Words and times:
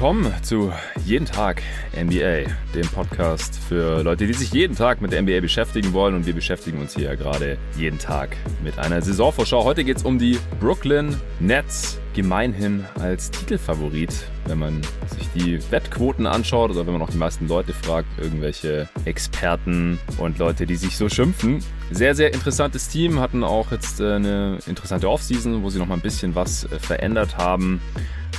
willkommen 0.00 0.32
zu 0.42 0.72
Jeden 1.04 1.26
Tag 1.26 1.62
NBA, 1.94 2.50
dem 2.74 2.88
Podcast 2.94 3.58
für 3.68 4.02
Leute, 4.02 4.26
die 4.26 4.32
sich 4.32 4.50
jeden 4.50 4.74
Tag 4.74 5.02
mit 5.02 5.12
der 5.12 5.20
NBA 5.20 5.40
beschäftigen 5.40 5.92
wollen. 5.92 6.14
Und 6.14 6.24
wir 6.24 6.32
beschäftigen 6.32 6.80
uns 6.80 6.94
hier 6.94 7.04
ja 7.04 7.14
gerade 7.16 7.58
jeden 7.76 7.98
Tag 7.98 8.34
mit 8.64 8.78
einer 8.78 9.02
Saisonvorschau. 9.02 9.62
Heute 9.62 9.84
geht 9.84 9.98
es 9.98 10.02
um 10.02 10.18
die 10.18 10.38
Brooklyn 10.58 11.14
Nets, 11.38 12.00
gemeinhin 12.14 12.86
als 12.98 13.30
Titelfavorit, 13.30 14.10
wenn 14.46 14.58
man 14.58 14.80
sich 15.18 15.28
die 15.34 15.70
Wettquoten 15.70 16.26
anschaut 16.26 16.70
oder 16.70 16.86
wenn 16.86 16.94
man 16.94 17.02
auch 17.02 17.10
die 17.10 17.18
meisten 17.18 17.46
Leute 17.46 17.74
fragt, 17.74 18.08
irgendwelche 18.18 18.88
Experten 19.04 19.98
und 20.16 20.38
Leute, 20.38 20.64
die 20.64 20.76
sich 20.76 20.96
so 20.96 21.10
schimpfen. 21.10 21.62
Sehr, 21.90 22.14
sehr 22.14 22.32
interessantes 22.32 22.88
Team, 22.88 23.20
hatten 23.20 23.44
auch 23.44 23.70
jetzt 23.70 24.00
äh, 24.00 24.14
eine 24.14 24.60
interessante 24.66 25.10
Offseason, 25.10 25.62
wo 25.62 25.68
sie 25.68 25.78
noch 25.78 25.86
mal 25.86 25.96
ein 25.96 26.00
bisschen 26.00 26.34
was 26.34 26.64
äh, 26.64 26.78
verändert 26.78 27.36
haben. 27.36 27.82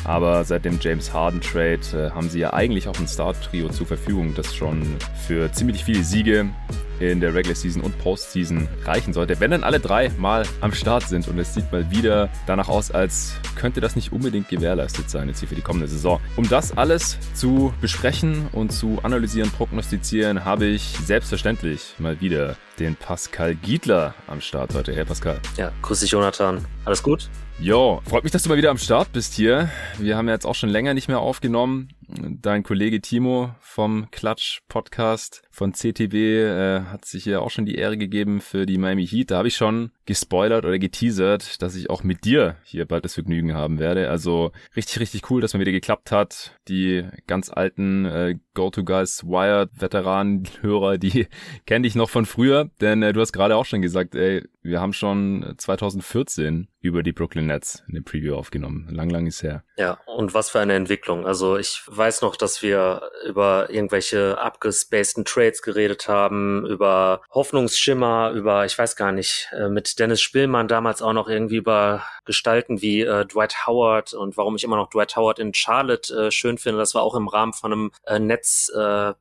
Aber 0.03 0.43
seit 0.43 0.65
dem 0.65 0.79
James 0.81 1.13
Harden 1.13 1.41
Trade 1.41 1.79
äh, 1.93 2.11
haben 2.11 2.29
sie 2.29 2.39
ja 2.39 2.53
eigentlich 2.53 2.87
auch 2.87 2.99
ein 2.99 3.07
Start-Trio 3.07 3.69
zur 3.69 3.87
Verfügung, 3.87 4.33
das 4.35 4.55
schon 4.55 4.83
für 5.27 5.51
ziemlich 5.51 5.83
viele 5.83 6.03
Siege 6.03 6.49
in 7.01 7.19
der 7.19 7.33
Regular 7.33 7.55
Season 7.55 7.81
und 7.81 7.97
Postseason 7.99 8.67
reichen 8.85 9.13
sollte, 9.13 9.39
wenn 9.39 9.51
dann 9.51 9.63
alle 9.63 9.79
drei 9.79 10.09
mal 10.19 10.43
am 10.61 10.71
Start 10.73 11.07
sind. 11.07 11.27
Und 11.27 11.39
es 11.39 11.53
sieht 11.53 11.71
mal 11.71 11.89
wieder 11.89 12.29
danach 12.45 12.69
aus, 12.69 12.91
als 12.91 13.33
könnte 13.55 13.81
das 13.81 13.95
nicht 13.95 14.11
unbedingt 14.11 14.49
gewährleistet 14.49 15.09
sein 15.09 15.27
jetzt 15.27 15.39
hier 15.39 15.49
für 15.49 15.55
die 15.55 15.61
kommende 15.61 15.87
Saison. 15.87 16.19
Um 16.35 16.47
das 16.47 16.77
alles 16.77 17.17
zu 17.33 17.73
besprechen 17.81 18.47
und 18.51 18.71
zu 18.71 18.99
analysieren, 19.03 19.49
prognostizieren, 19.51 20.45
habe 20.45 20.65
ich 20.65 20.95
selbstverständlich 21.03 21.95
mal 21.97 22.21
wieder 22.21 22.55
den 22.81 22.95
Pascal 22.95 23.55
Giedler 23.55 24.15
am 24.27 24.41
Start 24.41 24.73
heute. 24.73 24.93
Hey 24.93 25.05
Pascal. 25.05 25.39
Ja, 25.55 25.71
grüß 25.83 25.99
dich 25.99 26.11
Jonathan. 26.11 26.65
Alles 26.83 27.03
gut? 27.03 27.29
Jo, 27.59 28.01
freut 28.05 28.23
mich, 28.23 28.31
dass 28.31 28.41
du 28.41 28.49
mal 28.49 28.57
wieder 28.57 28.71
am 28.71 28.79
Start 28.79 29.11
bist 29.13 29.35
hier. 29.35 29.69
Wir 29.99 30.17
haben 30.17 30.27
ja 30.27 30.33
jetzt 30.33 30.45
auch 30.45 30.55
schon 30.55 30.69
länger 30.69 30.95
nicht 30.95 31.07
mehr 31.07 31.19
aufgenommen. 31.19 31.89
Dein 32.07 32.63
Kollege 32.63 33.01
Timo 33.01 33.53
vom 33.59 34.09
Klatsch 34.09 34.61
Podcast 34.67 35.43
von 35.51 35.73
CTB 35.73 36.13
äh, 36.13 36.81
hat 36.81 37.05
sich 37.05 37.23
ja 37.23 37.39
auch 37.39 37.51
schon 37.51 37.65
die 37.65 37.75
Ehre 37.75 37.97
gegeben 37.97 38.41
für 38.41 38.65
die 38.65 38.79
Miami 38.79 39.07
Heat. 39.07 39.31
Da 39.31 39.37
habe 39.37 39.47
ich 39.47 39.55
schon 39.55 39.91
gespoilert 40.05 40.65
oder 40.65 40.79
geteasert, 40.79 41.61
dass 41.61 41.75
ich 41.75 41.89
auch 41.89 42.03
mit 42.03 42.25
dir 42.25 42.57
hier 42.63 42.85
bald 42.85 43.05
das 43.05 43.13
Vergnügen 43.13 43.53
haben 43.53 43.77
werde. 43.79 44.09
Also 44.09 44.51
richtig, 44.75 44.99
richtig 44.99 45.29
cool, 45.29 45.39
dass 45.39 45.53
man 45.53 45.61
wieder 45.61 45.71
geklappt 45.71 46.11
hat. 46.11 46.57
Die 46.67 47.05
ganz 47.27 47.49
alten 47.49 48.05
äh, 48.05 48.39
Go-To-Guys 48.55 49.23
Wired-Veteranen-Hörer, 49.23 50.97
die 50.97 51.27
kenne 51.65 51.85
ich 51.85 51.95
noch 51.95 52.09
von 52.09 52.25
früher. 52.25 52.70
Denn 52.79 53.03
äh, 53.03 53.13
du 53.13 53.21
hast 53.21 53.33
gerade 53.33 53.55
auch 53.55 53.65
schon 53.65 53.81
gesagt, 53.81 54.15
ey, 54.15 54.47
wir 54.63 54.79
haben 54.79 54.93
schon 54.93 55.55
2014 55.57 56.67
über 56.81 57.03
die 57.03 57.11
Brooklyn 57.11 57.47
Nets 57.47 57.83
in 57.87 57.95
dem 57.95 58.03
Preview 58.03 58.35
aufgenommen. 58.35 58.87
Lang, 58.89 59.09
lang 59.09 59.27
ist 59.27 59.43
her. 59.43 59.63
Ja, 59.77 59.99
und 60.07 60.33
was 60.33 60.49
für 60.49 60.59
eine 60.59 60.73
Entwicklung. 60.73 61.25
Also 61.25 61.57
ich 61.57 61.83
weiß 61.87 62.21
noch, 62.21 62.35
dass 62.35 62.61
wir 62.61 63.01
über 63.27 63.69
irgendwelche 63.69 64.37
abgespaceden 64.39 65.25
Trades 65.25 65.61
geredet 65.61 66.07
haben, 66.07 66.65
über 66.65 67.21
Hoffnungsschimmer, 67.29 68.31
über, 68.31 68.65
ich 68.65 68.77
weiß 68.77 68.95
gar 68.95 69.11
nicht, 69.11 69.49
äh, 69.53 69.69
mit 69.69 69.99
Dennis 69.99 70.21
Spillmann 70.21 70.67
damals 70.67 71.01
auch 71.01 71.13
noch 71.13 71.29
irgendwie 71.29 71.57
über 71.57 72.03
Gestalten 72.25 72.81
wie 72.81 73.01
äh, 73.01 73.25
Dwight 73.25 73.67
Howard 73.67 74.13
und 74.13 74.37
warum 74.37 74.55
ich 74.55 74.63
immer 74.63 74.75
noch 74.75 74.89
Dwight 74.89 75.15
Howard 75.15 75.39
in 75.39 75.53
Charlotte 75.53 76.13
äh, 76.13 76.31
schön 76.31 76.57
finde. 76.57 76.79
Das 76.79 76.95
war 76.95 77.03
auch 77.03 77.15
im 77.15 77.27
Rahmen 77.27 77.53
von 77.53 77.71
einem 77.71 77.91
äh, 78.05 78.19
Netz 78.19 78.71
äh, 78.73 79.13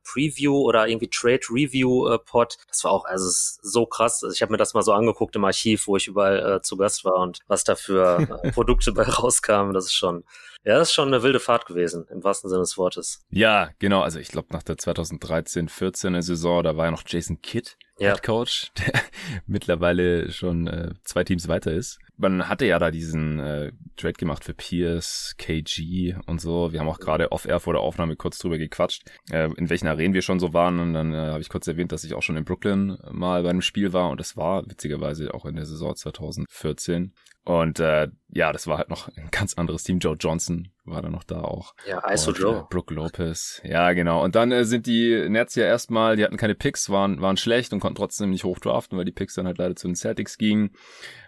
oder 0.47 0.87
irgendwie 0.87 1.09
Trade 1.09 1.41
Review 1.49 2.07
äh. 2.07 2.19
Das 2.67 2.83
war 2.83 2.91
auch, 2.91 3.05
also 3.05 3.27
so 3.61 3.85
krass. 3.85 4.23
Also 4.23 4.33
ich 4.33 4.41
habe 4.41 4.51
mir 4.51 4.57
das 4.57 4.73
mal 4.73 4.83
so 4.83 4.93
angeguckt 4.93 5.30
im 5.35 5.45
Archiv, 5.45 5.87
wo 5.87 5.97
ich 5.97 6.07
überall 6.07 6.57
äh, 6.57 6.61
zu 6.61 6.77
Gast 6.77 7.05
war 7.05 7.15
und 7.15 7.39
was 7.47 7.63
da 7.63 7.75
für 7.75 8.27
äh, 8.43 8.51
Produkte 8.51 8.91
bei 8.93 9.03
rauskamen. 9.03 9.73
Das 9.73 9.85
ist 9.85 9.93
schon 9.93 10.23
ja, 10.63 10.77
das 10.77 10.89
ist 10.89 10.93
schon 10.93 11.07
eine 11.07 11.23
wilde 11.23 11.39
Fahrt 11.39 11.65
gewesen, 11.65 12.05
im 12.11 12.23
wahrsten 12.23 12.49
Sinne 12.49 12.61
des 12.61 12.77
Wortes. 12.77 13.25
Ja, 13.29 13.69
genau. 13.79 14.01
Also 14.01 14.19
ich 14.19 14.27
glaube, 14.27 14.49
nach 14.51 14.63
der 14.63 14.75
2013-14er 14.75 16.21
Saison, 16.21 16.63
da 16.63 16.77
war 16.77 16.85
ja 16.85 16.91
noch 16.91 17.03
Jason 17.05 17.41
Kidd, 17.41 17.77
ja. 17.97 18.09
Head 18.09 18.23
Coach, 18.23 18.71
der 18.77 19.01
mittlerweile 19.47 20.31
schon 20.31 20.67
äh, 20.67 20.91
zwei 21.03 21.23
Teams 21.23 21.47
weiter 21.47 21.71
ist. 21.71 21.99
Man 22.17 22.47
hatte 22.47 22.65
ja 22.65 22.77
da 22.77 22.91
diesen 22.91 23.39
äh, 23.39 23.71
Trade 23.97 24.13
gemacht 24.13 24.43
für 24.43 24.53
Pierce, 24.53 25.33
KG 25.37 26.15
und 26.27 26.39
so. 26.39 26.71
Wir 26.71 26.79
haben 26.79 26.89
auch 26.89 26.99
gerade 26.99 27.31
off-air 27.31 27.59
vor 27.59 27.73
der 27.73 27.81
Aufnahme 27.81 28.15
kurz 28.15 28.37
drüber 28.37 28.59
gequatscht, 28.59 29.03
äh, 29.31 29.49
in 29.55 29.69
welchen 29.69 29.87
Arenen 29.87 30.13
wir 30.13 30.21
schon 30.21 30.39
so 30.39 30.53
waren. 30.53 30.79
Und 30.79 30.93
dann 30.93 31.13
äh, 31.13 31.17
habe 31.17 31.41
ich 31.41 31.49
kurz 31.49 31.67
erwähnt, 31.67 31.91
dass 31.91 32.03
ich 32.03 32.13
auch 32.13 32.21
schon 32.21 32.37
in 32.37 32.45
Brooklyn 32.45 32.97
mal 33.11 33.41
bei 33.41 33.49
einem 33.49 33.61
Spiel 33.61 33.93
war. 33.93 34.09
Und 34.11 34.19
das 34.19 34.37
war 34.37 34.63
witzigerweise 34.69 35.33
auch 35.33 35.45
in 35.45 35.55
der 35.55 35.65
Saison 35.65 35.95
2014. 35.95 37.13
Und 37.43 37.79
äh, 37.79 38.09
ja, 38.29 38.53
das 38.53 38.67
war 38.67 38.77
halt 38.77 38.89
noch 38.89 39.07
ein 39.17 39.29
ganz 39.31 39.55
anderes 39.55 39.83
Team. 39.83 39.99
Joe 39.99 40.15
Johnson 40.19 40.69
war 40.83 41.01
da 41.01 41.09
noch 41.09 41.23
da 41.23 41.41
auch. 41.41 41.75
Ja, 41.87 42.01
ISO 42.11 42.31
Joe. 42.31 42.59
Äh, 42.59 42.63
Brooke 42.69 42.93
Lopez. 42.93 43.61
Ja, 43.63 43.93
genau. 43.93 44.23
Und 44.23 44.35
dann 44.35 44.51
äh, 44.51 44.65
sind 44.65 44.87
die 44.87 45.29
Nets 45.29 45.55
ja 45.55 45.65
erstmal, 45.65 46.15
die 46.15 46.23
hatten 46.23 46.37
keine 46.37 46.55
Picks, 46.55 46.89
waren, 46.89 47.21
waren 47.21 47.37
schlecht 47.37 47.71
und 47.73 47.79
konnten 47.79 47.97
trotzdem 47.97 48.31
nicht 48.31 48.43
hochdraften, 48.43 48.97
weil 48.97 49.05
die 49.05 49.11
Picks 49.11 49.35
dann 49.35 49.45
halt 49.45 49.57
leider 49.57 49.75
zu 49.75 49.87
den 49.87 49.95
Celtics 49.95 50.37
gingen. 50.37 50.71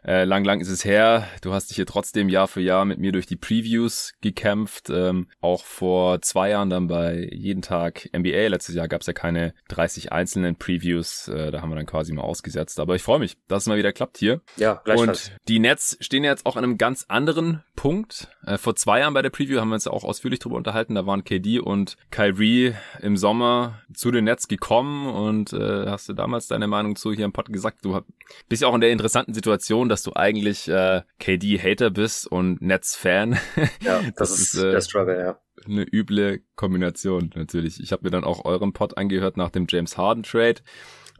Äh, 0.06 0.26
lang, 0.26 0.44
lang 0.44 0.60
ist 0.60 0.70
es 0.70 0.84
her. 0.84 1.28
Du 1.42 1.54
hast 1.54 1.70
dich 1.70 1.78
hier 1.78 1.86
trotzdem 1.86 2.28
Jahr 2.28 2.48
für 2.48 2.62
Jahr 2.62 2.84
mit 2.84 3.00
mir 3.00 3.12
durch 3.12 3.26
die 3.26 3.38
Previews 3.38 4.14
gekämpft. 4.22 4.90
Ähm, 4.90 5.28
auch 5.40 5.64
vor 5.64 6.22
zwei 6.22 6.50
Jahren 6.50 6.70
dann 6.70 6.88
bei 6.88 7.30
jeden 7.32 7.62
Tag 7.62 8.10
NBA. 8.16 8.48
Letztes 8.48 8.76
Jahr 8.76 8.88
gab 8.88 9.02
es 9.02 9.08
ja 9.08 9.14
keine 9.14 9.54
30 9.70 10.12
einzelnen 10.12 10.58
Previews. 10.58 11.30
Äh, 11.30 11.52
da 11.52 11.62
haben 11.62 11.70
wir 11.70 11.76
dann 11.76 11.86
quasi 11.86 12.12
mal 12.12 12.24
ausgesetzt. 12.24 12.80
Aber 12.80 12.96
ich 12.96 13.02
freue 13.02 13.20
mich, 13.20 13.38
dass 13.48 13.64
es 13.64 13.68
mal 13.68 13.78
wieder 13.78 13.94
klappt 13.94 14.18
hier. 14.18 14.42
Ja, 14.58 14.82
gleichfalls. 14.84 15.30
Und 15.30 15.38
die 15.48 15.60
Nets 15.60 15.98
stehen 16.02 16.26
jetzt 16.26 16.46
auch 16.46 16.58
an 16.58 16.66
einem 16.66 16.78
ganz 16.78 17.06
anderen 17.08 17.64
Punkt. 17.76 18.28
Äh, 18.46 18.58
vor 18.58 18.76
zwei 18.76 19.00
Jahren 19.00 19.14
bei 19.14 19.22
der 19.22 19.30
Preview 19.30 19.43
haben 19.50 19.70
wir 19.70 19.76
uns 19.76 19.88
auch 19.88 20.04
ausführlich 20.04 20.40
drüber 20.40 20.56
unterhalten. 20.56 20.96
Da 20.96 21.06
waren 21.06 21.24
KD 21.24 21.60
und 21.60 21.98
Kyrie 22.12 22.74
im 23.02 23.18
Sommer 23.18 23.82
zu 23.94 24.12
den 24.12 24.26
Nets 24.26 24.48
gekommen 24.48 25.08
und 25.08 25.54
äh, 25.54 25.88
hast 25.88 26.10
du 26.10 26.14
damals 26.14 26.48
deine 26.48 26.68
Meinung 26.68 26.96
zu 26.96 27.14
hier 27.14 27.26
im 27.26 27.34
Pod 27.34 27.52
gesagt. 27.52 27.84
Du 27.84 28.00
bist 28.50 28.62
ja 28.62 28.68
auch 28.68 28.76
in 28.76 28.82
der 28.82 28.92
interessanten 28.92 29.34
Situation, 29.34 29.90
dass 29.90 30.04
du 30.04 30.14
eigentlich 30.16 30.68
äh, 30.68 31.02
KD-Hater 31.20 31.90
bist 31.90 32.28
und 32.28 32.62
Nets-Fan. 32.62 33.38
Ja, 33.82 34.02
das, 34.16 34.30
das 34.30 34.40
ist 34.40 34.56
äh, 34.56 34.72
der 34.72 34.82
Struggle, 34.82 35.20
ja 35.20 35.40
eine 35.66 35.84
üble 35.84 36.42
Kombination 36.56 37.32
natürlich. 37.36 37.80
Ich 37.80 37.92
habe 37.92 38.04
mir 38.04 38.12
dann 38.12 38.24
auch 38.24 38.46
euren 38.46 38.74
Pod 38.74 38.98
angehört 38.98 39.38
nach 39.38 39.50
dem 39.50 39.66
James 39.70 39.98
Harden 39.98 40.24
Trade 40.24 40.62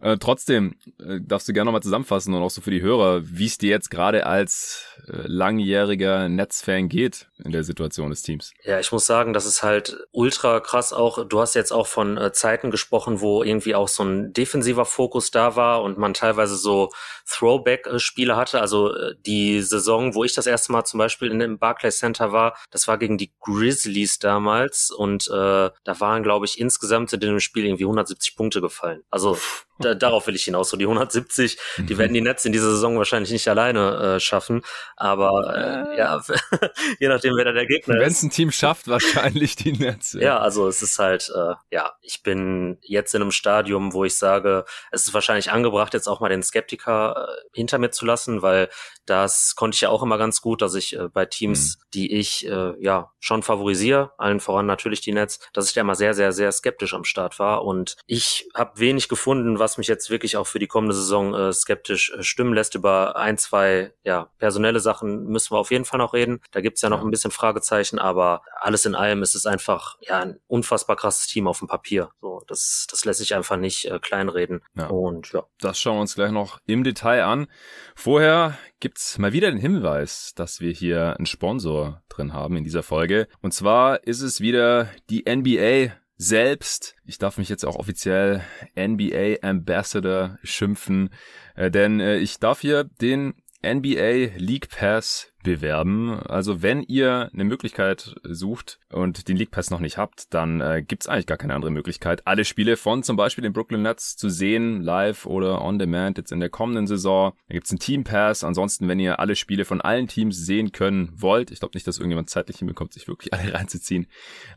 äh, 0.04 0.18
trotzdem 0.18 0.76
äh, 1.00 1.20
darfst 1.22 1.48
du 1.48 1.54
gerne 1.54 1.66
nochmal 1.66 1.82
zusammenfassen 1.82 2.34
und 2.34 2.44
auch 2.44 2.50
so 2.50 2.60
für 2.60 2.72
die 2.72 2.82
Hörer, 2.82 3.22
wie 3.24 3.46
es 3.46 3.58
dir 3.58 3.70
jetzt 3.70 3.90
gerade 3.90 4.26
als 4.26 4.86
äh, 5.08 5.22
langjähriger 5.26 6.28
Netzfan 6.28 6.90
geht 6.90 7.30
in 7.42 7.54
der 7.54 7.64
Situation 7.64 8.10
des 8.10 8.22
Teams. 8.22 8.54
Ja, 8.66 8.82
ich 8.82 8.92
muss 8.92 9.06
sagen, 9.06 9.32
das 9.32 9.46
ist 9.46 9.64
halt 9.64 9.98
ultra 10.12 10.60
krass 10.60 10.92
auch. 10.92 11.26
Du 11.26 11.40
hast 11.40 11.54
jetzt 11.54 11.72
auch 11.72 11.88
von 11.88 12.18
äh, 12.18 12.34
Zeiten 12.34 12.70
gesprochen, 12.70 13.22
wo 13.22 13.44
irgendwie 13.44 13.76
auch 13.76 13.88
so 13.88 14.04
ein 14.04 14.34
defensiver 14.34 14.84
Fokus 14.84 15.32
da 15.32 15.56
war 15.56 15.82
und 15.82 15.98
man 15.98 16.14
teilweise 16.14 16.58
so 16.58 16.92
Throwback-Spiele 17.34 18.36
hatte. 18.36 18.62
Also 18.62 18.94
äh, 18.96 19.16
die 19.26 19.62
Saison, 19.62 20.16
wo 20.16 20.24
ich 20.24 20.34
das 20.34 20.48
erste 20.48 20.72
Mal 20.72 20.86
zum 20.86 21.00
Beispiel 21.00 21.32
in 21.32 21.40
dem 21.40 21.58
Barclays 21.58 21.98
Center 21.98 22.32
war, 22.32 22.56
das 22.72 22.88
war 22.88 22.98
gegen 22.98 23.18
die 23.18 23.32
Grizzlies 23.42 24.20
damals 24.20 24.92
und 24.92 25.28
äh, 25.28 25.32
da 25.32 26.00
waren, 26.00 26.24
glaube 26.24 26.46
ich, 26.46 26.60
insgesamt 26.60 27.12
in 27.14 27.20
dem 27.20 27.40
Spiel 27.40 27.66
irgendwie 27.66 27.86
170 27.86 28.36
Punkte 28.36 28.62
gefallen. 28.62 29.04
Also 29.10 29.38
da, 29.80 29.96
darauf 29.96 30.28
will 30.28 30.36
ich 30.36 30.44
hinaus. 30.44 30.70
So 30.70 30.78
die 30.78 30.86
170, 30.86 31.58
die 31.78 31.98
werden 31.98 32.14
die 32.14 32.22
Nets 32.22 32.46
in 32.46 32.52
dieser 32.52 32.70
Saison 32.72 32.98
wahrscheinlich 32.98 33.32
nicht 33.32 33.48
alleine 33.48 34.16
äh, 34.16 34.20
schaffen. 34.20 34.62
Aber 34.96 35.88
äh, 35.94 35.98
ja, 35.98 36.22
je 37.00 37.08
nachdem, 37.08 37.36
wer 37.36 37.46
da 37.46 37.52
der 37.52 37.66
Gegner 37.66 38.00
Wenn 38.00 38.12
es 38.12 38.22
ein 38.22 38.30
Team 38.30 38.52
schafft, 38.52 38.88
wahrscheinlich 38.88 39.56
die 39.56 39.74
Nets. 39.74 40.14
Ja. 40.14 40.22
ja, 40.22 40.40
also 40.40 40.68
es 40.68 40.82
ist 40.82 41.00
halt, 41.00 41.32
äh, 41.36 41.56
ja, 41.72 41.94
ich 42.02 42.22
bin 42.22 42.78
jetzt 42.82 43.16
in 43.16 43.22
einem 43.22 43.32
Stadium, 43.32 43.94
wo 43.94 44.06
ich 44.06 44.16
sage, 44.16 44.66
es 44.92 45.08
ist 45.08 45.14
wahrscheinlich 45.14 45.52
angebracht, 45.52 45.94
jetzt 45.94 46.08
auch 46.08 46.20
mal 46.20 46.30
den 46.30 46.44
Skeptiker 46.44 47.23
hinter 47.54 47.78
mir 47.78 47.92
zu 47.92 48.06
lassen, 48.06 48.42
weil 48.42 48.70
das 49.06 49.56
konnte 49.56 49.76
ich 49.76 49.82
ja 49.82 49.90
auch 49.90 50.02
immer 50.02 50.18
ganz 50.18 50.42
gut, 50.42 50.62
dass 50.62 50.76
ich 50.76 50.96
äh, 50.96 51.10
bei 51.10 51.26
Teams, 51.26 51.78
mhm. 51.78 51.84
die 51.94 52.14
ich 52.14 52.48
äh, 52.48 52.74
ja 52.82 53.12
schon 53.20 53.44
favorisiere, 53.44 54.12
allen 54.18 54.40
voran 54.40 54.66
natürlich 54.66 55.02
die 55.02 55.12
Nets, 55.12 55.40
dass 55.54 55.68
ich 55.68 55.74
da 55.74 55.82
immer 55.82 55.96
sehr, 55.96 56.14
sehr, 56.14 56.32
sehr 56.32 56.52
skeptisch 56.52 56.94
am 56.94 57.04
Start 57.04 57.40
war. 57.40 57.66
Und 57.66 57.98
ich 58.06 58.50
habe 58.54 58.80
wenig 58.80 59.10
gefunden, 59.10 59.60
was 59.60 59.78
mich 59.78 59.88
jetzt 59.88 60.10
wirklich 60.10 60.38
auch 60.38 60.48
für 60.48 60.60
die 60.60 60.68
kommende 60.68 60.96
Saison 60.96 61.34
äh, 61.34 61.54
skeptisch 61.54 62.12
äh, 62.12 62.24
stimmen 62.24 62.54
lässt. 62.54 62.76
Über 62.76 63.16
ein, 63.18 63.38
zwei 63.38 63.94
ja, 64.04 64.30
personelle 64.38 64.80
Sachen 64.80 65.26
müssen 65.26 65.52
wir 65.52 65.60
auf 65.60 65.72
jeden 65.72 65.86
Fall 65.86 66.00
noch 66.00 66.14
reden. 66.14 66.42
Da 66.52 66.62
gibt's 66.62 66.82
ja 66.82 66.90
noch 66.90 67.00
ja. 67.00 67.04
ein 67.04 67.12
bisschen 67.12 67.32
Fragezeichen, 67.32 68.00
aber 68.00 68.42
alles 68.60 68.86
in 68.86 68.96
allem 68.96 69.22
ist 69.22 69.36
es 69.36 69.46
einfach 69.46 69.98
ja 70.02 70.20
ein 70.20 70.40
unfassbar 70.48 70.96
krasses 70.96 71.28
Team 71.28 71.48
auf 71.48 71.60
dem 71.60 71.68
Papier. 71.68 72.12
So, 72.22 72.42
das, 72.48 72.88
das 72.90 73.06
lässt 73.06 73.20
sich 73.20 73.36
einfach 73.36 73.58
nicht 73.58 73.86
äh, 73.86 74.00
kleinreden. 74.00 74.62
Ja. 74.76 74.88
Und 74.88 75.34
ja. 75.34 75.44
Das 75.60 75.80
schauen 75.80 75.98
wir 75.98 76.02
uns 76.02 76.16
gleich 76.16 76.32
noch 76.32 76.60
im 76.66 76.84
Detail 76.84 77.13
an. 77.22 77.48
Vorher 77.96 78.58
gibt's 78.80 79.18
mal 79.18 79.34
wieder 79.34 79.52
den 79.52 79.60
Hinweis, 79.60 80.34
dass 80.36 80.60
wir 80.60 80.72
hier 80.72 81.16
einen 81.18 81.26
Sponsor 81.26 82.02
drin 82.10 82.34
haben 82.34 82.58
in 82.58 82.64
dieser 82.64 82.84
Folge. 82.84 83.28
Und 83.42 83.54
zwar 83.54 84.04
ist 84.06 84.22
es 84.22 84.42
wieder 84.42 84.90
die 85.10 85.26
NBA 85.28 85.94
selbst. 86.18 86.96
Ich 87.06 87.18
darf 87.18 87.38
mich 87.38 87.50
jetzt 87.50 87.66
auch 87.66 87.76
offiziell 87.76 88.42
NBA 88.78 89.38
Ambassador 89.42 90.38
schimpfen, 90.44 91.10
äh, 91.56 91.70
denn 91.70 92.00
äh, 92.00 92.18
ich 92.18 92.40
darf 92.40 92.62
hier 92.62 92.86
den 92.86 93.34
NBA 93.66 94.36
League 94.38 94.70
Pass 94.70 95.33
bewerben. 95.44 96.20
Also 96.20 96.62
wenn 96.62 96.82
ihr 96.82 97.30
eine 97.34 97.44
Möglichkeit 97.44 98.16
sucht 98.24 98.80
und 98.92 99.28
den 99.28 99.38
League 99.38 99.52
Pass 99.52 99.70
noch 99.70 99.80
nicht 99.80 99.98
habt, 99.98 100.34
dann 100.34 100.62
äh, 100.62 100.84
gibt's 100.86 101.08
eigentlich 101.08 101.28
gar 101.28 101.38
keine 101.38 101.54
andere 101.54 101.72
Möglichkeit, 101.72 102.26
alle 102.26 102.46
Spiele 102.46 102.78
von 102.78 103.04
zum 103.04 103.18
Beispiel 103.18 103.44
den 103.44 103.54
Brooklyn 103.54 103.82
Nets 103.82 104.16
zu 104.16 104.30
sehen, 104.30 104.82
live 104.82 105.26
oder 105.26 105.62
on 105.62 105.78
demand 105.78 106.18
jetzt 106.18 106.32
in 106.32 106.40
der 106.40 106.50
kommenden 106.50 106.88
Saison. 106.88 107.34
Da 107.48 107.54
gibt's 107.54 107.72
einen 107.72 107.80
Team 107.80 108.04
Pass. 108.04 108.44
Ansonsten, 108.44 108.88
wenn 108.88 109.00
ihr 109.00 109.20
alle 109.20 109.36
Spiele 109.36 109.66
von 109.66 109.82
allen 109.82 110.08
Teams 110.08 110.38
sehen 110.38 110.72
können 110.72 111.12
wollt, 111.16 111.52
ich 111.52 111.60
glaube 111.60 111.76
nicht, 111.76 111.88
dass 111.88 111.98
irgendjemand 111.98 112.30
zeitlich 112.30 112.58
hinbekommt, 112.58 112.94
sich 112.94 113.08
wirklich 113.08 113.34
alle 113.34 113.54
reinzuziehen, 113.54 114.08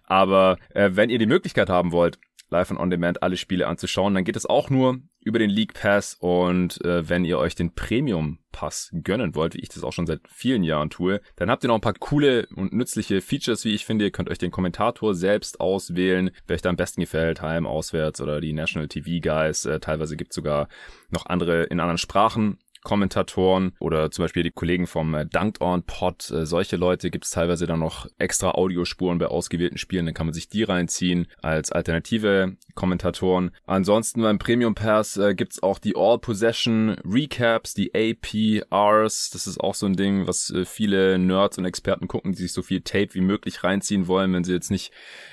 aber 0.05 0.59
äh, 0.75 0.91
wenn 0.95 1.11
ihr 1.11 1.19
die 1.19 1.27
Möglichkeit 1.27 1.69
haben 1.69 1.93
wollt, 1.93 2.19
live 2.51 2.71
und 2.71 2.79
on 2.79 2.91
demand 2.91 3.23
alle 3.23 3.37
Spiele 3.37 3.67
anzuschauen, 3.67 4.15
dann 4.15 4.25
geht 4.25 4.37
es 4.37 4.47
auch 4.47 4.71
nur 4.71 5.01
über 5.21 5.41
den 5.41 5.51
League 5.51 5.75
Pass 5.75 6.15
und 6.15 6.83
äh, 6.85 7.09
wenn 7.09 7.25
ihr 7.25 7.39
euch 7.39 7.57
den 7.57 7.75
Premium 7.75 8.39
Pass 8.53 8.91
gönnen 9.03 9.35
wollt, 9.35 9.55
wie 9.55 9.61
ich 9.61 9.69
das 9.69 9.83
auch 9.83 9.93
schon 9.93 10.07
seit 10.07 10.21
vielen 10.29 10.63
Jahren 10.63 10.89
tue, 10.89 11.21
dann 11.35 11.51
habt 11.51 11.65
ihr 11.65 11.69
noch 11.69 11.75
ein 11.75 11.81
paar 11.81 11.95
coole 11.95 12.47
und 12.55 12.73
nützliche 12.73 13.21
Features, 13.21 13.65
wie 13.65 13.75
ich 13.75 13.85
finde. 13.85 14.05
Ihr 14.05 14.13
könnt 14.13 14.31
euch 14.31 14.39
den 14.39 14.53
Kommentator 14.53 15.15
selbst 15.15 15.61
auswählen, 15.61 16.31
wer 16.47 16.55
euch 16.55 16.63
da 16.63 16.71
am 16.71 16.77
besten 16.77 17.01
gefällt, 17.01 17.43
heim, 17.43 17.67
auswärts 17.67 18.21
oder 18.21 18.41
die 18.41 18.53
National 18.53 18.89
TV 18.89 19.21
Guys. 19.21 19.67
Äh, 19.67 19.81
teilweise 19.81 20.17
gibt 20.17 20.33
sogar 20.33 20.69
noch 21.11 21.27
andere 21.27 21.65
in 21.65 21.81
anderen 21.81 21.99
Sprachen 21.99 22.59
Kommentatoren 22.87 23.73
oder 23.81 24.13
zum 24.13 24.25
Beispiel 24.25 24.45
die 24.45 24.53
Kollegen 24.53 24.87
vom 24.87 25.13
äh, 25.13 25.27
Dunked 25.27 25.61
On 25.61 25.83
Pod. 25.83 26.31
Äh, 26.31 26.47
solche 26.47 26.77
Leute 26.77 27.11
gibt 27.11 27.25
es 27.25 27.33
teilweise 27.33 27.67
dann 27.67 27.81
noch 27.81 28.07
extra 28.17 28.53
Audiospuren 28.53 29.19
bei 29.19 29.27
ausgewählten 29.27 29.77
Spielen. 29.77 30.07
Dann 30.07 30.15
kann 30.15 30.27
man 30.27 30.35
sich 30.35 30.49
die 30.49 30.63
reinziehen 30.63 31.27
als 31.43 31.73
alternative 31.73 32.57
Kommentatoren. 32.77 33.51
Ansonsten 33.67 34.23
beim 34.23 34.39
Premium 34.39 34.77
Pass 34.77 35.17
äh, 35.17 35.35
gibt's 35.35 35.61
auch 35.65 35.81
die 35.81 35.97
All 35.97 36.21
Possession 36.21 36.91
Recaps, 37.05 37.75
die 37.75 37.93
APRs. 37.93 39.31
Das 39.31 39.49
ist 39.49 39.59
auch 39.59 39.75
so 39.75 39.87
ein 39.87 39.97
Ding, 39.97 40.29
was 40.29 40.51
äh, 40.51 40.65
viele 40.65 41.19
Nerds 41.19 41.59
und 41.59 41.65
Experten 41.65 42.07
gucken, 42.07 42.35
die 42.35 42.43
sich 42.43 42.53
so 42.53 42.63
viel 42.63 42.83
Tape 42.83 43.15
wie 43.15 43.21
möglich 43.21 43.65
reinziehen 43.65 44.07
wollen, 44.07 44.33
wenn 44.33 44.45
sie 44.45 44.53
jetzt 44.53 44.71
nicht, 44.71 44.93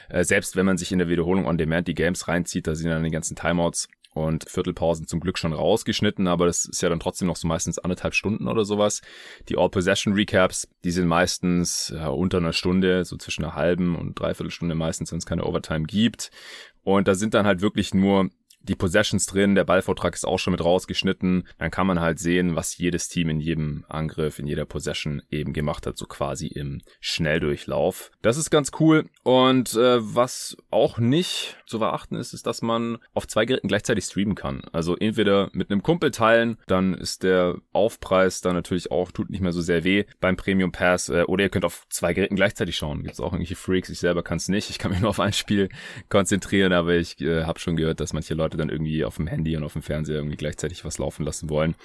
äh, 0.10 0.24
selbst 0.24 0.56
wenn 0.56 0.66
man 0.66 0.80
sich 0.80 0.92
in 0.92 0.98
der 0.98 1.08
Wiederholung 1.08 1.46
on 1.46 1.60
Demand 1.60 1.88
die 1.88 1.94
Games 1.94 2.28
reinzieht, 2.28 2.66
da 2.66 2.74
sind 2.74 2.90
dann 2.90 3.04
die 3.04 3.12
ganzen 3.12 3.36
Timeouts 3.36 3.90
und 4.14 4.50
Viertelpausen 4.50 5.08
zum 5.08 5.20
Glück 5.20 5.38
schon 5.38 5.54
rausgeschnitten, 5.54 6.28
aber 6.28 6.46
das 6.46 6.66
ist 6.66 6.82
ja 6.82 6.90
dann 6.90 7.00
trotzdem 7.00 7.28
noch 7.28 7.36
so 7.36 7.48
meistens 7.48 7.80
anderthalb 7.80 8.14
Stunden 8.14 8.48
oder 8.48 8.66
sowas. 8.66 9.02
Die 9.50 9.58
All-Possession-Recaps, 9.58 10.68
die 10.84 10.92
sind 10.92 11.08
meistens 11.08 11.94
ja, 11.96 12.08
unter 12.08 12.38
einer 12.38 12.54
Stunde, 12.54 13.06
so 13.06 13.18
zwischen 13.18 13.44
einer 13.44 13.56
halben 13.56 13.96
und 13.96 14.20
dreiviertel 14.20 14.52
Stunde 14.52 14.76
meistens, 14.76 15.12
wenn 15.12 15.20
es 15.20 15.26
keine 15.26 15.46
Overtime 15.46 15.86
gibt. 15.86 16.32
Und 16.84 17.08
da 17.08 17.16
sind 17.16 17.34
dann 17.34 17.46
halt 17.46 17.62
wirklich 17.62 17.94
nur 17.94 18.30
die 18.64 18.76
Possessions 18.76 19.26
drin, 19.26 19.56
der 19.56 19.66
Ballvortrag 19.66 20.14
ist 20.14 20.26
auch 20.26 20.40
schon 20.40 20.52
mit 20.52 20.64
rausgeschnitten. 20.64 21.48
Dann 21.58 21.72
kann 21.72 21.88
man 21.88 22.00
halt 22.00 22.20
sehen, 22.20 22.56
was 22.56 22.78
jedes 22.78 23.10
Team 23.10 23.30
in 23.30 23.40
jedem 23.40 23.86
Angriff, 23.90 24.40
in 24.40 24.48
jeder 24.48 24.66
Possession 24.66 25.22
eben 25.30 25.54
gemacht 25.54 25.86
hat, 25.86 25.98
so 25.98 26.06
quasi 26.06 26.48
im 26.48 26.82
Schnelldurchlauf. 27.02 28.12
Das 28.22 28.38
ist 28.38 28.50
ganz 28.50 28.72
cool. 28.80 29.06
Und 29.24 29.74
äh, 29.74 29.98
was 30.00 30.58
auch 30.72 30.98
nicht 30.98 31.58
zu 31.66 31.80
beachten 31.80 32.16
ist, 32.16 32.34
ist, 32.34 32.48
dass 32.48 32.62
man 32.62 32.98
auf 33.14 33.28
zwei 33.28 33.46
Geräten 33.46 33.68
gleichzeitig 33.68 34.06
streamen 34.06 34.36
kann. 34.36 34.62
Also 34.72 34.96
entweder 34.96 35.50
mit 35.54 35.70
einem 35.70 35.84
Kumpel 35.84 36.12
teilen, 36.12 36.58
dann 36.68 36.94
ist 36.94 37.24
der 37.24 37.58
Aufpreis 37.74 38.42
dann 38.42 38.54
natürlich 38.54 38.92
auch, 38.92 39.12
tut 39.12 39.30
nicht 39.30 39.42
mehr 39.42 39.52
so 39.52 39.62
sehr 39.62 39.84
weh 39.84 40.06
beim 40.22 40.38
Premium 40.38 40.72
Pass. 40.72 41.10
Äh, 41.10 41.24
oder 41.24 41.44
ihr 41.44 41.50
könnt 41.50 41.66
auf 41.66 41.86
zwei 41.90 42.14
Geräten 42.14 42.36
gleichzeitig 42.36 42.78
schauen. 42.78 43.04
Gibt 43.04 43.14
es 43.14 43.20
auch 43.20 43.34
irgendwelche 43.34 43.56
Freaks, 43.56 43.90
ich 43.90 44.00
selber 44.00 44.24
kann 44.24 44.38
es 44.38 44.48
nicht. 44.48 44.70
Ich 44.70 44.80
kann 44.80 44.92
mich 44.92 45.02
nur 45.02 45.10
auf 45.10 45.20
ein 45.20 45.34
Spiel 45.34 45.70
konzentrieren, 46.08 46.72
aber 46.72 46.96
ich 46.96 47.20
äh, 47.20 47.44
habe 47.44 47.60
schon 47.60 47.76
gehört, 47.76 48.00
dass 48.00 48.14
manche 48.14 48.34
Leute 48.34 48.53
Leute 48.54 48.58
dann 48.58 48.70
irgendwie 48.70 49.04
auf 49.04 49.18
dem 49.18 49.28
Handy 49.28 49.56
und 49.58 49.64
auf 49.64 49.74
dem 49.74 49.82
Fernseher 49.82 50.18
irgendwie 50.18 50.38
gleichzeitig 50.38 50.86
was 50.86 50.98
laufen 50.98 51.26
lassen 51.26 51.50
wollen. 51.50 51.76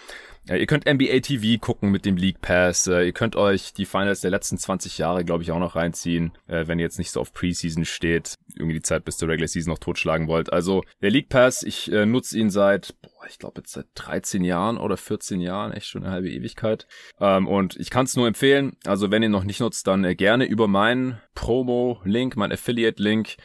Ihr 0.49 0.67
könnt 0.67 0.87
NBA 0.87 1.20
TV 1.20 1.61
gucken 1.61 1.91
mit 1.91 2.06
dem 2.06 2.17
League 2.17 2.41
Pass. 2.41 2.87
Äh, 2.87 3.05
ihr 3.05 3.12
könnt 3.12 3.37
euch 3.37 3.75
die 3.75 3.85
Finals 3.85 4.23
der 4.23 4.31
letzten 4.31 4.56
20 4.56 4.97
Jahre, 4.97 5.25
glaube 5.25 5.43
ich, 5.43 5.53
auch 5.53 5.59
noch 5.59 5.76
reinziehen, 5.76 6.32
äh, 6.47 6.67
wenn 6.67 6.79
ihr 6.79 6.85
jetzt 6.85 6.99
nicht 6.99 7.11
so 7.11 7.20
auf 7.20 7.35
Preseason 7.35 7.85
steht, 7.85 8.35
irgendwie 8.56 8.76
die 8.76 8.82
Zeit 8.82 9.05
bis 9.05 9.19
zur 9.19 9.29
Regular 9.29 9.49
Season 9.49 9.70
noch 9.70 9.79
totschlagen 9.79 10.26
wollt. 10.26 10.50
Also 10.50 10.82
der 11.03 11.11
League 11.11 11.29
Pass, 11.29 11.62
ich 11.62 11.93
äh, 11.93 12.06
nutze 12.06 12.38
ihn 12.38 12.49
seit, 12.49 12.94
boah, 13.03 13.26
ich 13.29 13.38
glaube 13.38 13.61
jetzt 13.61 13.73
seit 13.73 13.88
13 13.94 14.43
Jahren 14.43 14.79
oder 14.79 14.97
14 14.97 15.41
Jahren, 15.41 15.73
echt 15.73 15.87
schon 15.87 16.03
eine 16.03 16.12
halbe 16.12 16.31
Ewigkeit. 16.31 16.87
Ähm, 17.21 17.47
und 17.47 17.76
ich 17.76 17.91
kann 17.91 18.06
es 18.06 18.17
nur 18.17 18.26
empfehlen. 18.26 18.76
Also 18.87 19.11
wenn 19.11 19.23
ihr 19.23 19.29
noch 19.29 19.44
nicht 19.44 19.61
nutzt, 19.61 19.87
dann 19.87 20.17
gerne 20.17 20.47
über 20.47 20.67
meinen 20.67 21.21
Promo-Link, 21.35 22.37
mein 22.37 22.53
Affiliate-Link. 22.53 23.37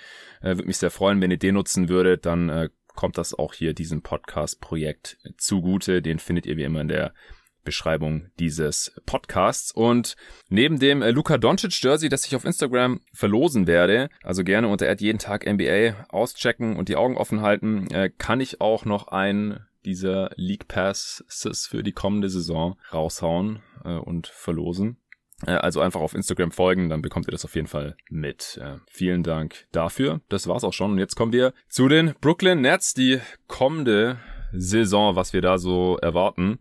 Äh, 0.42 0.56
Würde 0.56 0.68
mich 0.68 0.78
sehr 0.78 0.92
freuen, 0.92 1.20
wenn 1.22 1.32
ihr 1.32 1.38
den 1.38 1.56
nutzen 1.56 1.90
würdet. 1.90 2.26
Dann 2.26 2.48
äh, 2.48 2.70
kommt 2.96 3.18
das 3.18 3.34
auch 3.34 3.54
hier 3.54 3.74
diesem 3.74 4.02
Podcast-Projekt 4.02 5.18
zugute. 5.38 6.02
Den 6.02 6.20
findet 6.20 6.46
ihr 6.46 6.58
wie 6.58 6.64
immer 6.64 6.82
in 6.82 6.88
der 6.88 7.14
Beschreibung 7.64 8.28
dieses 8.40 8.94
Podcasts. 9.06 9.72
Und 9.72 10.16
neben 10.50 10.80
dem 10.80 11.02
äh, 11.02 11.12
Luka 11.12 11.38
Doncic 11.38 11.82
Jersey, 11.82 12.10
das 12.10 12.26
ich 12.26 12.36
auf 12.36 12.46
Instagram 12.46 13.00
verlosen 13.14 13.68
werde, 13.68 14.10
also 14.22 14.44
gerne 14.44 14.68
unter 14.68 14.94
jeden 15.00 15.20
Tag 15.20 15.46
NBA 15.46 16.06
auschecken 16.10 16.76
und 16.76 16.90
die 16.90 16.96
Augen 16.96 17.18
offen 17.18 17.42
halten, 17.42 17.88
äh, 17.92 18.10
kann 18.10 18.42
ich 18.42 18.62
auch 18.62 18.86
noch 18.86 19.08
ein 19.08 19.60
dieser 19.86 20.32
League 20.36 20.68
Passes 20.68 21.68
für 21.68 21.84
die 21.84 21.92
kommende 21.92 22.30
Saison 22.30 22.78
raushauen 22.94 23.62
äh, 23.84 23.96
und 23.96 24.28
verlosen. 24.28 24.98
Äh, 25.48 25.52
also 25.52 25.82
einfach 25.82 26.02
auf 26.02 26.14
Instagram 26.14 26.52
folgen, 26.52 26.90
dann 26.90 27.02
bekommt 27.02 27.28
ihr 27.28 27.32
das 27.32 27.46
auf 27.46 27.56
jeden 27.56 27.68
Fall 27.68 27.96
mit. 28.10 28.60
Äh, 28.62 28.78
vielen 28.90 29.24
Dank 29.24 29.66
dafür. 29.72 30.22
Das 30.30 30.48
war's 30.48 30.64
auch 30.64 30.74
schon. 30.74 30.92
Und 30.92 30.98
jetzt 31.00 31.16
kommen 31.16 31.34
wir 31.34 31.54
zu 31.70 31.88
den 31.88 32.14
Brooklyn 32.22 32.62
Nets, 32.62 32.94
die 32.94 33.20
kommende 33.48 34.18
Saison, 34.54 35.16
was 35.16 35.34
wir 35.34 35.42
da 35.42 35.58
so 35.58 35.98
erwarten. 35.98 36.60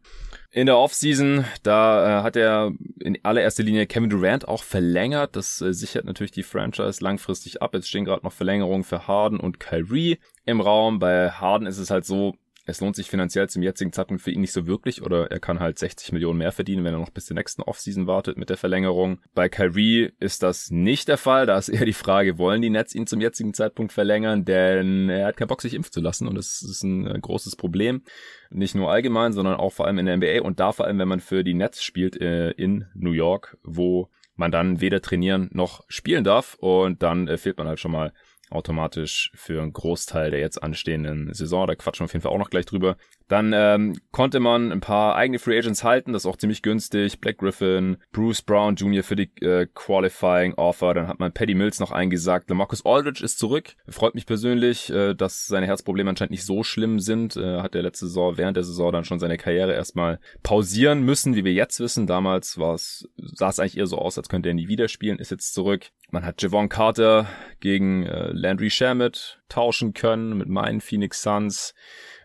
In 0.50 0.66
der 0.66 0.76
Offseason, 0.76 1.44
da 1.62 2.20
äh, 2.20 2.22
hat 2.22 2.36
er 2.36 2.72
in 3.00 3.18
allererster 3.22 3.62
Linie 3.62 3.86
Kevin 3.86 4.10
Durant 4.10 4.48
auch 4.48 4.62
verlängert. 4.62 5.36
Das 5.36 5.60
äh, 5.62 5.72
sichert 5.72 6.04
natürlich 6.04 6.30
die 6.30 6.42
Franchise 6.42 7.02
langfristig 7.02 7.62
ab. 7.62 7.74
Jetzt 7.74 7.88
stehen 7.88 8.04
gerade 8.04 8.24
noch 8.24 8.32
Verlängerungen 8.32 8.84
für 8.84 9.06
Harden 9.06 9.40
und 9.40 9.60
Kyrie 9.60 10.18
im 10.44 10.60
Raum. 10.60 10.98
Bei 10.98 11.30
Harden 11.30 11.66
ist 11.66 11.78
es 11.78 11.90
halt 11.90 12.04
so, 12.04 12.34
es 12.64 12.80
lohnt 12.80 12.94
sich 12.94 13.10
finanziell 13.10 13.48
zum 13.48 13.62
jetzigen 13.62 13.92
Zeitpunkt 13.92 14.22
für 14.22 14.30
ihn 14.30 14.40
nicht 14.40 14.52
so 14.52 14.66
wirklich 14.66 15.02
oder 15.02 15.30
er 15.30 15.40
kann 15.40 15.58
halt 15.58 15.78
60 15.78 16.12
Millionen 16.12 16.38
mehr 16.38 16.52
verdienen, 16.52 16.84
wenn 16.84 16.94
er 16.94 17.00
noch 17.00 17.10
bis 17.10 17.26
zur 17.26 17.34
nächsten 17.34 17.62
Offseason 17.62 18.06
wartet 18.06 18.36
mit 18.36 18.50
der 18.50 18.56
Verlängerung. 18.56 19.18
Bei 19.34 19.48
Kyrie 19.48 20.12
ist 20.20 20.42
das 20.44 20.70
nicht 20.70 21.08
der 21.08 21.18
Fall. 21.18 21.46
Da 21.46 21.58
ist 21.58 21.68
eher 21.68 21.84
die 21.84 21.92
Frage, 21.92 22.38
wollen 22.38 22.62
die 22.62 22.70
Nets 22.70 22.94
ihn 22.94 23.06
zum 23.06 23.20
jetzigen 23.20 23.52
Zeitpunkt 23.52 23.92
verlängern? 23.92 24.44
Denn 24.44 25.08
er 25.08 25.26
hat 25.26 25.36
keinen 25.36 25.48
Bock, 25.48 25.60
sich 25.60 25.74
impfen 25.74 25.92
zu 25.92 26.00
lassen 26.00 26.28
und 26.28 26.36
das 26.36 26.62
ist 26.62 26.84
ein 26.84 27.06
äh, 27.06 27.18
großes 27.18 27.56
Problem. 27.56 28.02
Nicht 28.50 28.76
nur 28.76 28.92
allgemein, 28.92 29.32
sondern 29.32 29.56
auch 29.56 29.72
vor 29.72 29.86
allem 29.86 29.98
in 29.98 30.06
der 30.06 30.16
NBA 30.16 30.42
und 30.42 30.60
da 30.60 30.70
vor 30.72 30.86
allem, 30.86 30.98
wenn 30.98 31.08
man 31.08 31.20
für 31.20 31.42
die 31.42 31.54
Nets 31.54 31.82
spielt 31.82 32.20
äh, 32.20 32.50
in 32.50 32.86
New 32.94 33.12
York, 33.12 33.58
wo 33.64 34.08
man 34.36 34.52
dann 34.52 34.80
weder 34.80 35.02
trainieren 35.02 35.50
noch 35.52 35.84
spielen 35.88 36.24
darf 36.24 36.54
und 36.60 37.02
dann 37.02 37.28
äh, 37.28 37.38
fehlt 37.38 37.58
man 37.58 37.68
halt 37.68 37.80
schon 37.80 37.92
mal 37.92 38.12
automatisch 38.52 39.32
für 39.34 39.60
einen 39.62 39.72
Großteil 39.72 40.30
der 40.30 40.40
jetzt 40.40 40.62
anstehenden 40.62 41.32
Saison. 41.34 41.66
Da 41.66 41.74
quatschen 41.74 42.00
wir 42.00 42.04
auf 42.06 42.12
jeden 42.12 42.22
Fall 42.22 42.32
auch 42.32 42.38
noch 42.38 42.50
gleich 42.50 42.66
drüber. 42.66 42.96
Dann 43.28 43.52
ähm, 43.54 43.98
konnte 44.10 44.40
man 44.40 44.72
ein 44.72 44.80
paar 44.80 45.16
eigene 45.16 45.38
Free 45.38 45.58
Agents 45.58 45.84
halten, 45.84 46.12
das 46.12 46.22
ist 46.22 46.26
auch 46.26 46.36
ziemlich 46.36 46.60
günstig. 46.60 47.20
Black 47.20 47.38
Griffin, 47.38 47.96
Bruce 48.12 48.42
Brown 48.42 48.74
Jr. 48.74 49.02
für 49.02 49.16
die 49.16 49.30
äh, 49.40 49.66
Qualifying 49.74 50.54
Offer. 50.54 50.92
Dann 50.92 51.08
hat 51.08 51.18
man 51.18 51.32
Paddy 51.32 51.54
Mills 51.54 51.80
noch 51.80 51.92
eingesagt. 51.92 52.50
Marcus 52.50 52.84
Aldridge 52.84 53.24
ist 53.24 53.38
zurück. 53.38 53.74
Freut 53.88 54.14
mich 54.14 54.26
persönlich, 54.26 54.90
äh, 54.90 55.14
dass 55.14 55.46
seine 55.46 55.66
Herzprobleme 55.66 56.10
anscheinend 56.10 56.32
nicht 56.32 56.44
so 56.44 56.62
schlimm 56.62 57.00
sind. 57.00 57.36
Äh, 57.36 57.60
hat 57.60 57.72
der 57.72 57.82
letzte 57.82 58.06
Saison, 58.06 58.36
während 58.36 58.56
der 58.56 58.64
Saison 58.64 58.92
dann 58.92 59.04
schon 59.04 59.18
seine 59.18 59.38
Karriere 59.38 59.72
erstmal 59.72 60.20
pausieren 60.42 61.02
müssen, 61.02 61.34
wie 61.34 61.44
wir 61.44 61.54
jetzt 61.54 61.80
wissen. 61.80 62.06
Damals 62.06 62.58
war 62.58 62.74
es, 62.74 63.08
sah 63.16 63.48
es 63.48 63.58
eigentlich 63.58 63.78
eher 63.78 63.86
so 63.86 63.96
aus, 63.96 64.18
als 64.18 64.28
könnte 64.28 64.50
er 64.50 64.54
nie 64.54 64.68
wieder 64.68 64.88
spielen, 64.88 65.18
ist 65.18 65.30
jetzt 65.30 65.54
zurück. 65.54 65.90
Man 66.10 66.26
hat 66.26 66.42
Javon 66.42 66.68
Carter 66.68 67.26
gegen 67.60 68.04
äh, 68.04 68.32
Landry 68.42 68.70
Shamet 68.70 69.40
tauschen 69.48 69.94
können 69.94 70.36
mit 70.36 70.48
meinen 70.48 70.80
Phoenix 70.80 71.22
Suns. 71.22 71.74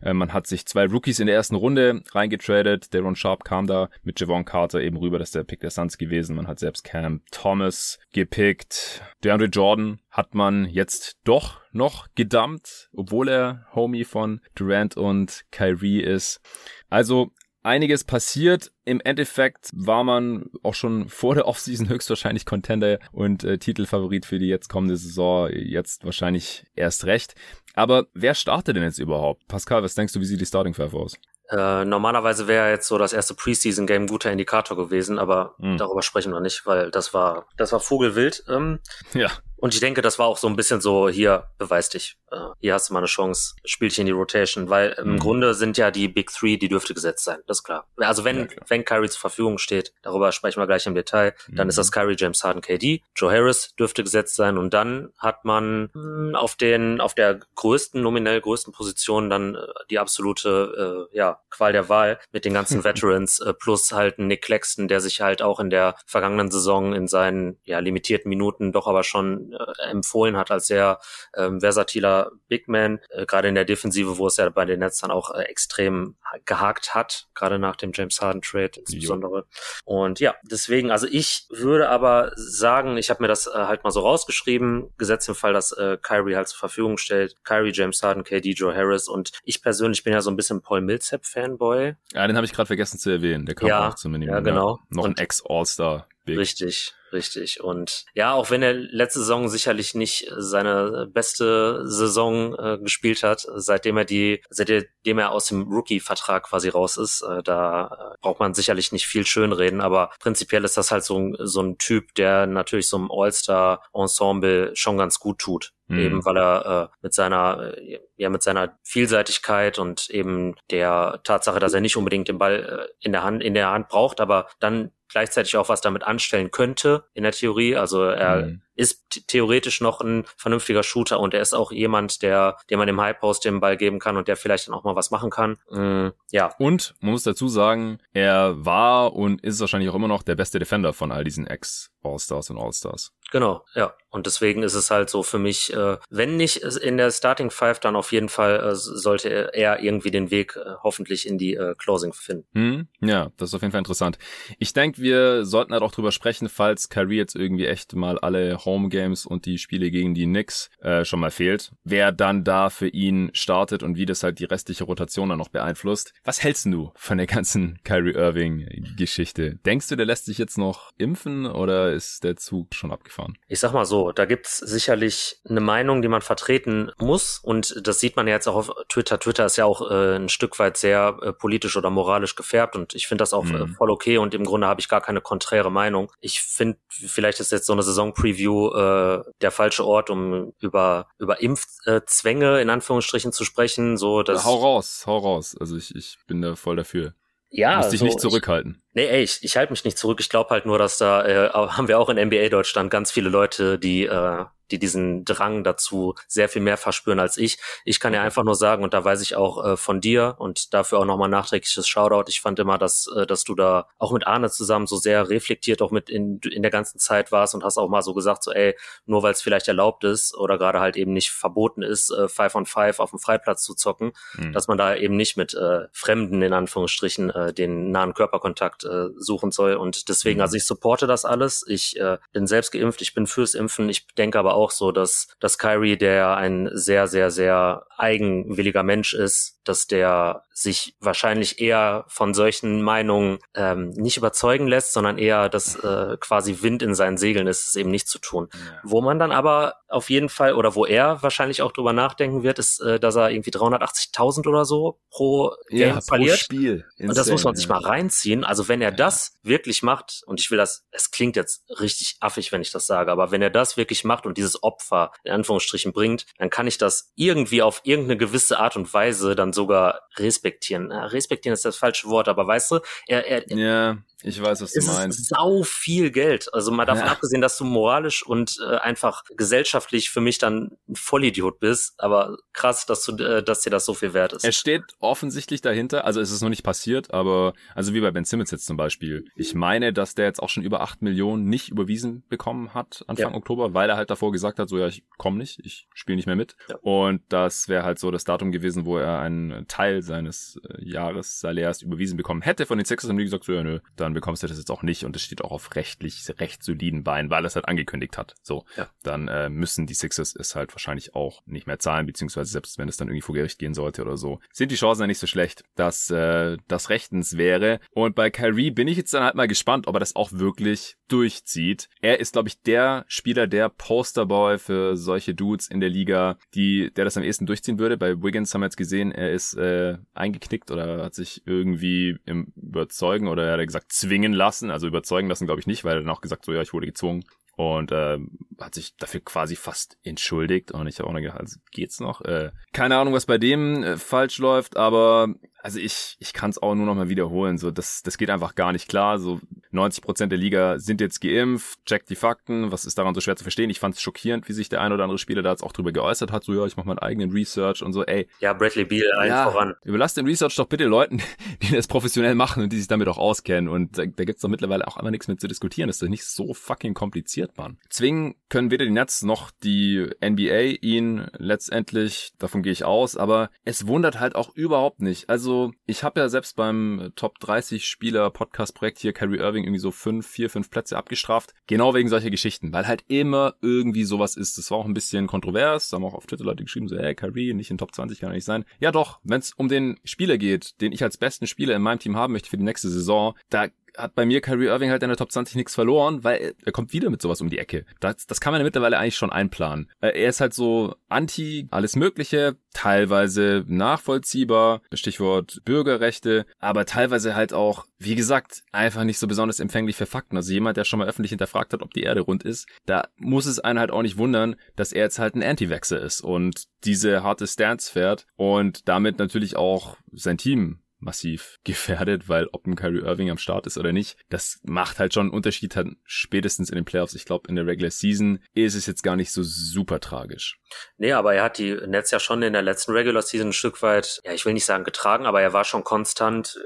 Äh, 0.02 0.14
man 0.14 0.34
hat 0.34 0.48
sich 0.48 0.66
zwei 0.66 0.86
Rookies 0.86 1.20
in 1.20 1.28
der 1.28 1.36
ersten 1.36 1.56
Runde 1.56 2.02
reingetradet. 2.12 2.94
Daron 2.94 3.16
Sharp 3.16 3.44
kam 3.44 3.68
da 3.68 3.90
mit 4.04 4.20
Javon 4.20 4.44
Carter 4.44 4.82
eben 4.82 4.98
rüber, 4.98 5.20
das 5.20 5.30
ist 5.30 5.36
der 5.36 5.44
Pick 5.44 5.60
der 5.60 5.70
Suns 5.70 5.98
gewesen. 5.98 6.36
Man 6.36 6.48
hat 6.48 6.60
selbst 6.60 6.84
Cam 6.84 7.22
Thomas 7.32 8.00
gepickt. 8.14 9.04
DeAndre 9.24 9.48
Jordan 9.48 10.00
hat 10.10 10.34
man 10.34 10.66
jetzt 10.66 11.18
doch 11.24 11.62
noch 11.72 12.08
gedumpt, 12.16 12.90
obwohl 12.94 13.30
er 13.30 13.68
Homie 13.76 14.04
von 14.04 14.42
Durant 14.56 14.98
und 14.98 15.46
Kyrie 15.52 16.02
ist. 16.02 16.42
Also 16.90 17.32
einiges 17.64 18.04
passiert. 18.04 18.72
Im 18.86 19.02
Endeffekt 19.02 19.70
war 19.74 20.04
man 20.04 20.50
auch 20.64 20.74
schon 20.74 21.10
vor 21.10 21.36
der 21.36 21.48
Offseason 21.48 21.90
höchstwahrscheinlich 21.90 22.46
Contender 22.46 23.00
und 23.12 23.44
äh, 23.44 23.58
Titelfavorit 23.58 24.26
für 24.26 24.40
die 24.40 24.48
jetzt 24.48 24.70
kommende 24.70 24.98
Saison. 24.98 25.50
Jetzt 25.52 26.06
wahrscheinlich 26.06 26.66
erst 26.76 27.06
recht. 27.06 27.36
Aber 27.76 28.08
wer 28.14 28.34
startet 28.34 28.76
denn 28.76 28.84
jetzt 28.84 29.00
überhaupt? 29.00 29.48
Pascal, 29.48 29.84
was 29.84 29.96
denkst 29.96 30.14
du, 30.14 30.20
wie 30.20 30.26
sieht 30.26 30.42
die 30.42 30.46
Starting 30.46 30.74
Five 30.74 30.94
aus? 30.94 31.18
Äh, 31.50 31.86
normalerweise 31.86 32.48
wäre 32.48 32.70
jetzt 32.72 32.88
so 32.88 32.98
das 32.98 33.14
erste 33.14 33.34
Preseason-Game 33.34 34.04
ein 34.04 34.08
guter 34.08 34.32
Indikator 34.32 34.76
gewesen, 34.76 35.18
aber 35.18 35.56
mhm. 35.60 35.78
darüber 35.78 36.02
sprechen 36.02 36.34
wir 36.34 36.42
nicht, 36.42 36.66
weil 36.66 36.92
das 36.92 37.14
war, 37.14 37.48
das 37.56 37.72
war 37.72 37.80
Vogelwild. 37.80 38.44
Ähm, 38.50 38.80
ja. 39.14 39.32
Und 39.58 39.74
ich 39.74 39.80
denke, 39.80 40.02
das 40.02 40.20
war 40.20 40.28
auch 40.28 40.38
so 40.38 40.48
ein 40.48 40.56
bisschen 40.56 40.82
so, 40.82 41.10
hier, 41.10 41.50
beweis 41.58 41.90
dich. 41.90 42.18
Äh, 42.32 42.38
hier 42.60 42.74
hast 42.74 42.90
du 42.90 42.94
mal 42.94 43.00
eine 43.00 43.08
Chance, 43.08 43.56
spiel 43.66 43.90
dich 43.90 44.00
in 44.00 44.06
die 44.06 44.12
Rotation. 44.12 44.70
Weil 44.70 44.92
im 45.00 45.14
mhm. 45.14 45.20
Grunde 45.20 45.54
sind 45.54 45.78
ja 45.78 45.92
die 45.92 46.08
Big 46.08 46.32
Three, 46.32 46.58
die 46.58 46.70
dürfte 46.70 46.94
gesetzt 46.94 47.24
sein. 47.24 47.40
Das 47.48 47.60
ist 47.60 47.64
klar. 47.64 47.88
Also 47.98 48.24
wenn, 48.24 48.42
ja, 48.42 48.48
wenn 48.68 48.86
Kyrie 48.86 49.10
zur 49.10 49.20
Verfügung 49.20 49.58
steht, 49.58 49.94
darüber 50.04 50.32
sprechen 50.32 50.62
wir 50.62 50.68
gleich 50.68 50.86
im 50.86 50.96
Detail, 50.96 51.34
dann 51.48 51.68
mhm. 51.68 51.70
ist 51.70 51.78
das 51.78 51.92
Kyrie, 51.92 52.16
James 52.18 52.44
Harden, 52.44 52.62
KD. 52.62 53.02
Joe 53.16 53.32
Harris 53.32 53.74
dürfte 53.76 54.04
gesetzt 54.04 54.36
sein. 54.36 54.58
Und 54.58 54.74
dann 54.74 55.12
hat 55.18 55.44
man 55.44 55.90
hm, 55.94 56.36
auf 56.36 56.56
den, 56.56 57.02
auf 57.02 57.16
der 57.16 57.40
größten, 57.56 58.02
nominell 58.02 58.42
größten 58.42 58.74
Position 58.74 59.30
dann 59.30 59.56
äh, 59.56 59.60
die 59.90 60.00
absolute, 60.00 61.08
äh, 61.12 61.18
ja, 61.18 61.40
Qual 61.50 61.72
der 61.72 61.90
Wahl 61.90 62.20
mit 62.32 62.46
den 62.46 62.54
ganzen 62.54 62.84
Veterans, 62.84 63.40
äh, 63.40 63.54
plus 63.54 63.92
halt 63.92 64.20
Nick 64.20 64.44
Claxton, 64.44 64.88
der 64.88 65.02
sich 65.02 65.22
halt 65.22 65.42
auch 65.42 65.60
in 65.60 65.72
der 65.72 65.96
vergangenen 66.06 66.52
Saison 66.52 66.94
in 66.94 67.08
seinen, 67.08 67.58
ja, 67.64 67.80
limitierten 67.80 68.30
Minuten 68.30 68.72
doch 68.72 68.88
aber 68.88 69.04
schon 69.04 69.47
äh, 69.54 69.90
empfohlen 69.90 70.38
hat 70.38 70.52
als 70.52 70.68
sehr 70.68 71.00
ähm, 71.36 71.60
versatiler 71.60 72.32
Big 72.48 72.68
Man, 72.68 73.00
äh, 73.10 73.26
gerade 73.26 73.48
in 73.48 73.56
der 73.56 73.66
Defensive, 73.66 74.18
wo 74.18 74.28
es 74.28 74.38
ja 74.38 74.50
bei 74.50 74.66
den 74.66 74.80
Nets 74.80 75.00
dann 75.00 75.12
auch 75.12 75.34
äh, 75.34 75.44
extrem 75.44 76.16
gehakt 76.46 76.94
hat, 76.94 77.28
gerade 77.34 77.60
nach 77.60 77.76
dem 77.76 77.92
James 77.94 78.22
Harden 78.22 78.42
Trade 78.42 78.72
insbesondere. 78.78 79.38
Jo. 79.38 79.44
Und 79.86 80.20
ja, 80.20 80.36
deswegen, 80.44 80.92
also 80.92 81.08
ich 81.10 81.48
würde 81.50 81.90
aber 81.90 82.32
sagen, 82.36 82.98
ich 82.98 83.10
habe 83.10 83.24
mir 83.24 83.28
das 83.28 83.48
äh, 83.48 83.52
halt 83.54 83.84
mal 83.84 83.92
so 83.92 84.02
rausgeschrieben, 84.02 84.94
gesetzt 84.98 85.30
im 85.30 85.36
Fall, 85.36 85.54
dass 85.54 85.72
äh, 85.72 85.98
Kyrie 86.02 86.36
halt 86.36 86.48
zur 86.48 86.60
Verfügung 86.60 86.98
stellt, 86.98 87.36
Kyrie, 87.44 87.72
James 87.74 88.02
Harden, 88.04 88.24
KD, 88.24 88.52
Joe 88.52 88.76
Harris 88.76 89.08
und 89.08 89.32
ich 89.44 89.62
persönlich 89.62 90.04
bin 90.04 90.14
ja 90.14 90.22
so 90.22 90.30
ein 90.30 90.36
bisschen 90.36 90.62
Paul 90.62 90.82
Millsap 90.82 91.26
Fanboy. 91.26 91.96
Ja, 92.14 92.28
den 92.28 92.36
habe 92.36 92.46
ich 92.46 92.54
gerade 92.54 92.68
vergessen 92.68 93.00
zu 93.00 93.10
erwähnen, 93.10 93.46
der 93.46 93.56
kommt 93.56 93.70
ja, 93.70 93.90
auch 93.90 93.96
zum 93.96 94.12
Minimum. 94.12 94.36
Ja, 94.36 94.42
genau. 94.42 94.78
Ja. 94.78 94.84
Noch 94.90 95.04
und 95.06 95.20
ein 95.20 95.24
Ex-All-Star. 95.24 96.08
Richtig. 96.36 96.94
Richtig. 97.14 97.62
Und 97.62 98.06
ja, 98.14 98.34
auch 98.34 98.50
wenn 98.50 98.62
er 98.62 98.74
letzte 98.74 99.20
Saison 99.20 99.48
sicherlich 99.48 99.96
nicht 99.96 100.32
seine 100.38 101.08
beste 101.12 101.88
Saison 101.88 102.56
äh, 102.56 102.78
gespielt 102.80 103.24
hat, 103.24 103.48
seitdem 103.56 103.98
er 103.98 104.06
die, 104.06 104.44
seitdem 104.50 105.20
er 105.20 105.32
aus 105.32 105.48
dem 105.48 105.64
Rookie-Vertrag 105.64 106.44
quasi 106.44 106.70
raus 106.70 106.98
ist, 106.98 107.22
äh, 107.22 107.42
da 107.44 108.14
äh, 108.14 108.18
braucht 108.22 108.40
man 108.40 108.54
sicherlich 108.54 108.92
nicht 108.92 109.08
viel 109.08 109.26
schönreden, 109.26 109.82
aber 109.82 110.12
prinzipiell 110.20 110.66
ist 110.66 110.78
das 110.78 110.92
halt 110.92 111.04
so, 111.04 111.34
so 111.40 111.62
ein 111.62 111.78
Typ, 111.78 112.14
der 112.16 112.46
natürlich 112.46 112.90
so 112.90 112.98
einem 112.98 113.12
All-Star-Ensemble 113.12 114.76
schon 114.76 114.98
ganz 114.98 115.20
gut 115.20 115.40
tut. 115.40 115.72
Mhm. 115.88 116.00
Eben 116.00 116.26
weil 116.26 116.38
er 116.38 116.92
äh, 116.92 116.98
mit 117.02 117.14
seiner, 117.14 117.74
äh, 117.78 118.00
ja, 118.18 118.30
mit 118.30 118.44
seiner 118.44 118.78
Vielseitigkeit 118.84 119.80
und 119.80 120.10
eben 120.10 120.56
der 120.70 121.22
Tatsache, 121.24 121.60
dass 121.60 121.74
er 121.74 121.80
nicht 121.80 121.96
unbedingt 121.96 122.28
den 122.28 122.38
Ball 122.38 122.90
äh, 122.90 122.94
in 123.06 123.14
der 123.14 123.24
Hand, 123.24 123.42
in 123.42 123.54
der 123.54 123.70
Hand 123.72 123.88
braucht, 123.88 124.20
aber 124.20 124.50
dann 124.60 124.92
gleichzeitig 125.10 125.56
auch 125.58 125.70
was 125.70 125.82
damit 125.82 126.04
anstellen 126.04 126.52
könnte 126.52 127.06
in 127.14 127.24
der 127.24 127.32
Theorie. 127.32 127.76
Also 127.76 128.04
er 128.04 128.48
mhm 128.48 128.62
ist 128.78 129.28
theoretisch 129.28 129.82
noch 129.82 130.02
ein 130.02 130.26
vernünftiger 130.38 130.84
Shooter 130.84 131.20
und 131.20 131.34
er 131.34 131.42
ist 131.42 131.54
auch 131.54 131.72
jemand, 131.72 132.22
der, 132.22 132.58
dem 132.70 132.80
man 132.80 132.88
im 132.88 133.02
High 133.02 133.20
Post 133.20 133.44
den 133.44 133.60
Ball 133.60 133.76
geben 133.76 134.00
kann 134.00 134.18
und 134.18 134.28
der 134.28 134.38
vielleicht 134.38 134.68
dann 134.68 134.76
auch 134.76 134.84
mal 134.84 134.96
was 134.96 135.12
machen 135.12 135.30
kann. 135.30 135.58
Mm, 135.70 136.10
ja. 136.32 136.54
Und 136.60 136.96
man 137.00 137.12
muss 137.12 137.24
dazu 137.24 137.48
sagen, 137.48 138.00
er 138.14 138.66
war 138.66 139.14
und 139.14 139.44
ist 139.44 139.60
wahrscheinlich 139.60 139.90
auch 139.90 139.96
immer 139.96 140.08
noch 140.08 140.24
der 140.24 140.36
beste 140.36 140.60
Defender 140.60 140.94
von 140.94 141.12
all 141.12 141.24
diesen 141.24 141.48
Ex-All-Stars 141.48 142.52
und 142.52 142.60
All-Stars. 142.60 143.14
Genau, 143.32 143.66
ja. 143.76 143.94
Und 144.10 144.26
deswegen 144.26 144.64
ist 144.64 144.74
es 144.74 144.90
halt 144.90 145.10
so 145.10 145.22
für 145.22 145.38
mich, 145.38 145.74
äh, 145.74 145.98
wenn 146.10 146.38
nicht 146.38 146.58
in 146.58 146.98
der 146.98 147.12
Starting 147.12 147.52
Five, 147.52 147.80
dann 147.80 147.96
auf 147.96 148.12
jeden 148.14 148.30
Fall 148.30 148.72
äh, 148.72 148.76
sollte 148.76 149.54
er 149.54 149.82
irgendwie 149.84 150.12
den 150.12 150.32
Weg 150.32 150.56
äh, 150.56 150.76
hoffentlich 150.82 151.28
in 151.28 151.38
die 151.38 151.56
äh, 151.56 151.76
Closing 151.78 152.14
finden. 152.14 152.48
Hm, 152.54 152.88
ja, 153.02 153.32
das 153.38 153.50
ist 153.50 153.56
auf 153.56 153.62
jeden 153.62 153.74
Fall 153.74 153.80
interessant. 153.80 154.18
Ich 154.60 154.74
denke, 154.74 155.02
wir 155.02 155.46
sollten 155.46 155.74
halt 155.74 155.84
auch 155.84 155.92
drüber 155.92 156.12
sprechen, 156.12 156.48
falls 156.48 156.90
Kyrie 156.90 157.18
jetzt 157.18 157.36
irgendwie 157.36 157.68
echt 157.68 157.94
mal 157.96 158.18
alle 158.18 158.66
Home 158.68 158.90
Games 158.90 159.26
und 159.26 159.46
die 159.46 159.58
Spiele 159.58 159.90
gegen 159.90 160.14
die 160.14 160.26
Knicks 160.26 160.70
äh, 160.82 161.06
schon 161.06 161.22
mal 161.22 161.32
fehlt. 161.32 161.72
Wer 161.84 162.12
dann 162.12 162.44
da 162.44 162.70
für 162.70 162.90
ihn 162.90 163.32
startet 163.34 163.82
und 163.82 163.98
wie 163.98 164.06
das 164.06 164.24
halt 164.24 164.40
die 164.40 164.46
restliche 164.46 164.84
Rotation 164.84 165.30
dann 165.30 165.40
noch 165.40 165.50
beeinflusst. 165.50 166.14
Was 166.24 166.44
hältst 166.44 166.66
du 166.66 166.92
von 166.96 167.18
der 167.18 167.28
ganzen 167.28 167.80
Kyrie 167.84 168.12
Irving 168.12 168.68
Geschichte? 168.98 169.56
Denkst 169.66 169.88
du, 169.88 169.96
der 169.96 170.06
lässt 170.06 170.26
sich 170.26 170.38
jetzt 170.38 170.58
noch 170.58 170.92
impfen 170.98 171.46
oder 171.46 171.94
ist 171.94 172.26
der 172.26 172.36
Zug 172.36 172.76
schon 172.76 172.92
abgefahren? 172.92 173.38
Ich 173.48 173.62
sag 173.62 173.72
mal 173.72 173.86
so, 173.86 174.12
da 174.12 174.26
gibt's 174.26 174.58
sicherlich 174.58 175.40
eine 175.50 175.62
Meinung, 175.62 176.02
die 176.02 176.10
man 176.10 176.22
vertreten 176.22 176.92
muss 177.00 177.40
und 177.42 177.88
das 177.88 178.02
sieht 178.02 178.18
man 178.18 178.28
ja 178.28 178.34
jetzt 178.34 178.48
auch 178.48 178.56
auf 178.56 178.72
Twitter. 178.90 179.18
Twitter 179.20 179.46
ist 179.46 179.56
ja 179.56 179.64
auch 179.64 179.90
äh, 179.90 180.18
ein 180.18 180.28
Stück 180.28 180.60
weit 180.60 180.76
sehr 180.76 181.18
äh, 181.22 181.32
politisch 181.32 181.78
oder 181.78 181.90
moralisch 181.90 182.36
gefärbt 182.36 182.76
und 182.76 182.94
ich 182.96 183.08
finde 183.08 183.22
das 183.22 183.34
auch 183.34 183.46
äh, 183.46 183.66
mhm. 183.66 183.76
voll 183.76 183.92
okay 183.92 184.18
und 184.18 184.34
im 184.34 184.44
Grunde 184.44 184.68
habe 184.68 184.82
ich 184.82 184.90
gar 184.90 185.02
keine 185.02 185.22
konträre 185.22 185.72
Meinung. 185.72 186.12
Ich 186.20 186.42
finde, 186.42 186.78
vielleicht 186.90 187.40
ist 187.40 187.54
jetzt 187.54 187.66
so 187.66 187.74
eine 187.74 187.84
Saison-Preview 187.84 188.57
äh, 188.66 189.24
der 189.42 189.52
falsche 189.52 189.86
Ort, 189.86 190.10
um 190.10 190.54
über, 190.60 191.08
über 191.18 191.42
Impfzwänge 191.42 192.62
in 192.62 192.70
Anführungsstrichen 192.70 193.32
zu 193.32 193.44
sprechen. 193.44 193.98
So, 193.98 194.24
dass 194.24 194.44
ja, 194.44 194.50
hau 194.50 194.56
raus, 194.56 195.04
hau 195.06 195.18
raus. 195.18 195.56
Also 195.60 195.78
ich, 195.78 195.96
ich 195.96 196.18
bin 196.28 196.42
da 196.42 196.56
voll 196.56 196.76
dafür. 196.76 197.14
Ja, 197.50 197.78
Muss 197.78 197.90
dich 197.90 198.00
so, 198.00 198.06
nicht 198.06 198.20
zurückhalten. 198.20 198.82
Ich, 198.90 198.96
nee, 198.96 199.08
ey, 199.08 199.24
ich, 199.24 199.40
ich 199.42 199.56
halte 199.56 199.72
mich 199.72 199.86
nicht 199.86 199.98
zurück. 199.98 200.20
Ich 200.20 200.30
glaube 200.30 200.50
halt 200.50 200.66
nur, 200.66 200.78
dass 200.78 200.98
da 200.98 201.26
äh, 201.26 201.50
haben 201.50 201.88
wir 201.88 202.00
auch 202.00 202.10
in 202.10 202.18
NBA 202.18 202.50
Deutschland 202.50 202.92
ganz 202.92 203.12
viele 203.12 203.30
Leute, 203.30 203.80
die 203.80 204.06
äh, 204.06 204.46
die 204.72 204.80
diesen 204.80 205.26
Drang 205.26 205.64
dazu 205.64 206.16
sehr 206.28 206.50
viel 206.50 206.62
mehr 206.62 206.78
verspüren 206.78 207.20
als 207.20 207.38
ich. 207.38 207.58
Ich 207.86 208.00
kann 208.00 208.14
ja 208.14 208.22
einfach 208.22 208.44
nur 208.44 208.56
sagen, 208.56 208.84
und 208.84 208.94
da 208.94 209.04
weiß 209.04 209.22
ich 209.22 209.36
auch 209.36 209.64
äh, 209.64 209.78
von 209.78 210.02
dir 210.02 210.36
und 210.40 210.74
dafür 210.74 211.00
auch 211.00 211.06
nochmal 211.06 211.30
nachträgliches 211.30 211.88
Shoutout. 211.88 212.30
Ich 212.30 212.42
fand 212.42 212.60
immer, 212.60 212.78
dass, 212.78 213.08
äh, 213.16 213.26
dass 213.26 213.44
du 213.44 213.56
da 213.56 213.88
auch 213.98 214.12
mit 214.12 214.28
Arne 214.28 214.50
zusammen 214.50 214.88
so 214.88 214.98
sehr 214.98 215.30
reflektiert 215.30 215.82
auch 215.82 215.92
mit 215.92 216.10
in, 216.10 216.40
in 216.40 216.62
der 216.62 216.72
ganzen 216.72 217.00
Zeit 217.00 217.32
warst 217.32 217.56
und 217.56 217.64
hast 217.64 217.78
auch 217.78 217.90
mal 217.90 218.02
so 218.02 218.14
gesagt, 218.14 218.44
so 218.44 218.52
ey, 218.52 218.76
nur 219.06 219.24
weil 219.24 219.32
es 219.32 219.42
vielleicht 219.42 219.68
erlaubt 219.68 220.04
ist 220.04 220.36
oder 220.36 220.58
gerade 220.58 220.80
halt 220.80 220.98
eben 220.98 221.14
nicht 221.14 221.32
verboten 221.32 221.82
ist, 221.82 222.12
äh, 222.12 222.28
Five 222.28 222.56
on 222.56 222.66
Five 222.66 223.00
auf 223.00 223.12
dem 223.12 223.20
Freiplatz 223.20 223.64
zu 223.64 223.74
zocken, 223.74 224.12
mhm. 224.38 224.54
dass 224.54 224.68
man 224.68 224.78
da 224.78 224.96
eben 224.96 225.16
nicht 225.16 225.38
mit 225.38 225.54
äh, 225.54 225.88
Fremden 225.92 226.42
in 226.42 226.54
Anführungsstrichen 226.54 227.30
äh, 227.30 227.54
den 227.54 227.92
nahen 227.92 228.14
Körperkontakt 228.14 228.84
äh, 228.84 229.10
suchen 229.18 229.52
soll. 229.52 229.76
Und 229.76 230.10
deswegen, 230.10 230.38
mhm. 230.38 230.42
also 230.42 230.58
ich 230.58 230.66
supporte 230.66 231.08
das 231.08 231.26
alles. 231.26 231.64
Ich 231.68 232.00
äh, 232.00 232.18
bin 232.34 232.48
selbst 232.48 232.72
geimpft, 232.72 233.02
ich 233.02 233.14
bin 233.14 233.28
fürs 233.28 233.54
Impfen. 233.54 233.90
Ich 233.90 234.08
denke 234.16 234.40
aber 234.40 234.56
auch 234.58 234.72
so, 234.72 234.92
dass, 234.92 235.28
dass 235.40 235.58
Kyrie, 235.58 235.98
der 235.98 236.36
ein 236.36 236.70
sehr, 236.74 237.08
sehr, 237.08 237.32
sehr 237.32 237.86
eigenwilliger 237.98 238.84
Mensch 238.84 239.14
ist, 239.14 239.60
dass 239.64 239.88
der 239.88 240.44
sich 240.58 240.96
wahrscheinlich 241.00 241.62
eher 241.62 242.06
von 242.08 242.34
solchen 242.34 242.82
Meinungen 242.82 243.38
ähm, 243.54 243.92
nicht 243.92 244.18
überzeugen 244.18 244.66
lässt, 244.66 244.92
sondern 244.92 245.20
eher 245.20 245.50
dass 245.50 245.76
äh, 245.76 246.18
quasi 246.20 246.64
Wind 246.64 246.82
in 246.82 246.96
seinen 246.96 247.18
Segeln 247.18 247.46
ist, 247.46 247.68
es 247.68 247.76
eben 247.76 247.92
nicht 247.92 248.08
zu 248.08 248.18
tun. 248.18 248.50
Ja. 248.52 248.60
Wo 248.84 249.02
man 249.02 249.20
dann 249.20 249.32
aber 249.32 249.76
auf 249.88 250.10
jeden 250.10 250.30
Fall 250.30 250.54
oder 250.54 250.74
wo 250.74 250.86
er 250.86 251.22
wahrscheinlich 251.22 251.62
auch 251.62 251.72
drüber 251.72 251.94
nachdenken 251.94 252.42
wird, 252.42 252.58
ist, 252.58 252.80
äh, 252.80 253.00
dass 253.00 253.16
er 253.16 253.30
irgendwie 253.30 253.52
380.000 253.52 254.48
oder 254.48 254.66
so 254.66 255.00
pro 255.12 255.54
Game 255.70 255.96
ja, 255.96 256.02
verliert. 256.02 256.40
Pro 256.40 256.56
Spiel. 256.56 256.86
Insane, 256.96 257.10
und 257.10 257.18
das 257.18 257.30
muss 257.30 257.44
man 257.44 257.56
sich 257.56 257.70
mal 257.70 257.80
reinziehen. 257.80 258.44
Also 258.44 258.68
wenn 258.68 258.82
er 258.82 258.92
das 258.92 259.38
wirklich 259.44 259.84
macht, 259.84 260.24
und 260.26 260.40
ich 260.40 260.50
will 260.50 260.58
das, 260.58 260.88
es 260.90 261.12
klingt 261.12 261.36
jetzt 261.36 261.64
richtig 261.80 262.18
affig, 262.20 262.52
wenn 262.52 262.62
ich 262.62 262.72
das 262.72 262.88
sage, 262.88 263.12
aber 263.12 263.30
wenn 263.30 263.44
er 263.44 263.52
das 263.52 263.78
wirklich 263.78 264.04
macht 264.04 264.26
und 264.26 264.38
dieses 264.38 264.64
Opfer 264.64 265.12
in 265.24 265.34
Anführungsstrichen 265.34 265.94
bringt, 265.94 266.26
dann 266.40 266.50
kann 266.50 266.66
ich 266.66 266.80
das 266.80 267.12
irgendwie 267.16 267.62
auf 267.62 267.82
irgendeine 267.84 268.18
gewisse 268.18 268.60
Art 268.60 268.76
und 268.76 268.92
Weise 268.92 269.36
dann 269.36 269.54
sogar 269.54 270.02
respektieren. 270.18 270.47
Respektieren 270.92 271.54
ist 271.54 271.66
das 271.66 271.78
falsche 271.78 272.08
Wort, 272.08 272.28
aber 272.28 272.48
weißt 272.48 272.72
du, 272.72 272.80
er, 273.08 273.26
er, 273.26 273.58
ja. 273.58 273.98
Ich 274.24 274.42
weiß, 274.42 274.62
was 274.62 274.74
du 274.74 274.80
es 274.80 274.88
meinst. 274.88 275.20
Ist 275.20 275.30
sau 275.30 275.64
viel 275.64 276.12
Geld. 276.12 276.54
Also 276.54 276.72
mal 276.72 276.86
davon 276.86 277.06
ja. 277.06 277.12
abgesehen, 277.12 277.42
dass 277.42 277.58
du 277.58 277.66
moralisch 277.66 278.26
und 278.26 278.58
äh, 278.66 278.78
einfach 278.78 279.24
gesellschaftlich 279.36 280.10
für 280.10 280.22
mich 280.22 280.38
dann 280.40 280.78
ein 280.90 280.96
Vollidiot 280.96 281.60
bist, 281.60 281.94
aber 281.98 282.38
krass, 282.54 282.86
dass 282.86 283.04
du, 283.06 283.16
äh, 283.18 283.44
dass 283.44 283.62
dir 283.62 283.70
das 283.70 283.86
so 283.86 283.94
viel 283.94 284.14
wert 284.14 284.34
ist. 284.34 284.44
Er 284.44 284.52
steht 284.52 284.84
offensichtlich 285.00 285.62
dahinter. 285.62 286.06
Also 286.06 286.20
es 286.20 286.32
ist 286.32 286.42
noch 286.42 286.50
nicht 286.50 286.64
passiert, 286.64 287.14
aber 287.14 287.54
also 287.76 287.94
wie 287.94 288.02
bei 288.02 288.12
Ben 288.12 288.26
Simmons 288.26 288.52
jetzt 288.52 288.66
zum 288.66 288.78
Beispiel. 288.78 289.26
Ich 289.36 289.54
meine, 289.54 289.94
dass 289.94 290.16
der 290.16 290.26
jetzt 290.26 290.42
auch 290.42 290.50
schon 290.50 290.64
über 290.64 290.82
acht 290.82 291.02
Millionen 291.02 291.46
nicht 291.46 291.70
überwiesen 291.70 292.24
bekommen 292.28 292.74
hat 292.74 293.04
Anfang 293.08 293.32
ja. 293.32 293.38
Oktober, 293.38 293.74
weil 293.74 293.90
er 293.90 293.98
halt 293.98 294.10
davor 294.10 294.32
gesagt 294.32 294.60
hat, 294.60 294.70
so 294.70 294.78
ja, 294.78 294.88
ich 294.88 295.04
komme 295.18 295.38
nicht, 295.38 295.60
ich 295.64 295.88
spiele 295.94 296.16
nicht 296.16 296.26
mehr 296.26 296.36
mit. 296.36 296.56
Ja. 296.70 296.78
Und 296.82 297.22
das 297.30 297.68
wäre 297.70 297.84
halt 297.84 298.00
so 298.00 298.12
das 298.12 298.24
Datum 298.24 298.52
gewesen, 298.52 298.86
wo 298.86 298.98
er 298.98 299.20
einen 299.20 299.68
Teil 299.68 300.02
seines 300.02 300.60
äh, 300.68 300.84
Jahressalärs 300.84 301.82
überwiesen 301.82 302.18
bekommen 302.18 302.42
hätte 302.42 302.66
von 302.66 302.78
den 302.78 302.86
Sixers 302.86 303.10
und 303.10 303.18
die 303.18 303.24
gesagt 303.24 303.44
so 303.44 303.54
ja 303.54 303.64
nö, 303.64 303.80
dann 303.96 304.07
dann 304.08 304.14
bekommst 304.14 304.42
du 304.42 304.48
das 304.48 304.58
jetzt 304.58 304.72
auch 304.72 304.84
nicht 304.84 305.04
und 305.04 305.16
es 305.18 305.22
steht 305.22 305.44
auch 305.44 305.52
auf 305.52 305.76
rechtlich 305.76 306.24
recht 306.40 306.64
soliden 306.64 307.04
Beinen, 307.04 307.30
weil 307.30 307.44
er 307.44 307.48
es 307.48 307.56
halt 307.56 307.68
angekündigt 307.68 308.18
hat. 308.18 308.36
So, 308.42 308.64
ja. 308.78 308.88
dann 309.04 309.28
äh, 309.28 309.50
müssen 309.50 309.86
die 309.86 309.94
Sixers 309.94 310.34
es 310.34 310.56
halt 310.56 310.74
wahrscheinlich 310.74 311.14
auch 311.14 311.42
nicht 311.46 311.68
mehr 311.68 311.78
zahlen, 311.80 312.06
beziehungsweise 312.06 312.50
selbst 312.50 312.78
wenn 312.78 312.88
es 312.88 312.96
dann 312.96 313.10
irgendwie 313.10 313.22
vor 313.22 313.36
Gericht 313.36 313.60
gehen 313.60 313.74
sollte 313.74 314.02
oder 314.02 314.16
so, 314.16 314.40
sind 314.54 314.72
die 314.72 314.76
Chancen 314.76 315.02
ja 315.02 315.08
nicht 315.08 315.20
so 315.20 315.28
schlecht, 315.28 315.64
dass 315.76 316.10
äh, 316.10 316.58
das 316.70 316.90
rechtens 316.90 317.36
wäre. 317.36 317.82
Und 317.92 318.16
bei 318.16 318.30
Kyrie 318.30 318.72
bin 318.72 318.88
ich 318.88 318.96
jetzt 318.96 319.14
dann 319.14 319.24
halt 319.24 319.36
mal 319.36 319.48
gespannt, 319.48 319.88
ob 319.88 319.96
er 319.96 320.00
das 320.00 320.16
auch 320.16 320.32
wirklich 320.32 320.96
durchzieht. 321.10 321.90
Er 322.02 322.20
ist, 322.20 322.34
glaube 322.34 322.48
ich, 322.48 322.62
der 322.62 323.04
Spieler, 323.08 323.48
der 323.48 323.70
Posterboy 323.70 324.58
für 324.58 324.96
solche 324.96 325.36
Dudes 325.36 325.68
in 325.68 325.82
der 325.82 325.90
Liga, 325.90 326.38
die, 326.54 326.92
der 326.96 327.06
das 327.06 327.18
am 327.18 327.24
ehesten 327.24 327.46
durchziehen 327.46 327.80
würde. 327.80 327.98
Bei 327.98 328.22
Wiggins 328.22 328.54
haben 328.54 328.62
wir 328.62 328.68
jetzt 328.68 328.78
gesehen, 328.78 329.12
er 329.12 329.32
ist 329.34 329.56
äh, 329.56 329.98
eingeknickt 330.14 330.72
oder 330.72 331.04
hat 331.04 331.16
sich 331.16 331.44
irgendwie 331.46 332.18
im 332.26 332.54
Überzeugen 332.56 333.28
oder 333.28 333.46
er 333.46 333.58
hat 333.58 333.68
gesagt 333.68 333.92
zwingen 334.00 334.34
lassen, 334.34 334.72
also 334.72 334.88
überzeugen 334.88 335.28
lassen 335.28 335.46
glaube 335.46 335.62
ich 335.62 335.68
nicht, 335.68 335.84
weil 335.84 335.98
er 335.98 336.02
dann 336.02 336.10
auch 336.10 336.22
gesagt 336.22 336.46
so, 336.46 336.54
ja, 336.54 336.62
ich 336.62 336.74
wurde 336.74 336.88
gezwungen 336.88 337.24
und 337.58 337.92
äh, 337.92 338.20
hat 338.60 338.76
sich 338.76 338.96
dafür 338.98 339.20
quasi 339.22 339.56
fast 339.56 339.98
entschuldigt. 340.04 340.72
Und 340.72 340.86
ich 340.88 341.00
habe 341.00 341.10
auch 341.10 341.14
noch 341.14 341.22
gedacht, 341.22 341.40
also 341.40 341.60
geht's 341.72 342.00
noch? 342.00 342.22
Äh, 342.22 342.52
keine 342.72 342.98
Ahnung, 342.98 343.14
was 343.14 343.26
bei 343.26 343.40
dem 343.40 343.84
äh, 343.84 343.98
falsch 343.98 344.38
läuft, 344.38 344.78
aber 344.78 345.34
also 345.62 345.80
ich, 345.80 346.16
ich 346.20 346.34
kann 346.34 346.50
es 346.50 346.62
auch 346.62 346.76
nur 346.76 346.86
noch 346.86 346.96
mal 346.96 347.10
wiederholen. 347.10 347.58
So, 347.58 347.72
das, 347.72 348.04
das 348.04 348.18
geht 348.18 348.30
einfach 348.30 348.56
gar 348.56 348.72
nicht 348.72 348.88
klar. 348.88 349.20
So 349.20 349.40
90 349.72 350.04
Prozent 350.04 350.32
der 350.32 350.40
Liga 350.40 350.80
sind 350.80 351.02
jetzt 351.02 351.20
geimpft. 351.20 351.80
Checkt 351.86 352.10
die 352.10 352.16
Fakten. 352.16 352.72
Was 352.72 352.86
ist 352.86 352.98
daran 352.98 353.14
so 353.16 353.22
schwer 353.22 353.36
zu 353.36 353.44
verstehen? 353.44 353.70
Ich 353.70 353.80
fand 353.80 353.96
es 353.96 354.02
schockierend, 354.02 354.48
wie 354.48 354.54
sich 354.54 354.70
der 354.70 354.82
ein 354.82 354.92
oder 354.92 355.04
andere 355.04 355.18
Spieler 355.18 355.42
da 355.42 355.52
jetzt 355.52 355.64
auch 355.64 355.72
drüber 355.72 355.92
geäußert 355.92 356.32
hat. 356.32 356.44
So, 356.44 356.54
ja, 356.54 356.66
ich 356.66 356.78
mache 356.78 356.88
meinen 356.88 357.00
eigenen 357.00 357.32
Research 357.32 357.84
und 357.84 357.94
so. 357.94 358.06
Ey. 358.06 358.28
Ja, 358.40 358.54
Bradley 358.54 358.86
Beal 358.86 359.12
allen 359.14 359.30
ja, 359.30 359.50
voran. 359.50 359.74
Überlasst 359.84 360.18
den 360.18 360.26
Research 360.26 360.56
doch 360.56 360.68
bitte 360.68 360.86
Leuten, 360.86 361.22
die 361.64 361.74
das 361.74 361.88
professionell 361.88 362.36
machen 362.36 362.64
und 362.64 362.72
die 362.72 362.78
sich 362.78 362.88
damit 362.88 363.08
auch 363.08 363.18
auskennen. 363.18 363.70
Und 363.70 363.98
da, 363.98 364.06
da 364.06 364.24
gibt's 364.24 364.42
doch 364.42 364.50
mittlerweile 364.50 364.88
auch 364.88 364.98
einfach 364.98 365.12
nichts 365.12 365.28
mehr 365.28 365.38
zu 365.38 365.48
diskutieren. 365.48 365.88
Das 365.88 365.98
ist 365.98 366.04
doch 366.04 366.08
nicht 366.08 366.26
so 366.26 366.54
fucking 366.54 366.94
kompliziert, 366.94 367.58
Mann. 367.58 367.78
Zwingen 367.90 368.36
können 368.50 368.72
weder 368.72 368.86
die 368.86 368.92
Nets 368.92 369.24
noch 369.24 369.52
die 369.64 370.08
NBA 370.24 370.78
ihn 370.82 371.28
letztendlich. 371.38 372.32
Davon 372.38 372.62
gehe 372.62 372.72
ich 372.72 372.86
aus. 372.86 373.18
Aber 373.18 373.50
es 373.66 373.88
wundert 373.88 374.20
halt 374.20 374.36
auch 374.36 374.56
überhaupt 374.56 375.02
nicht. 375.02 375.30
Also 375.30 375.47
ich 375.86 376.04
habe 376.04 376.20
ja 376.20 376.30
selbst 376.30 376.56
beim 376.56 377.12
Top 377.16 377.40
30 377.40 377.86
Spieler 377.86 378.30
Podcast 378.30 378.76
Projekt 378.76 379.00
hier 379.00 379.14
Kyrie 379.14 379.38
Irving 379.38 379.64
irgendwie 379.64 379.80
so 379.80 379.92
fünf, 379.92 380.28
vier, 380.28 380.50
fünf 380.50 380.70
Plätze 380.70 380.98
abgestraft. 380.98 381.54
Genau 381.68 381.94
wegen 381.94 382.10
solcher 382.10 382.30
Geschichten, 382.30 382.72
weil 382.74 382.88
halt 382.88 383.04
immer 383.08 383.56
irgendwie 383.62 384.04
sowas 384.04 384.36
ist. 384.36 384.58
Das 384.58 384.72
war 384.72 384.78
auch 384.78 384.86
ein 384.86 384.94
bisschen 384.94 385.28
kontrovers. 385.28 385.90
Da 385.90 385.96
haben 385.96 386.06
auch 386.06 386.14
auf 386.14 386.26
Twitter 386.26 386.44
Leute 386.44 386.64
geschrieben, 386.64 386.88
so, 386.88 386.96
ey, 386.96 387.16
Kyrie, 387.16 387.54
nicht 387.54 387.72
in 387.72 387.78
Top 387.78 387.94
20 387.94 388.20
kann 388.20 388.32
er 388.32 388.36
nicht 388.36 388.46
sein. 388.46 388.66
Ja 388.80 388.92
doch, 388.92 389.20
wenn 389.24 389.40
es 389.40 389.54
um 389.54 389.70
den 389.70 390.00
Spieler 390.04 390.38
geht, 390.38 390.80
den 390.82 390.92
ich 390.92 391.04
als 391.04 391.18
besten 391.18 391.48
Spieler 391.48 391.76
in 391.76 391.82
meinem 391.82 392.00
Team 392.00 392.16
haben 392.16 392.34
möchte 392.34 392.50
für 392.50 392.58
die 392.58 392.64
nächste 392.64 392.90
Saison, 392.90 393.36
da 393.50 393.68
hat 393.98 394.16
bei 394.16 394.26
mir 394.26 394.42
Kyrie 394.42 394.68
Irving 394.68 394.92
halt 394.92 395.04
in 395.04 395.10
der 395.10 395.18
Top 395.18 395.32
20 395.32 395.56
nichts 395.56 395.76
verloren, 395.76 396.24
weil 396.24 396.54
er 396.64 396.72
kommt 396.72 396.94
wieder 396.94 397.10
mit 397.10 397.22
sowas 397.22 397.42
um 397.42 397.50
die 397.50 397.58
Ecke. 397.58 397.86
Das, 398.00 398.28
das 398.28 398.40
kann 398.40 398.54
man 398.54 398.62
ja 398.62 398.66
mittlerweile 398.66 398.98
eigentlich 398.98 399.16
schon 399.16 399.32
einplanen. 399.32 399.90
Äh, 400.02 400.20
er 400.20 400.30
ist 400.30 400.42
halt 400.42 400.54
so 400.54 400.96
anti 401.10 401.68
alles 401.72 401.96
Mögliche, 401.96 402.58
teilweise 402.74 403.64
nachvollziehbar, 403.68 404.82
Stichwort 404.94 405.62
Bürgerrechte, 405.66 406.46
aber 406.60 406.86
teilweise 406.86 407.36
halt 407.36 407.54
auch, 407.54 407.86
wie 407.98 408.16
gesagt, 408.16 408.64
einfach 408.72 409.04
nicht 409.04 409.18
so 409.18 409.28
besonders 409.28 409.60
empfänglich 409.60 409.96
für 409.96 410.06
Fakten. 410.06 410.38
Also 410.38 410.54
jemand, 410.54 410.78
der 410.78 410.84
schon 410.84 411.00
mal 411.00 411.08
öffentlich 411.08 411.32
hinterfragt 411.32 411.74
hat, 411.74 411.82
ob 411.82 411.94
die 411.94 412.04
Erde 412.04 412.22
rund 412.22 412.44
ist, 412.44 412.68
da 412.86 413.08
muss 413.18 413.46
es 413.46 413.60
einen 413.60 413.80
halt 413.80 413.92
auch 413.92 414.04
nicht 414.04 414.18
wundern, 414.18 414.56
dass 414.76 414.94
er 414.94 415.04
jetzt 415.04 415.20
halt 415.20 415.36
ein 415.36 415.44
Anti-Wechsel 415.44 416.00
ist 416.00 416.22
und 416.22 416.66
diese 416.84 417.24
harte 417.24 417.48
Stance 417.48 417.92
fährt 417.92 418.28
und 418.36 418.88
damit 418.88 419.18
natürlich 419.18 419.56
auch 419.56 419.98
sein 420.12 420.38
Team 420.38 420.80
massiv 421.00 421.58
gefährdet, 421.64 422.30
weil 422.30 422.48
ob 422.52 422.66
ein 422.68 422.76
Kyrie 422.76 423.02
Irving 423.02 423.30
am 423.30 423.38
Start 423.38 423.68
ist 423.68 423.78
oder 423.78 423.92
nicht, 423.92 424.18
das 424.30 424.60
macht 424.64 425.00
halt 425.00 425.14
schon 425.14 425.28
einen 425.28 425.34
Unterschied, 425.34 425.76
halt 425.76 425.90
spätestens 426.04 426.70
in 426.70 426.76
den 426.76 426.86
Playoffs. 426.86 427.16
Ich 427.16 427.26
glaube, 427.26 427.48
in 427.50 427.56
der 427.56 427.66
Regular 427.66 427.92
Season 427.92 428.40
ist 428.54 428.76
es 428.76 428.86
jetzt 428.86 429.04
gar 429.04 429.16
nicht 429.16 429.32
so 429.32 429.44
super 429.44 430.00
tragisch. 430.00 430.60
Nee, 430.98 431.14
aber 431.14 431.34
er 431.36 431.44
hat 431.44 431.58
die 431.58 431.74
Nets 431.74 432.12
ja 432.12 432.20
schon 432.20 432.42
in 432.42 432.54
der 432.54 432.62
letzten 432.62 432.92
Regular 432.92 433.22
Season 433.22 433.50
ein 433.50 433.54
Stück 433.54 433.82
weit, 433.82 434.22
ja, 434.24 434.34
ich 434.34 434.46
will 434.46 434.54
nicht 434.54 434.66
sagen 434.66 434.84
getragen, 434.84 435.26
aber 435.26 435.42
er 435.42 435.54
war 435.54 435.64
schon 435.64 435.84
konstant 435.84 436.60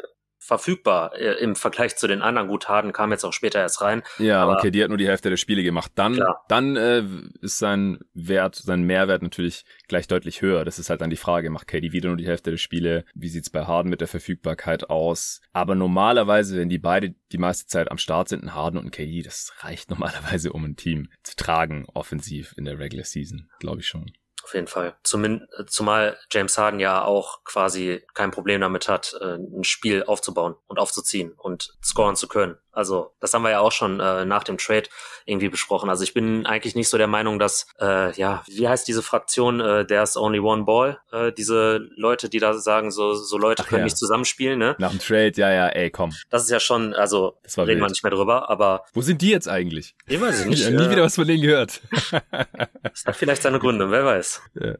verfügbar 0.51 1.15
äh, 1.15 1.41
im 1.41 1.55
Vergleich 1.55 1.95
zu 1.95 2.07
den 2.07 2.21
anderen. 2.21 2.49
Gut, 2.49 2.67
Harden 2.67 2.91
kam 2.91 3.11
jetzt 3.11 3.23
auch 3.23 3.31
später 3.31 3.59
erst 3.59 3.79
rein. 3.79 4.03
Ja, 4.19 4.43
aber, 4.43 4.57
okay, 4.57 4.69
die 4.69 4.83
hat 4.83 4.89
nur 4.89 4.97
die 4.97 5.07
Hälfte 5.07 5.29
der 5.29 5.37
Spiele 5.37 5.63
gemacht. 5.63 5.93
Dann, 5.95 6.15
klar. 6.15 6.43
dann 6.49 6.75
äh, 6.75 7.03
ist 7.39 7.57
sein 7.57 7.99
Wert, 8.13 8.55
sein 8.55 8.83
Mehrwert 8.83 9.21
natürlich 9.21 9.63
gleich 9.87 10.09
deutlich 10.09 10.41
höher. 10.41 10.65
Das 10.65 10.77
ist 10.77 10.89
halt 10.89 10.99
dann 10.99 11.09
die 11.09 11.15
Frage, 11.15 11.49
macht 11.51 11.67
KD 11.67 11.93
wieder 11.93 12.09
nur 12.09 12.17
die 12.17 12.27
Hälfte 12.27 12.51
der 12.51 12.57
Spiele? 12.57 13.05
Wie 13.15 13.29
sieht's 13.29 13.49
bei 13.49 13.63
Harden 13.63 13.89
mit 13.89 14.01
der 14.01 14.09
Verfügbarkeit 14.09 14.89
aus? 14.89 15.39
Aber 15.53 15.73
normalerweise, 15.73 16.57
wenn 16.57 16.67
die 16.67 16.79
beide 16.79 17.15
die 17.31 17.37
meiste 17.37 17.67
Zeit 17.67 17.89
am 17.89 17.97
Start 17.97 18.27
sind, 18.27 18.43
ein 18.43 18.53
Harden 18.53 18.77
und 18.77 18.87
ein 18.87 18.91
KD, 18.91 19.21
das 19.21 19.53
reicht 19.59 19.89
normalerweise, 19.89 20.51
um 20.51 20.65
ein 20.65 20.75
Team 20.75 21.07
zu 21.23 21.37
tragen, 21.37 21.85
offensiv 21.93 22.53
in 22.57 22.65
der 22.65 22.77
Regular 22.77 23.05
Season, 23.05 23.49
glaube 23.59 23.79
ich 23.79 23.87
schon. 23.87 24.11
Auf 24.43 24.53
jeden 24.53 24.67
Fall. 24.67 24.95
Zumin 25.03 25.47
zumal 25.67 26.17
James 26.31 26.57
Harden 26.57 26.79
ja 26.79 27.03
auch 27.03 27.43
quasi 27.43 28.03
kein 28.13 28.31
Problem 28.31 28.61
damit 28.61 28.87
hat, 28.87 29.15
äh, 29.21 29.35
ein 29.35 29.63
Spiel 29.63 30.03
aufzubauen 30.03 30.55
und 30.67 30.79
aufzuziehen 30.79 31.33
und 31.33 31.77
scoren 31.83 32.15
zu 32.15 32.27
können. 32.27 32.57
Also 32.71 33.13
das 33.19 33.33
haben 33.33 33.43
wir 33.43 33.51
ja 33.51 33.59
auch 33.59 33.71
schon 33.71 33.99
äh, 33.99 34.25
nach 34.25 34.43
dem 34.43 34.57
Trade 34.57 34.83
irgendwie 35.25 35.49
besprochen. 35.49 35.89
Also 35.89 36.03
ich 36.03 36.13
bin 36.13 36.45
eigentlich 36.45 36.75
nicht 36.75 36.89
so 36.89 36.97
der 36.97 37.07
Meinung, 37.07 37.39
dass, 37.39 37.67
äh, 37.79 38.13
ja, 38.13 38.43
wie 38.47 38.67
heißt 38.67 38.87
diese 38.87 39.03
Fraktion, 39.03 39.59
äh, 39.59 39.85
there's 39.85 40.17
only 40.17 40.39
one 40.39 40.63
ball, 40.63 40.99
äh, 41.11 41.31
diese 41.31 41.79
Leute, 41.95 42.29
die 42.29 42.39
da 42.39 42.53
sagen, 42.53 42.91
so, 42.91 43.13
so 43.13 43.37
Leute 43.37 43.63
Ach 43.63 43.69
können 43.69 43.81
ja. 43.81 43.85
nicht 43.85 43.97
zusammenspielen, 43.97 44.57
ne? 44.57 44.75
Nach 44.79 44.91
dem 44.91 44.99
Trade, 44.99 45.33
ja, 45.35 45.51
ja, 45.51 45.67
ey, 45.67 45.89
komm. 45.89 46.11
Das 46.29 46.43
ist 46.43 46.49
ja 46.49 46.59
schon, 46.59 46.93
also 46.93 47.37
reden 47.57 47.67
wild. 47.67 47.81
wir 47.81 47.87
nicht 47.89 48.03
mehr 48.03 48.11
drüber, 48.11 48.49
aber... 48.49 48.85
Wo 48.93 49.01
sind 49.01 49.21
die 49.21 49.29
jetzt 49.29 49.47
eigentlich? 49.47 49.95
Ich 50.07 50.19
weiß 50.19 50.45
nicht. 50.45 50.59
Ich 50.59 50.65
habe 50.65 50.75
nie 50.75 50.89
wieder 50.89 51.03
was 51.03 51.15
von 51.15 51.27
denen 51.27 51.41
gehört. 51.41 51.81
das 52.11 53.05
hat 53.05 53.15
vielleicht 53.15 53.43
seine 53.43 53.59
Gründe, 53.59 53.91
wer 53.91 54.05
weiß. 54.05 54.41
Ja. 54.55 54.75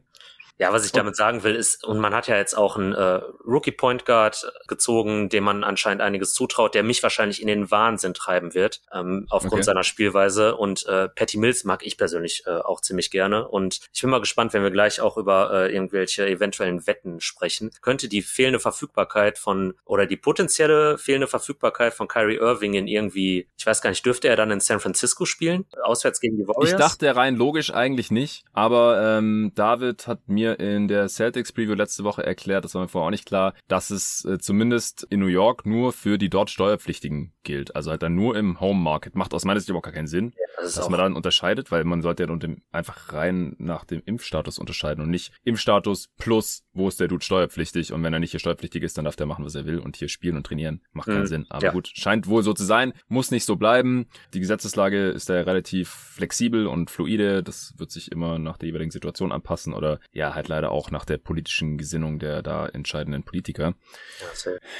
Ja, 0.58 0.72
was 0.72 0.84
ich 0.84 0.92
damit 0.92 1.16
sagen 1.16 1.42
will, 1.42 1.56
ist, 1.56 1.84
und 1.84 1.98
man 1.98 2.14
hat 2.14 2.28
ja 2.28 2.36
jetzt 2.36 2.56
auch 2.56 2.76
einen 2.76 2.92
äh, 2.92 3.20
Rookie 3.44 3.72
Point 3.72 4.04
Guard 4.04 4.52
gezogen, 4.68 5.28
dem 5.28 5.44
man 5.44 5.64
anscheinend 5.64 6.02
einiges 6.02 6.34
zutraut, 6.34 6.74
der 6.74 6.82
mich 6.82 7.02
wahrscheinlich 7.02 7.40
in 7.40 7.48
den 7.48 7.70
Wahnsinn 7.70 8.14
treiben 8.14 8.54
wird, 8.54 8.80
ähm, 8.92 9.26
aufgrund 9.30 9.54
okay. 9.54 9.62
seiner 9.62 9.82
Spielweise. 9.82 10.54
Und 10.56 10.86
äh, 10.86 11.08
Patty 11.08 11.38
Mills 11.38 11.64
mag 11.64 11.84
ich 11.84 11.96
persönlich 11.96 12.44
äh, 12.46 12.50
auch 12.50 12.80
ziemlich 12.80 13.10
gerne. 13.10 13.48
Und 13.48 13.80
ich 13.92 14.02
bin 14.02 14.10
mal 14.10 14.20
gespannt, 14.20 14.52
wenn 14.52 14.62
wir 14.62 14.70
gleich 14.70 15.00
auch 15.00 15.16
über 15.16 15.52
äh, 15.52 15.74
irgendwelche 15.74 16.26
eventuellen 16.26 16.86
Wetten 16.86 17.20
sprechen. 17.20 17.70
Könnte 17.80 18.08
die 18.08 18.22
fehlende 18.22 18.60
Verfügbarkeit 18.60 19.38
von 19.38 19.74
oder 19.84 20.06
die 20.06 20.16
potenzielle 20.16 20.98
fehlende 20.98 21.26
Verfügbarkeit 21.26 21.94
von 21.94 22.08
Kyrie 22.08 22.36
Irving 22.36 22.74
in 22.74 22.86
irgendwie, 22.86 23.48
ich 23.56 23.66
weiß 23.66 23.80
gar 23.80 23.90
nicht, 23.90 24.04
dürfte 24.04 24.28
er 24.28 24.36
dann 24.36 24.50
in 24.50 24.60
San 24.60 24.80
Francisco 24.80 25.24
spielen? 25.24 25.64
Auswärts 25.82 26.20
gegen 26.20 26.36
die 26.36 26.46
Warriors? 26.46 26.70
Ich 26.72 26.76
dachte 26.76 27.16
rein 27.16 27.36
logisch 27.36 27.72
eigentlich 27.72 28.10
nicht, 28.10 28.44
aber 28.52 29.18
ähm, 29.18 29.52
David 29.54 30.06
hat 30.06 30.28
mir 30.28 30.41
mir 30.42 30.58
in 30.58 30.88
der 30.88 31.08
Celtics 31.08 31.52
Preview 31.52 31.74
letzte 31.74 32.04
Woche 32.04 32.24
erklärt, 32.24 32.64
das 32.64 32.74
war 32.74 32.82
mir 32.82 32.88
vorher 32.88 33.06
auch 33.06 33.10
nicht 33.10 33.26
klar, 33.26 33.54
dass 33.68 33.90
es 33.90 34.24
äh, 34.24 34.38
zumindest 34.38 35.06
in 35.08 35.20
New 35.20 35.26
York 35.26 35.64
nur 35.66 35.92
für 35.92 36.18
die 36.18 36.30
dort 36.30 36.50
Steuerpflichtigen 36.50 37.32
gilt. 37.44 37.76
Also 37.76 37.90
halt 37.90 38.02
dann 38.02 38.14
nur 38.14 38.36
im 38.36 38.60
Home 38.60 38.80
Market. 38.80 39.14
Macht 39.14 39.34
aus 39.34 39.44
meiner 39.44 39.60
Sicht 39.60 39.68
überhaupt 39.68 39.86
gar 39.86 39.94
keinen 39.94 40.06
Sinn, 40.06 40.32
ja, 40.36 40.62
das 40.62 40.74
dass 40.74 40.88
man 40.88 40.98
dann 40.98 41.14
unterscheidet, 41.14 41.70
weil 41.70 41.84
man 41.84 42.02
sollte 42.02 42.24
ja 42.24 42.36
dem, 42.36 42.62
einfach 42.72 43.12
rein 43.12 43.54
nach 43.58 43.84
dem 43.84 44.02
Impfstatus 44.04 44.58
unterscheiden 44.58 45.02
und 45.02 45.10
nicht 45.10 45.32
Impfstatus 45.44 46.08
plus, 46.18 46.64
wo 46.74 46.88
ist 46.88 47.00
der 47.00 47.08
Dude 47.08 47.24
steuerpflichtig 47.24 47.92
und 47.92 48.02
wenn 48.02 48.12
er 48.12 48.18
nicht 48.18 48.30
hier 48.30 48.40
steuerpflichtig 48.40 48.82
ist, 48.82 48.96
dann 48.96 49.04
darf 49.04 49.16
der 49.16 49.26
machen, 49.26 49.44
was 49.44 49.54
er 49.54 49.66
will 49.66 49.78
und 49.78 49.96
hier 49.96 50.08
spielen 50.08 50.36
und 50.36 50.46
trainieren. 50.46 50.80
Macht 50.92 51.08
keinen 51.08 51.20
mhm. 51.20 51.26
Sinn. 51.26 51.46
Aber 51.50 51.66
ja. 51.66 51.72
gut, 51.72 51.90
scheint 51.94 52.26
wohl 52.26 52.42
so 52.42 52.54
zu 52.54 52.64
sein, 52.64 52.92
muss 53.08 53.30
nicht 53.30 53.44
so 53.44 53.56
bleiben. 53.56 54.06
Die 54.32 54.40
Gesetzeslage 54.40 55.10
ist 55.10 55.28
da 55.28 55.34
relativ 55.34 55.90
flexibel 55.90 56.66
und 56.66 56.90
fluide. 56.90 57.42
Das 57.42 57.74
wird 57.76 57.90
sich 57.90 58.10
immer 58.10 58.38
nach 58.38 58.56
der 58.56 58.68
jeweiligen 58.68 58.90
Situation 58.90 59.32
anpassen 59.32 59.74
oder 59.74 60.00
ja, 60.12 60.34
halt 60.34 60.48
leider 60.48 60.70
auch 60.70 60.90
nach 60.90 61.04
der 61.04 61.18
politischen 61.18 61.78
Gesinnung 61.78 62.18
der 62.18 62.42
da 62.42 62.66
entscheidenden 62.66 63.22
Politiker. 63.22 63.74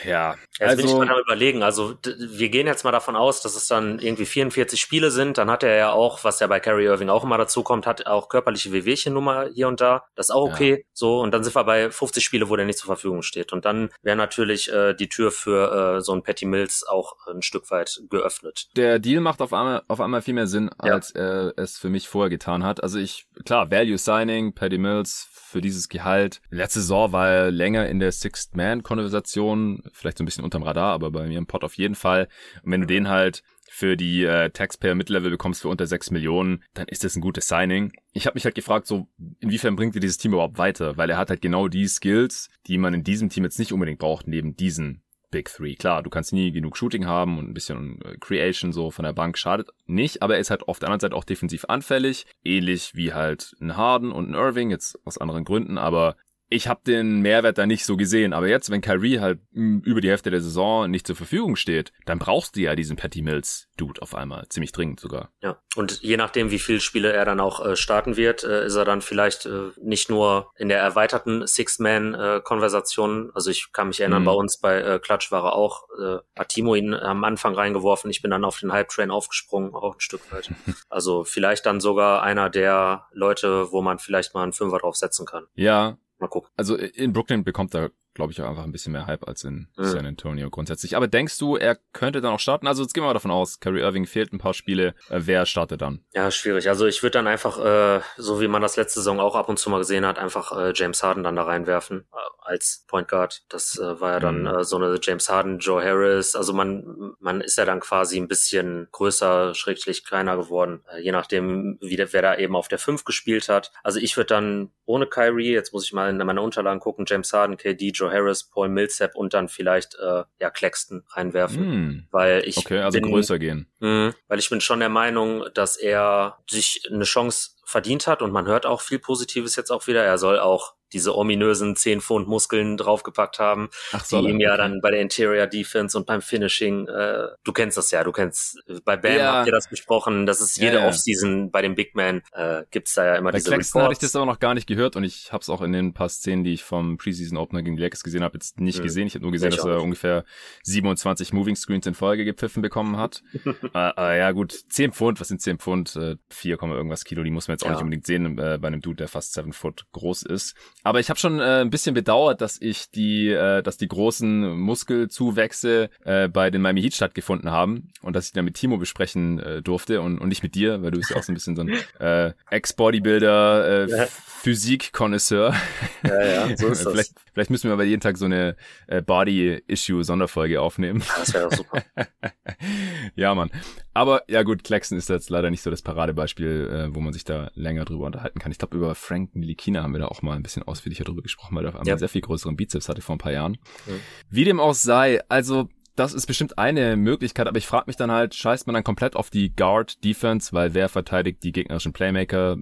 Ja, 0.04 0.10
ja 0.10 0.34
jetzt 0.58 0.60
also, 0.62 0.76
bin 0.76 0.86
ich 0.86 0.92
also 0.94 1.04
mal 1.04 1.20
überlegen. 1.20 1.62
Also 1.62 1.96
wir 2.18 2.48
gehen 2.48 2.66
jetzt 2.66 2.84
mal 2.84 2.92
davon 2.92 3.16
aus, 3.16 3.42
dass 3.42 3.56
es 3.56 3.66
dann 3.68 3.98
irgendwie 3.98 4.24
44 4.24 4.80
Spiele 4.80 5.10
sind. 5.10 5.38
Dann 5.38 5.50
hat 5.50 5.62
er 5.62 5.76
ja 5.76 5.92
auch, 5.92 6.24
was 6.24 6.40
ja 6.40 6.46
bei 6.46 6.60
Carrie 6.60 6.84
Irving 6.84 7.10
auch 7.10 7.24
immer 7.24 7.38
dazu 7.38 7.62
kommt, 7.62 7.86
hat 7.86 8.06
auch 8.06 8.28
körperliche 8.28 8.72
Wehwehchennummer 8.72 9.48
hier 9.54 9.68
und 9.68 9.80
da. 9.80 10.04
Das 10.14 10.26
ist 10.26 10.30
auch 10.30 10.50
okay. 10.50 10.70
Ja. 10.70 10.84
So, 10.92 11.20
und 11.20 11.32
dann 11.32 11.44
sind 11.44 11.54
wir 11.54 11.64
bei 11.64 11.81
50 11.90 12.24
Spiele, 12.24 12.48
wo 12.48 12.56
der 12.56 12.66
nicht 12.66 12.78
zur 12.78 12.86
Verfügung 12.86 13.22
steht. 13.22 13.52
Und 13.52 13.64
dann 13.64 13.90
wäre 14.02 14.16
natürlich 14.16 14.72
äh, 14.72 14.94
die 14.94 15.08
Tür 15.08 15.30
für 15.30 15.96
äh, 15.96 16.00
so 16.00 16.12
ein 16.12 16.22
Patty 16.22 16.46
Mills 16.46 16.84
auch 16.86 17.16
ein 17.26 17.42
Stück 17.42 17.70
weit 17.70 18.02
geöffnet. 18.10 18.68
Der 18.76 18.98
Deal 18.98 19.20
macht 19.20 19.40
auf 19.40 19.52
einmal, 19.52 19.82
auf 19.88 20.00
einmal 20.00 20.22
viel 20.22 20.34
mehr 20.34 20.46
Sinn, 20.46 20.70
ja. 20.82 20.92
als 20.92 21.10
er 21.10 21.54
es 21.56 21.78
für 21.78 21.88
mich 21.88 22.08
vorher 22.08 22.30
getan 22.30 22.64
hat. 22.64 22.82
Also 22.82 22.98
ich, 22.98 23.26
klar, 23.44 23.70
Value 23.70 23.98
Signing, 23.98 24.54
Patty 24.54 24.78
Mills, 24.78 25.28
für 25.52 25.60
dieses 25.60 25.88
Gehalt. 25.88 26.40
Letzte 26.50 26.80
Saison 26.80 27.12
war 27.12 27.28
er 27.28 27.50
länger 27.50 27.86
in 27.86 28.00
der 28.00 28.10
Sixth 28.10 28.56
Man-Konversation, 28.56 29.82
vielleicht 29.92 30.18
so 30.18 30.24
ein 30.24 30.24
bisschen 30.24 30.44
unterm 30.44 30.62
Radar, 30.62 30.94
aber 30.94 31.10
bei 31.10 31.26
mir 31.26 31.38
im 31.38 31.46
Pod 31.46 31.62
auf 31.62 31.74
jeden 31.74 31.94
Fall. 31.94 32.28
Und 32.64 32.72
wenn 32.72 32.80
du 32.80 32.86
den 32.86 33.08
halt 33.08 33.42
für 33.74 33.96
die 33.96 34.22
äh, 34.24 34.50
Taxpayer 34.50 34.94
Mid-Level 34.94 35.30
bekommst 35.30 35.62
für 35.62 35.68
unter 35.68 35.86
6 35.86 36.10
Millionen, 36.10 36.62
dann 36.74 36.88
ist 36.88 37.04
das 37.04 37.16
ein 37.16 37.22
gutes 37.22 37.48
Signing. 37.48 37.90
Ich 38.12 38.26
habe 38.26 38.34
mich 38.34 38.44
halt 38.44 38.54
gefragt, 38.54 38.86
so 38.86 39.08
inwiefern 39.40 39.76
bringt 39.76 39.94
dir 39.94 40.00
dieses 40.00 40.18
Team 40.18 40.34
überhaupt 40.34 40.58
weiter? 40.58 40.98
Weil 40.98 41.08
er 41.08 41.16
hat 41.16 41.30
halt 41.30 41.40
genau 41.40 41.68
die 41.68 41.86
Skills, 41.88 42.50
die 42.66 42.76
man 42.76 42.92
in 42.92 43.02
diesem 43.02 43.30
Team 43.30 43.44
jetzt 43.44 43.58
nicht 43.58 43.72
unbedingt 43.72 43.98
braucht, 43.98 44.28
neben 44.28 44.56
diesen 44.56 45.02
Big 45.30 45.48
Three. 45.48 45.74
Klar, 45.74 46.02
du 46.02 46.10
kannst 46.10 46.34
nie 46.34 46.52
genug 46.52 46.76
Shooting 46.76 47.06
haben 47.06 47.38
und 47.38 47.48
ein 47.48 47.54
bisschen 47.54 47.98
äh, 48.02 48.18
Creation 48.18 48.74
so 48.74 48.90
von 48.90 49.06
der 49.06 49.14
Bank 49.14 49.38
schadet 49.38 49.70
nicht, 49.86 50.20
aber 50.20 50.34
er 50.34 50.40
ist 50.40 50.50
halt 50.50 50.68
auf 50.68 50.78
der 50.78 50.88
anderen 50.88 51.00
Seite 51.00 51.16
auch 51.16 51.24
defensiv 51.24 51.64
anfällig, 51.64 52.26
ähnlich 52.44 52.94
wie 52.94 53.14
halt 53.14 53.56
ein 53.58 53.78
Harden 53.78 54.12
und 54.12 54.28
ein 54.28 54.34
Irving, 54.34 54.70
jetzt 54.70 54.98
aus 55.06 55.16
anderen 55.16 55.44
Gründen, 55.44 55.78
aber 55.78 56.16
ich 56.52 56.68
habe 56.68 56.80
den 56.86 57.20
Mehrwert 57.20 57.58
da 57.58 57.66
nicht 57.66 57.84
so 57.84 57.96
gesehen. 57.96 58.32
Aber 58.32 58.48
jetzt, 58.48 58.70
wenn 58.70 58.80
Kyrie 58.80 59.20
halt 59.20 59.40
über 59.52 60.00
die 60.00 60.08
Hälfte 60.08 60.30
der 60.30 60.40
Saison 60.40 60.90
nicht 60.90 61.06
zur 61.06 61.16
Verfügung 61.16 61.56
steht, 61.56 61.92
dann 62.06 62.18
brauchst 62.18 62.56
du 62.56 62.60
ja 62.60 62.76
diesen 62.76 62.96
Patty 62.96 63.22
Mills 63.22 63.68
Dude 63.76 64.00
auf 64.02 64.14
einmal. 64.14 64.46
Ziemlich 64.48 64.72
dringend 64.72 65.00
sogar. 65.00 65.30
Ja, 65.40 65.58
und 65.76 66.02
je 66.02 66.16
nachdem, 66.16 66.50
wie 66.50 66.58
viele 66.58 66.80
Spiele 66.80 67.12
er 67.12 67.24
dann 67.24 67.40
auch 67.40 67.64
äh, 67.64 67.76
starten 67.76 68.16
wird, 68.16 68.44
äh, 68.44 68.66
ist 68.66 68.76
er 68.76 68.84
dann 68.84 69.00
vielleicht 69.00 69.46
äh, 69.46 69.70
nicht 69.80 70.10
nur 70.10 70.50
in 70.56 70.68
der 70.68 70.78
erweiterten 70.78 71.46
Six-Man-Konversation. 71.46 73.30
also 73.34 73.50
ich 73.50 73.72
kann 73.72 73.88
mich 73.88 74.00
erinnern, 74.00 74.22
mhm. 74.22 74.26
bei 74.26 74.32
uns 74.32 74.58
bei 74.58 74.80
äh, 74.80 74.98
Klatsch 74.98 75.32
war 75.32 75.44
er 75.44 75.54
auch, 75.54 75.88
äh, 75.98 76.18
hat 76.38 76.50
Timo 76.50 76.74
ihn 76.74 76.94
am 76.94 77.24
Anfang 77.24 77.54
reingeworfen. 77.54 78.10
Ich 78.10 78.22
bin 78.22 78.30
dann 78.30 78.44
auf 78.44 78.60
den 78.60 78.72
Hype-Train 78.72 79.10
aufgesprungen, 79.10 79.74
auch 79.74 79.94
ein 79.94 80.00
Stück 80.00 80.30
weit. 80.32 80.50
also 80.90 81.24
vielleicht 81.24 81.66
dann 81.66 81.80
sogar 81.80 82.22
einer 82.22 82.50
der 82.50 83.06
Leute, 83.12 83.72
wo 83.72 83.82
man 83.82 83.98
vielleicht 83.98 84.34
mal 84.34 84.42
einen 84.42 84.52
Fünfer 84.52 84.78
drauf 84.78 84.96
setzen 84.96 85.26
kann. 85.26 85.46
Ja, 85.54 85.98
Mal 86.22 86.28
gucken. 86.28 86.50
Also 86.56 86.76
in 86.76 87.12
Brooklyn 87.12 87.42
bekommt 87.42 87.74
er 87.74 87.90
glaube 88.14 88.32
ich, 88.32 88.40
auch 88.40 88.48
einfach 88.48 88.64
ein 88.64 88.72
bisschen 88.72 88.92
mehr 88.92 89.06
Hype 89.06 89.26
als 89.26 89.44
in 89.44 89.68
mhm. 89.76 89.84
San 89.84 90.06
Antonio 90.06 90.50
grundsätzlich. 90.50 90.96
Aber 90.96 91.08
denkst 91.08 91.38
du, 91.38 91.56
er 91.56 91.78
könnte 91.92 92.20
dann 92.20 92.32
auch 92.32 92.40
starten? 92.40 92.66
Also 92.66 92.82
jetzt 92.82 92.92
gehen 92.92 93.02
wir 93.02 93.08
mal 93.08 93.14
davon 93.14 93.30
aus, 93.30 93.60
Kyrie 93.60 93.80
Irving 93.80 94.06
fehlt 94.06 94.32
ein 94.32 94.38
paar 94.38 94.54
Spiele. 94.54 94.94
Äh, 95.08 95.20
wer 95.24 95.46
startet 95.46 95.80
dann? 95.80 96.04
Ja, 96.12 96.30
schwierig. 96.30 96.68
Also 96.68 96.86
ich 96.86 97.02
würde 97.02 97.12
dann 97.12 97.26
einfach, 97.26 97.58
äh, 97.58 98.00
so 98.16 98.40
wie 98.40 98.48
man 98.48 98.62
das 98.62 98.76
letzte 98.76 99.00
Saison 99.00 99.20
auch 99.20 99.34
ab 99.34 99.48
und 99.48 99.58
zu 99.58 99.70
mal 99.70 99.78
gesehen 99.78 100.06
hat, 100.06 100.18
einfach 100.18 100.52
äh, 100.56 100.72
James 100.74 101.02
Harden 101.02 101.24
dann 101.24 101.36
da 101.36 101.44
reinwerfen 101.44 102.06
äh, 102.12 102.16
als 102.44 102.84
Point 102.86 103.08
Guard. 103.08 103.42
Das 103.48 103.78
äh, 103.78 104.00
war 104.00 104.12
ja 104.12 104.20
dann 104.20 104.42
mhm. 104.42 104.46
äh, 104.46 104.64
so 104.64 104.76
eine 104.76 104.98
James 105.00 105.28
Harden, 105.28 105.58
Joe 105.58 105.82
Harris. 105.82 106.36
Also 106.36 106.52
man, 106.52 107.14
man 107.18 107.40
ist 107.40 107.56
ja 107.56 107.64
dann 107.64 107.80
quasi 107.80 108.18
ein 108.18 108.28
bisschen 108.28 108.88
größer, 108.92 109.54
schrägstrich 109.54 110.04
kleiner 110.04 110.36
geworden, 110.36 110.84
je 111.00 111.12
nachdem, 111.12 111.78
wie 111.80 111.96
der, 111.96 112.12
wer 112.12 112.22
da 112.22 112.36
eben 112.36 112.56
auf 112.56 112.68
der 112.68 112.78
5 112.78 113.04
gespielt 113.04 113.48
hat. 113.48 113.72
Also 113.82 113.98
ich 113.98 114.16
würde 114.16 114.28
dann 114.28 114.72
ohne 114.84 115.06
Kyrie, 115.06 115.52
jetzt 115.52 115.72
muss 115.72 115.84
ich 115.84 115.92
mal 115.92 116.10
in 116.10 116.18
meine 116.18 116.42
Unterlagen 116.42 116.80
gucken, 116.80 117.04
James 117.06 117.32
Harden, 117.32 117.56
KD, 117.56 117.90
Joe 117.90 118.01
Harris, 118.10 118.44
Paul 118.44 118.68
Millsap 118.68 119.14
und 119.14 119.34
dann 119.34 119.48
vielleicht 119.48 119.94
äh, 119.96 120.24
ja 120.40 120.50
Claxton 120.50 121.04
reinwerfen, 121.10 121.62
mm. 121.62 122.08
weil 122.10 122.42
ich 122.46 122.56
okay, 122.58 122.80
also 122.80 122.98
bin, 122.98 123.10
größer 123.10 123.38
gehen, 123.38 123.70
mh, 123.80 124.14
weil 124.28 124.38
ich 124.38 124.48
bin 124.50 124.60
schon 124.60 124.80
der 124.80 124.88
Meinung, 124.88 125.44
dass 125.54 125.76
er 125.76 126.38
sich 126.48 126.82
eine 126.90 127.04
Chance 127.04 127.50
verdient 127.64 128.06
hat 128.06 128.22
und 128.22 128.32
man 128.32 128.46
hört 128.46 128.66
auch 128.66 128.80
viel 128.80 128.98
Positives 128.98 129.56
jetzt 129.56 129.70
auch 129.70 129.86
wieder. 129.86 130.04
Er 130.04 130.18
soll 130.18 130.38
auch 130.38 130.74
diese 130.92 131.16
ominösen 131.16 131.76
10 131.76 132.00
Pfund 132.00 132.28
Muskeln 132.28 132.76
draufgepackt 132.76 133.38
haben, 133.38 133.68
Ach 133.92 134.04
so, 134.04 134.20
die 134.20 134.28
ihm 134.28 134.40
ja 134.40 134.52
okay. 134.52 134.62
dann 134.62 134.80
bei 134.80 134.90
der 134.90 135.00
Interior 135.00 135.46
Defense 135.46 135.96
und 135.96 136.06
beim 136.06 136.22
Finishing, 136.22 136.86
äh, 136.88 137.28
du 137.44 137.52
kennst 137.52 137.76
das 137.76 137.90
ja, 137.90 138.04
du 138.04 138.12
kennst, 138.12 138.62
bei 138.84 138.96
Bam 138.96 139.16
ja. 139.16 139.32
habt 139.34 139.46
ihr 139.46 139.52
das 139.52 139.68
besprochen, 139.68 140.26
das 140.26 140.40
ist 140.40 140.56
jede 140.56 140.76
ja, 140.76 140.82
ja. 140.82 140.88
Offseason 140.88 141.50
bei 141.50 141.62
dem 141.62 141.74
Big 141.74 141.94
Man, 141.94 142.22
äh, 142.32 142.62
gibt's 142.70 142.94
da 142.94 143.04
ja 143.04 143.14
immer 143.16 143.32
bei 143.32 143.38
diese 143.38 143.50
Claxton 143.50 143.80
Reports. 143.80 143.96
hatte 143.96 144.06
ich 144.06 144.10
das 144.10 144.16
aber 144.16 144.26
noch 144.26 144.38
gar 144.38 144.54
nicht 144.54 144.66
gehört 144.66 144.96
und 144.96 145.04
ich 145.04 145.32
habe 145.32 145.42
es 145.42 145.48
auch 145.48 145.62
in 145.62 145.72
den 145.72 145.94
paar 145.94 146.08
Szenen, 146.08 146.44
die 146.44 146.52
ich 146.52 146.62
vom 146.62 146.96
Preseason 146.96 147.38
Opener 147.38 147.62
gegen 147.62 147.76
Lakers 147.76 148.02
gesehen 148.02 148.22
habe, 148.22 148.34
jetzt 148.34 148.60
nicht 148.60 148.78
mhm. 148.78 148.82
gesehen. 148.82 149.06
Ich 149.06 149.14
habe 149.14 149.22
nur 149.22 149.32
gesehen, 149.32 149.50
ich 149.50 149.56
dass 149.56 149.64
er 149.64 149.82
ungefähr 149.82 150.24
27 150.62 151.32
Moving 151.32 151.56
Screens 151.56 151.86
in 151.86 151.94
Folge 151.94 152.24
gepfiffen 152.24 152.62
bekommen 152.62 152.96
hat. 152.96 153.22
äh, 153.44 153.90
äh, 153.96 154.18
ja 154.18 154.32
gut, 154.32 154.52
10 154.68 154.92
Pfund, 154.92 155.20
was 155.20 155.28
sind 155.28 155.40
10 155.40 155.58
Pfund? 155.58 155.96
Äh, 155.96 156.16
4, 156.30 156.58
irgendwas 156.62 157.04
Kilo, 157.04 157.22
die 157.22 157.30
muss 157.30 157.48
man 157.48 157.54
jetzt 157.54 157.64
auch 157.64 157.70
nicht 157.70 157.80
unbedingt 157.80 158.06
sehen 158.06 158.38
äh, 158.38 158.58
bei 158.58 158.68
einem 158.68 158.80
Dude, 158.80 158.96
der 158.96 159.08
fast 159.08 159.34
7 159.34 159.52
Foot 159.52 159.86
groß 159.92 160.22
ist. 160.22 160.54
Aber 160.84 161.00
ich 161.00 161.10
habe 161.10 161.18
schon 161.18 161.38
äh, 161.38 161.60
ein 161.60 161.70
bisschen 161.70 161.94
bedauert, 161.94 162.40
dass 162.40 162.60
ich 162.60 162.90
die, 162.90 163.28
äh, 163.28 163.62
dass 163.62 163.76
die 163.76 163.88
großen 163.88 164.58
Muskelzuwächse 164.58 165.90
äh, 166.04 166.28
bei 166.28 166.50
den 166.50 166.60
Miami 166.60 166.82
Heat 166.82 166.94
stattgefunden 166.94 167.50
haben 167.50 167.88
und 168.02 168.16
dass 168.16 168.26
ich 168.26 168.32
dann 168.32 168.44
mit 168.44 168.54
Timo 168.54 168.78
besprechen 168.78 169.38
äh, 169.38 169.62
durfte 169.62 170.00
und, 170.00 170.18
und 170.18 170.28
nicht 170.28 170.42
mit 170.42 170.54
dir, 170.54 170.82
weil 170.82 170.90
du 170.90 170.98
bist 170.98 171.10
ja 171.10 171.16
auch 171.16 171.22
so 171.22 171.30
ein 171.32 171.34
bisschen 171.34 171.56
so 171.56 171.62
ein 171.62 171.68
äh, 172.00 172.32
Ex-Bodybuilder, 172.50 173.86
äh, 173.86 173.90
ja. 173.90 174.06
Physik-Konnoisseur. 174.42 175.54
Ja, 176.02 176.24
ja, 176.24 176.56
so 176.56 176.66
ist 176.66 176.84
das. 176.84 176.92
vielleicht, 176.92 177.12
vielleicht 177.32 177.50
müssen 177.50 177.68
wir 177.68 177.74
aber 177.74 177.84
jeden 177.84 178.00
Tag 178.00 178.18
so 178.18 178.24
eine 178.24 178.56
äh, 178.88 179.00
Body-Issue-Sonderfolge 179.00 180.60
aufnehmen. 180.60 181.02
Das 181.16 181.32
wäre 181.32 181.54
super. 181.54 181.82
ja, 183.14 183.34
Mann. 183.36 183.50
Aber 183.94 184.22
ja 184.28 184.42
gut, 184.42 184.64
Claxton 184.64 184.98
ist 184.98 185.08
jetzt 185.10 185.30
leider 185.30 185.50
nicht 185.50 185.62
so 185.62 185.70
das 185.70 185.82
Paradebeispiel, 185.82 186.88
äh, 186.90 186.94
wo 186.94 187.00
man 187.00 187.12
sich 187.12 187.24
da 187.24 187.50
länger 187.54 187.84
drüber 187.84 188.06
unterhalten 188.06 188.38
kann. 188.38 188.50
Ich 188.50 188.58
glaube, 188.58 188.76
über 188.76 188.94
Frank 188.94 189.36
Nilikina 189.36 189.82
haben 189.82 189.92
wir 189.92 190.00
da 190.00 190.08
auch 190.08 190.22
mal 190.22 190.34
ein 190.34 190.42
bisschen 190.42 190.62
ausführlicher 190.72 191.04
drüber 191.04 191.22
gesprochen, 191.22 191.54
weil 191.54 191.64
er 191.64 191.68
auf 191.68 191.76
einmal 191.76 191.88
ja. 191.88 191.98
sehr 191.98 192.08
viel 192.08 192.20
größeren 192.20 192.56
Bizeps 192.56 192.88
hatte 192.88 193.02
vor 193.02 193.14
ein 193.14 193.18
paar 193.18 193.32
Jahren. 193.32 193.52
Mhm. 193.86 194.00
Wie 194.30 194.44
dem 194.44 194.58
auch 194.58 194.74
sei, 194.74 195.20
also 195.28 195.68
das 195.94 196.14
ist 196.14 196.26
bestimmt 196.26 196.58
eine 196.58 196.96
Möglichkeit, 196.96 197.46
aber 197.46 197.58
ich 197.58 197.66
frage 197.66 197.84
mich 197.86 197.96
dann 197.96 198.10
halt, 198.10 198.34
scheißt 198.34 198.66
man 198.66 198.74
dann 198.74 198.84
komplett 198.84 199.14
auf 199.14 199.30
die 199.30 199.54
Guard-Defense, 199.54 200.52
weil 200.52 200.74
wer 200.74 200.88
verteidigt 200.88 201.42
die 201.42 201.52
gegnerischen 201.52 201.92
Playmaker? 201.92 202.56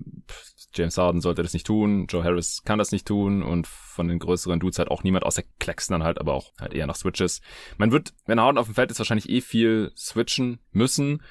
James 0.75 0.99
Harden 0.99 1.21
sollte 1.21 1.43
das 1.43 1.53
nicht 1.53 1.67
tun, 1.67 2.07
Joe 2.09 2.23
Harris 2.23 2.63
kann 2.65 2.79
das 2.79 2.93
nicht 2.93 3.07
tun 3.07 3.43
und 3.43 3.67
von 3.67 4.09
den 4.09 4.19
größeren 4.19 4.61
Dudes 4.61 4.79
halt 4.79 4.91
auch 4.91 5.03
niemand, 5.03 5.25
außer 5.25 5.43
Claxton 5.59 5.95
dann 5.95 6.05
halt, 6.05 6.21
aber 6.21 6.35
auch 6.35 6.53
halt 6.61 6.75
eher 6.75 6.87
nach 6.87 6.97
Switches. 6.97 7.41
Man 7.77 7.93
wird, 7.93 8.13
wenn 8.27 8.41
Harden 8.41 8.59
auf 8.59 8.67
dem 8.67 8.75
Feld 8.75 8.91
ist, 8.91 8.99
wahrscheinlich 8.99 9.29
eh 9.29 9.41
viel 9.41 9.93
switchen 9.97 10.61
müssen. 10.71 11.23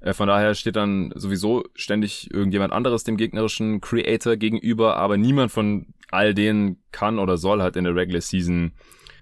Äh, 0.00 0.14
von 0.14 0.28
daher 0.28 0.54
steht 0.54 0.76
dann 0.76 1.12
sowieso 1.14 1.64
ständig 1.74 2.32
irgendjemand 2.32 2.72
anderes 2.72 3.04
dem 3.04 3.16
gegnerischen 3.16 3.80
Creator 3.80 4.36
gegenüber, 4.36 4.96
aber 4.96 5.16
niemand 5.16 5.52
von 5.52 5.94
all 6.10 6.34
denen 6.34 6.82
kann 6.92 7.18
oder 7.18 7.36
soll 7.36 7.62
halt 7.62 7.76
in 7.76 7.84
der 7.84 7.94
Regular 7.94 8.20
Season 8.20 8.72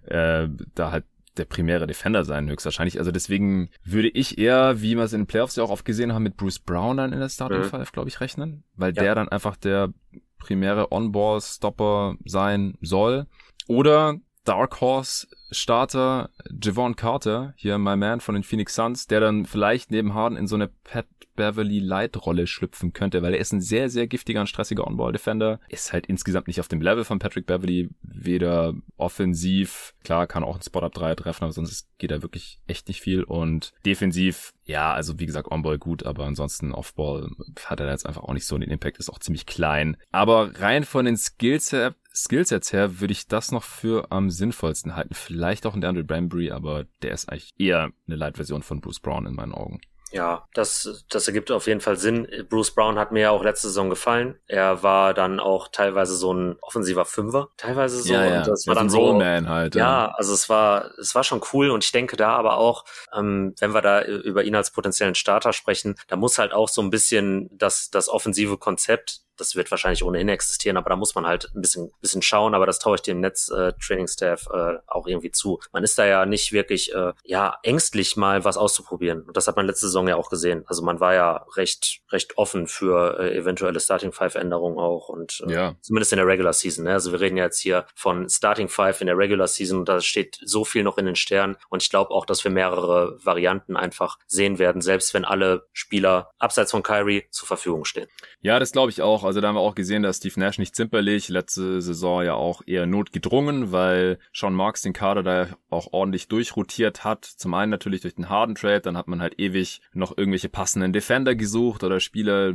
äh, 0.06 0.48
da 0.74 0.90
halt 0.90 1.04
der 1.36 1.44
primäre 1.44 1.86
Defender 1.86 2.24
sein, 2.24 2.48
höchstwahrscheinlich. 2.48 2.98
Also 2.98 3.10
deswegen 3.12 3.70
würde 3.84 4.08
ich 4.08 4.38
eher, 4.38 4.80
wie 4.80 4.96
wir 4.96 5.04
es 5.04 5.12
in 5.12 5.22
den 5.22 5.26
Playoffs 5.26 5.56
ja 5.56 5.64
auch 5.64 5.70
oft 5.70 5.84
gesehen 5.84 6.12
haben, 6.12 6.22
mit 6.22 6.36
Bruce 6.36 6.58
Brown 6.58 6.96
dann 6.96 7.12
in 7.12 7.20
der 7.20 7.28
Starting 7.28 7.60
mhm. 7.60 7.64
Five, 7.64 7.92
glaube 7.92 8.08
ich, 8.08 8.20
rechnen, 8.20 8.64
weil 8.74 8.94
ja. 8.94 9.02
der 9.02 9.14
dann 9.14 9.28
einfach 9.28 9.56
der 9.56 9.92
primäre 10.38 10.92
On-Ball-Stopper 10.92 12.16
sein 12.24 12.78
soll. 12.80 13.26
Oder 13.66 14.16
Dark 14.44 14.80
Horse 14.80 15.26
Starter 15.50 16.30
Javon 16.62 16.96
Carter, 16.96 17.54
hier 17.56 17.78
my 17.78 17.96
man 17.96 18.20
von 18.20 18.34
den 18.34 18.44
Phoenix 18.44 18.74
Suns, 18.74 19.06
der 19.06 19.20
dann 19.20 19.46
vielleicht 19.46 19.90
neben 19.90 20.14
Harden 20.14 20.36
in 20.36 20.46
so 20.46 20.56
eine 20.56 20.68
Pat 20.68 21.06
Beverly 21.36 21.78
Light 21.78 22.26
Rolle 22.26 22.46
schlüpfen 22.46 22.92
könnte, 22.92 23.22
weil 23.22 23.34
er 23.34 23.40
ist 23.40 23.52
ein 23.52 23.60
sehr, 23.60 23.88
sehr 23.88 24.06
giftiger 24.06 24.40
und 24.40 24.48
stressiger 24.48 24.86
On-Ball-Defender. 24.86 25.60
Ist 25.68 25.92
halt 25.92 26.06
insgesamt 26.06 26.48
nicht 26.48 26.60
auf 26.60 26.68
dem 26.68 26.80
Level 26.80 27.04
von 27.04 27.18
Patrick 27.18 27.46
Beverly, 27.46 27.90
weder 28.02 28.74
offensiv, 28.96 29.94
klar, 30.02 30.26
kann 30.26 30.42
auch 30.42 30.56
ein 30.56 30.62
Spot-Up 30.62 30.94
3 30.94 31.14
treffen, 31.14 31.44
aber 31.44 31.52
sonst 31.52 31.86
geht 31.98 32.10
er 32.10 32.22
wirklich 32.22 32.58
echt 32.66 32.88
nicht 32.88 33.00
viel 33.00 33.22
und 33.22 33.72
defensiv, 33.84 34.52
ja, 34.64 34.92
also 34.92 35.20
wie 35.20 35.26
gesagt, 35.26 35.50
On-Ball 35.50 35.78
gut, 35.78 36.04
aber 36.04 36.24
ansonsten 36.24 36.72
Off-Ball 36.72 37.30
hat 37.66 37.80
er 37.80 37.90
jetzt 37.90 38.06
einfach 38.06 38.22
auch 38.22 38.32
nicht 38.32 38.46
so 38.46 38.58
den 38.58 38.70
Impact, 38.70 38.98
ist 38.98 39.10
auch 39.10 39.18
ziemlich 39.18 39.46
klein. 39.46 39.96
Aber 40.10 40.58
rein 40.58 40.84
von 40.84 41.04
den 41.04 41.16
Skills 41.16 41.72
her, 41.72 41.94
Skillsets 42.16 42.72
her 42.72 43.00
würde 43.00 43.12
ich 43.12 43.28
das 43.28 43.52
noch 43.52 43.62
für 43.62 44.10
am 44.10 44.30
sinnvollsten 44.30 44.96
halten. 44.96 45.14
Vielleicht 45.14 45.66
auch 45.66 45.74
ein 45.74 45.80
Daniel 45.80 46.04
Brambury, 46.04 46.50
aber 46.50 46.84
der 47.02 47.12
ist 47.12 47.28
eigentlich 47.28 47.52
eher 47.58 47.90
eine 48.06 48.16
Light-Version 48.16 48.62
von 48.62 48.80
Bruce 48.80 49.00
Brown 49.00 49.26
in 49.26 49.34
meinen 49.34 49.52
Augen. 49.52 49.80
Ja, 50.12 50.46
das, 50.54 51.04
das 51.10 51.26
ergibt 51.26 51.50
auf 51.50 51.66
jeden 51.66 51.80
Fall 51.80 51.96
Sinn. 51.96 52.28
Bruce 52.48 52.70
Brown 52.70 52.98
hat 52.98 53.10
mir 53.10 53.20
ja 53.22 53.30
auch 53.30 53.42
letzte 53.42 53.68
Saison 53.68 53.90
gefallen. 53.90 54.38
Er 54.46 54.82
war 54.82 55.14
dann 55.14 55.40
auch 55.40 55.68
teilweise 55.68 56.16
so 56.16 56.32
ein 56.32 56.56
offensiver 56.62 57.04
Fünfer, 57.04 57.48
teilweise 57.56 58.00
so. 58.00 58.14
Ja, 58.14 58.24
ja. 58.24 58.38
Und 58.38 58.46
das 58.46 58.66
war 58.66 58.74
ja, 58.74 58.80
dann 58.80 58.90
so. 58.90 58.98
Rollman 58.98 59.48
halt. 59.48 59.74
Ja, 59.74 59.80
ja, 59.80 60.12
also 60.14 60.32
es 60.32 60.48
war, 60.48 60.92
es 60.98 61.14
war 61.14 61.24
schon 61.24 61.42
cool 61.52 61.70
und 61.70 61.84
ich 61.84 61.90
denke 61.90 62.16
da 62.16 62.30
aber 62.30 62.56
auch, 62.56 62.84
ähm, 63.16 63.54
wenn 63.58 63.74
wir 63.74 63.82
da 63.82 64.02
über 64.04 64.44
ihn 64.44 64.54
als 64.54 64.70
potenziellen 64.70 65.16
Starter 65.16 65.52
sprechen, 65.52 65.96
da 66.06 66.16
muss 66.16 66.38
halt 66.38 66.52
auch 66.52 66.68
so 66.68 66.82
ein 66.82 66.90
bisschen 66.90 67.50
das, 67.52 67.90
das 67.90 68.08
offensive 68.08 68.58
Konzept 68.58 69.22
das 69.36 69.56
wird 69.56 69.70
wahrscheinlich 69.70 70.04
ohnehin 70.04 70.28
existieren, 70.28 70.76
aber 70.76 70.90
da 70.90 70.96
muss 70.96 71.14
man 71.14 71.26
halt 71.26 71.50
ein 71.54 71.60
bisschen, 71.60 71.92
bisschen 72.00 72.22
schauen, 72.22 72.54
aber 72.54 72.66
das 72.66 72.78
traue 72.78 72.96
ich 72.96 73.02
dem 73.02 73.20
Netz-Training-Staff 73.20 74.48
äh, 74.52 74.56
äh, 74.56 74.78
auch 74.86 75.06
irgendwie 75.06 75.30
zu. 75.30 75.60
Man 75.72 75.84
ist 75.84 75.98
da 75.98 76.06
ja 76.06 76.26
nicht 76.26 76.52
wirklich 76.52 76.94
äh, 76.94 77.12
ja 77.24 77.58
ängstlich 77.62 78.16
mal 78.16 78.44
was 78.44 78.56
auszuprobieren. 78.56 79.22
Und 79.22 79.36
das 79.36 79.48
hat 79.48 79.56
man 79.56 79.66
letzte 79.66 79.86
Saison 79.86 80.08
ja 80.08 80.16
auch 80.16 80.30
gesehen. 80.30 80.64
Also 80.66 80.82
man 80.82 81.00
war 81.00 81.14
ja 81.14 81.46
recht, 81.56 82.00
recht 82.10 82.38
offen 82.38 82.66
für 82.66 83.18
äh, 83.18 83.36
eventuelle 83.36 83.80
Starting 83.80 84.12
Five-Änderungen 84.12 84.78
auch 84.78 85.08
und 85.08 85.42
äh, 85.46 85.52
ja. 85.52 85.76
zumindest 85.80 86.12
in 86.12 86.18
der 86.18 86.26
Regular 86.26 86.52
Season. 86.52 86.84
Ne? 86.84 86.92
Also 86.92 87.12
wir 87.12 87.20
reden 87.20 87.36
ja 87.36 87.44
jetzt 87.44 87.60
hier 87.60 87.86
von 87.94 88.28
Starting 88.28 88.68
Five 88.68 89.00
in 89.00 89.06
der 89.06 89.18
Regular 89.18 89.48
Season 89.48 89.80
und 89.80 89.88
da 89.88 90.00
steht 90.00 90.38
so 90.42 90.64
viel 90.64 90.82
noch 90.82 90.98
in 90.98 91.06
den 91.06 91.16
Sternen. 91.16 91.56
Und 91.68 91.82
ich 91.82 91.90
glaube 91.90 92.10
auch, 92.10 92.26
dass 92.26 92.44
wir 92.44 92.50
mehrere 92.50 93.18
Varianten 93.24 93.76
einfach 93.76 94.18
sehen 94.26 94.58
werden, 94.58 94.80
selbst 94.80 95.14
wenn 95.14 95.24
alle 95.24 95.66
Spieler 95.72 96.30
abseits 96.38 96.70
von 96.70 96.82
Kyrie 96.82 97.26
zur 97.30 97.46
Verfügung 97.46 97.84
stehen. 97.84 98.08
Ja, 98.40 98.58
das 98.58 98.72
glaube 98.72 98.90
ich 98.90 99.02
auch. 99.02 99.24
Also 99.26 99.40
da 99.40 99.48
haben 99.48 99.56
wir 99.56 99.60
auch 99.60 99.74
gesehen, 99.74 100.02
dass 100.02 100.18
Steve 100.18 100.38
Nash 100.38 100.58
nicht 100.58 100.74
zimperlich, 100.74 101.28
letzte 101.28 101.80
Saison 101.80 102.24
ja 102.24 102.34
auch 102.34 102.62
eher 102.66 102.86
notgedrungen, 102.86 103.72
weil 103.72 104.18
Sean 104.32 104.54
Marks 104.54 104.82
den 104.82 104.92
Kader 104.92 105.22
da 105.22 105.48
auch 105.68 105.92
ordentlich 105.92 106.28
durchrotiert 106.28 107.04
hat. 107.04 107.24
Zum 107.24 107.54
einen 107.54 107.70
natürlich 107.70 108.00
durch 108.00 108.14
den 108.14 108.28
Harden 108.28 108.54
Trade, 108.54 108.80
dann 108.80 108.96
hat 108.96 109.08
man 109.08 109.20
halt 109.20 109.38
ewig 109.38 109.80
noch 109.92 110.16
irgendwelche 110.16 110.48
passenden 110.48 110.92
Defender 110.92 111.34
gesucht 111.34 111.84
oder 111.84 112.00
Spieler, 112.00 112.54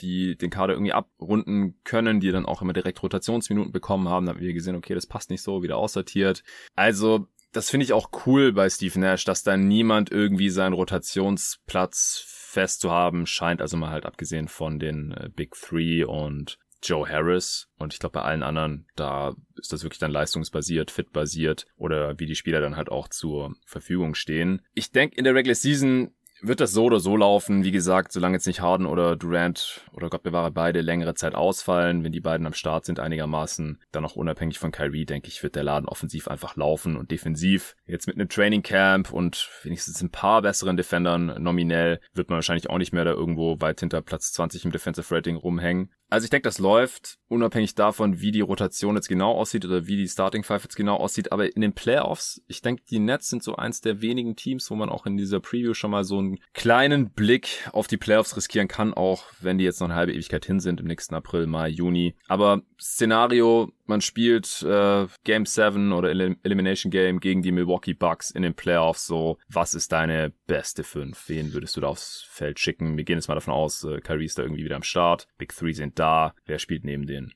die 0.00 0.36
den 0.36 0.50
Kader 0.50 0.74
irgendwie 0.74 0.92
abrunden 0.92 1.78
können, 1.84 2.20
die 2.20 2.30
dann 2.30 2.46
auch 2.46 2.62
immer 2.62 2.72
direkt 2.72 3.02
Rotationsminuten 3.02 3.72
bekommen 3.72 4.08
haben. 4.08 4.26
Da 4.26 4.32
haben 4.32 4.40
wir 4.40 4.52
gesehen, 4.52 4.76
okay, 4.76 4.94
das 4.94 5.06
passt 5.06 5.30
nicht 5.30 5.42
so, 5.42 5.62
wieder 5.62 5.76
aussortiert. 5.76 6.42
Also 6.76 7.26
das 7.52 7.70
finde 7.70 7.84
ich 7.84 7.92
auch 7.92 8.10
cool 8.26 8.52
bei 8.52 8.68
Steve 8.68 8.98
Nash, 9.00 9.24
dass 9.24 9.42
da 9.42 9.56
niemand 9.56 10.10
irgendwie 10.10 10.50
seinen 10.50 10.74
Rotationsplatz 10.74 12.37
fest 12.58 12.80
zu 12.80 12.90
haben 12.90 13.24
scheint, 13.24 13.62
also 13.62 13.76
mal 13.76 13.90
halt 13.90 14.04
abgesehen 14.04 14.48
von 14.48 14.80
den 14.80 15.12
äh, 15.12 15.28
Big 15.32 15.54
Three 15.54 16.02
und 16.02 16.58
Joe 16.82 17.08
Harris. 17.08 17.68
Und 17.78 17.92
ich 17.92 18.00
glaube, 18.00 18.14
bei 18.14 18.22
allen 18.22 18.42
anderen, 18.42 18.88
da 18.96 19.36
ist 19.56 19.72
das 19.72 19.84
wirklich 19.84 20.00
dann 20.00 20.10
leistungsbasiert, 20.10 20.90
fitbasiert 20.90 21.66
oder 21.76 22.18
wie 22.18 22.26
die 22.26 22.34
Spieler 22.34 22.60
dann 22.60 22.74
halt 22.74 22.88
auch 22.88 23.06
zur 23.06 23.54
Verfügung 23.64 24.16
stehen. 24.16 24.60
Ich 24.74 24.90
denke, 24.90 25.16
in 25.16 25.22
der 25.22 25.36
Regular 25.36 25.54
Season 25.54 26.10
wird 26.40 26.58
das 26.58 26.72
so 26.72 26.86
oder 26.86 26.98
so 26.98 27.16
laufen. 27.16 27.62
Wie 27.62 27.70
gesagt, 27.70 28.10
solange 28.10 28.34
jetzt 28.34 28.46
nicht 28.48 28.60
Harden 28.60 28.86
oder 28.86 29.14
Durant 29.14 29.88
oder 29.92 30.10
Gott 30.10 30.24
bewahre 30.24 30.50
beide 30.50 30.80
längere 30.80 31.14
Zeit 31.14 31.36
ausfallen, 31.36 32.02
wenn 32.02 32.12
die 32.12 32.20
beiden 32.20 32.46
am 32.46 32.54
Start 32.54 32.84
sind 32.84 32.98
einigermaßen, 32.98 33.80
dann 33.92 34.04
auch 34.04 34.16
unabhängig 34.16 34.58
von 34.58 34.72
Kyrie, 34.72 35.06
denke 35.06 35.28
ich, 35.28 35.44
wird 35.44 35.54
der 35.54 35.64
Laden 35.64 35.88
offensiv 35.88 36.26
einfach 36.26 36.56
laufen 36.56 36.96
und 36.96 37.12
defensiv. 37.12 37.76
Jetzt 37.88 38.06
mit 38.06 38.16
einem 38.16 38.28
Training 38.28 38.62
Camp 38.62 39.12
und 39.12 39.48
wenigstens 39.62 40.02
ein 40.02 40.10
paar 40.10 40.42
besseren 40.42 40.76
Defendern 40.76 41.42
nominell 41.42 42.00
wird 42.12 42.28
man 42.28 42.36
wahrscheinlich 42.36 42.68
auch 42.68 42.78
nicht 42.78 42.92
mehr 42.92 43.04
da 43.04 43.12
irgendwo 43.12 43.60
weit 43.60 43.80
hinter 43.80 44.02
Platz 44.02 44.32
20 44.32 44.66
im 44.66 44.72
Defensive 44.72 45.14
Rating 45.14 45.36
rumhängen. 45.36 45.90
Also 46.10 46.24
ich 46.24 46.30
denke, 46.30 46.48
das 46.48 46.58
läuft, 46.58 47.18
unabhängig 47.28 47.74
davon, 47.74 48.20
wie 48.20 48.30
die 48.30 48.40
Rotation 48.40 48.94
jetzt 48.94 49.08
genau 49.08 49.32
aussieht 49.32 49.66
oder 49.66 49.86
wie 49.86 49.96
die 49.96 50.08
Starting 50.08 50.42
Five 50.42 50.62
jetzt 50.62 50.76
genau 50.76 50.96
aussieht. 50.96 51.32
Aber 51.32 51.54
in 51.54 51.60
den 51.60 51.74
Playoffs, 51.74 52.42
ich 52.46 52.62
denke, 52.62 52.82
die 52.88 52.98
Nets 52.98 53.28
sind 53.28 53.42
so 53.42 53.56
eins 53.56 53.82
der 53.82 54.00
wenigen 54.00 54.34
Teams, 54.34 54.70
wo 54.70 54.74
man 54.74 54.88
auch 54.88 55.04
in 55.04 55.18
dieser 55.18 55.40
Preview 55.40 55.74
schon 55.74 55.90
mal 55.90 56.04
so 56.04 56.18
einen 56.18 56.38
kleinen 56.54 57.10
Blick 57.10 57.68
auf 57.72 57.88
die 57.88 57.98
Playoffs 57.98 58.36
riskieren 58.36 58.68
kann, 58.68 58.94
auch 58.94 59.24
wenn 59.40 59.58
die 59.58 59.64
jetzt 59.64 59.80
noch 59.80 59.88
eine 59.88 59.96
halbe 59.96 60.12
Ewigkeit 60.12 60.46
hin 60.46 60.60
sind 60.60 60.80
im 60.80 60.86
nächsten 60.86 61.14
April, 61.14 61.46
Mai, 61.46 61.68
Juni. 61.68 62.14
Aber 62.26 62.62
Szenario, 62.80 63.70
man 63.88 64.00
spielt 64.00 64.62
äh, 64.62 65.06
Game 65.24 65.46
7 65.46 65.92
oder 65.92 66.10
Elim 66.10 66.38
Elimination 66.42 66.90
Game 66.90 67.20
gegen 67.20 67.42
die 67.42 67.52
Milwaukee 67.52 67.94
Bucks 67.94 68.30
in 68.30 68.42
den 68.42 68.54
Playoffs. 68.54 69.06
So, 69.06 69.38
was 69.48 69.74
ist 69.74 69.92
deine 69.92 70.32
beste 70.46 70.84
5? 70.84 71.28
Wen 71.28 71.52
würdest 71.52 71.76
du 71.76 71.80
da 71.80 71.88
aufs 71.88 72.26
Feld 72.28 72.58
schicken? 72.58 72.96
Wir 72.96 73.04
gehen 73.04 73.18
jetzt 73.18 73.28
mal 73.28 73.34
davon 73.34 73.54
aus, 73.54 73.84
äh, 73.84 74.00
Kyrie 74.00 74.26
ist 74.26 74.38
da 74.38 74.42
irgendwie 74.42 74.64
wieder 74.64 74.76
am 74.76 74.82
Start. 74.82 75.26
Big 75.38 75.54
Three 75.54 75.72
sind 75.72 75.98
da. 75.98 76.34
Wer 76.44 76.58
spielt 76.58 76.84
neben 76.84 77.06
denen? 77.06 77.34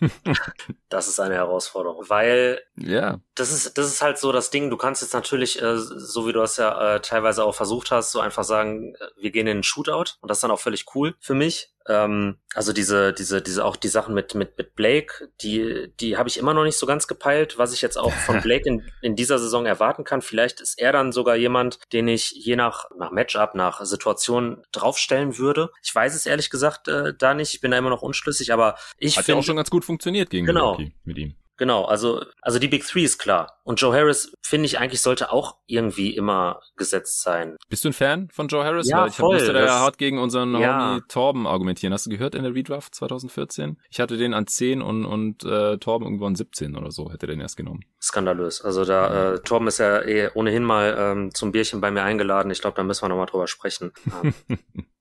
das 0.88 1.08
ist 1.08 1.20
eine 1.20 1.34
Herausforderung, 1.34 2.04
weil 2.08 2.60
ja. 2.76 3.20
Das 3.34 3.50
ist 3.50 3.78
das 3.78 3.86
ist 3.86 4.02
halt 4.02 4.18
so 4.18 4.30
das 4.32 4.50
Ding. 4.50 4.68
Du 4.68 4.76
kannst 4.76 5.02
jetzt 5.02 5.14
natürlich, 5.14 5.60
äh, 5.60 5.78
so 5.78 6.26
wie 6.26 6.32
du 6.32 6.40
das 6.40 6.58
ja 6.58 6.96
äh, 6.96 7.00
teilweise 7.00 7.44
auch 7.44 7.54
versucht 7.54 7.90
hast, 7.90 8.12
so 8.12 8.20
einfach 8.20 8.44
sagen, 8.44 8.94
äh, 8.94 9.22
wir 9.22 9.30
gehen 9.30 9.46
in 9.46 9.52
einen 9.52 9.62
Shootout 9.62 10.16
und 10.20 10.28
das 10.28 10.38
ist 10.38 10.42
dann 10.42 10.50
auch 10.50 10.60
völlig 10.60 10.84
cool 10.94 11.14
für 11.18 11.34
mich. 11.34 11.72
Ähm, 11.88 12.36
also 12.54 12.72
diese, 12.72 13.12
diese, 13.12 13.42
diese, 13.42 13.64
auch 13.64 13.76
die 13.76 13.88
Sachen 13.88 14.14
mit, 14.14 14.34
mit, 14.34 14.56
mit 14.58 14.74
Blake, 14.76 15.30
die, 15.40 15.92
die 15.98 16.16
habe 16.16 16.28
ich 16.28 16.38
immer 16.38 16.54
noch 16.54 16.64
nicht 16.64 16.76
so 16.76 16.86
ganz 16.86 17.08
gepeilt, 17.08 17.58
was 17.58 17.72
ich 17.72 17.82
jetzt 17.82 17.96
auch 17.96 18.12
von 18.12 18.40
Blake 18.42 18.68
in, 18.68 18.82
in 19.00 19.16
dieser 19.16 19.38
Saison 19.38 19.66
erwarten 19.66 20.04
kann. 20.04 20.22
Vielleicht 20.22 20.60
ist 20.60 20.78
er 20.78 20.92
dann 20.92 21.12
sogar 21.12 21.36
jemand, 21.36 21.78
den 21.92 22.08
ich 22.08 22.30
je 22.30 22.56
nach, 22.56 22.90
nach 22.98 23.10
Matchup, 23.10 23.54
nach 23.54 23.84
Situation 23.84 24.62
draufstellen 24.72 25.38
würde. 25.38 25.70
Ich 25.82 25.94
weiß 25.94 26.14
es 26.14 26.26
ehrlich 26.26 26.50
gesagt 26.50 26.88
äh, 26.88 27.14
da 27.16 27.34
nicht. 27.34 27.54
Ich 27.54 27.60
bin 27.60 27.70
da 27.70 27.78
immer 27.78 27.90
noch 27.90 28.02
unschlüssig, 28.02 28.52
aber 28.52 28.76
ich 28.98 29.14
finde. 29.14 29.20
Hat 29.20 29.28
ja 29.28 29.34
auch 29.36 29.44
schon 29.44 29.56
ganz 29.56 29.70
gut 29.70 29.84
funktioniert 29.84 30.30
gegen 30.30 30.46
genau. 30.46 30.76
Milwaukee 30.76 30.94
mit 31.04 31.18
ihm. 31.18 31.34
Genau, 31.62 31.84
also, 31.84 32.24
also 32.40 32.58
die 32.58 32.66
Big 32.66 32.84
Three 32.84 33.04
ist 33.04 33.18
klar. 33.18 33.60
Und 33.62 33.80
Joe 33.80 33.94
Harris, 33.94 34.36
finde 34.42 34.66
ich, 34.66 34.80
eigentlich 34.80 35.00
sollte 35.00 35.30
auch 35.30 35.58
irgendwie 35.68 36.10
immer 36.10 36.60
gesetzt 36.76 37.22
sein. 37.22 37.56
Bist 37.68 37.84
du 37.84 37.90
ein 37.90 37.92
Fan 37.92 38.28
von 38.32 38.48
Joe 38.48 38.64
Harris? 38.64 38.88
Ja, 38.88 39.02
Weil 39.02 39.10
ich 39.10 39.14
voll. 39.14 39.36
musste 39.36 39.52
da 39.52 39.64
ja 39.64 39.78
hart 39.78 39.96
gegen 39.96 40.18
unseren 40.18 40.60
ja. 40.60 40.88
Homie 40.90 41.02
Torben 41.06 41.46
argumentieren. 41.46 41.92
Hast 41.92 42.06
du 42.06 42.10
gehört 42.10 42.34
in 42.34 42.42
der 42.42 42.52
Redraft 42.52 42.96
2014? 42.96 43.78
Ich 43.90 44.00
hatte 44.00 44.16
den 44.16 44.34
an 44.34 44.48
10 44.48 44.82
und, 44.82 45.04
und 45.04 45.44
äh, 45.44 45.78
Torben 45.78 46.04
irgendwo 46.04 46.26
an 46.26 46.34
17 46.34 46.76
oder 46.76 46.90
so, 46.90 47.12
hätte 47.12 47.28
den 47.28 47.40
erst 47.40 47.56
genommen. 47.56 47.84
Skandalös. 48.00 48.60
Also 48.60 48.84
da, 48.84 49.34
äh, 49.34 49.38
Torben 49.38 49.68
ist 49.68 49.78
ja 49.78 50.02
eh 50.02 50.30
ohnehin 50.34 50.64
mal 50.64 50.96
ähm, 50.98 51.32
zum 51.32 51.52
Bierchen 51.52 51.80
bei 51.80 51.92
mir 51.92 52.02
eingeladen. 52.02 52.50
Ich 52.50 52.60
glaube, 52.60 52.74
da 52.74 52.82
müssen 52.82 53.04
wir 53.04 53.08
nochmal 53.08 53.26
drüber 53.26 53.46
sprechen. 53.46 53.92
Ähm, 54.24 54.34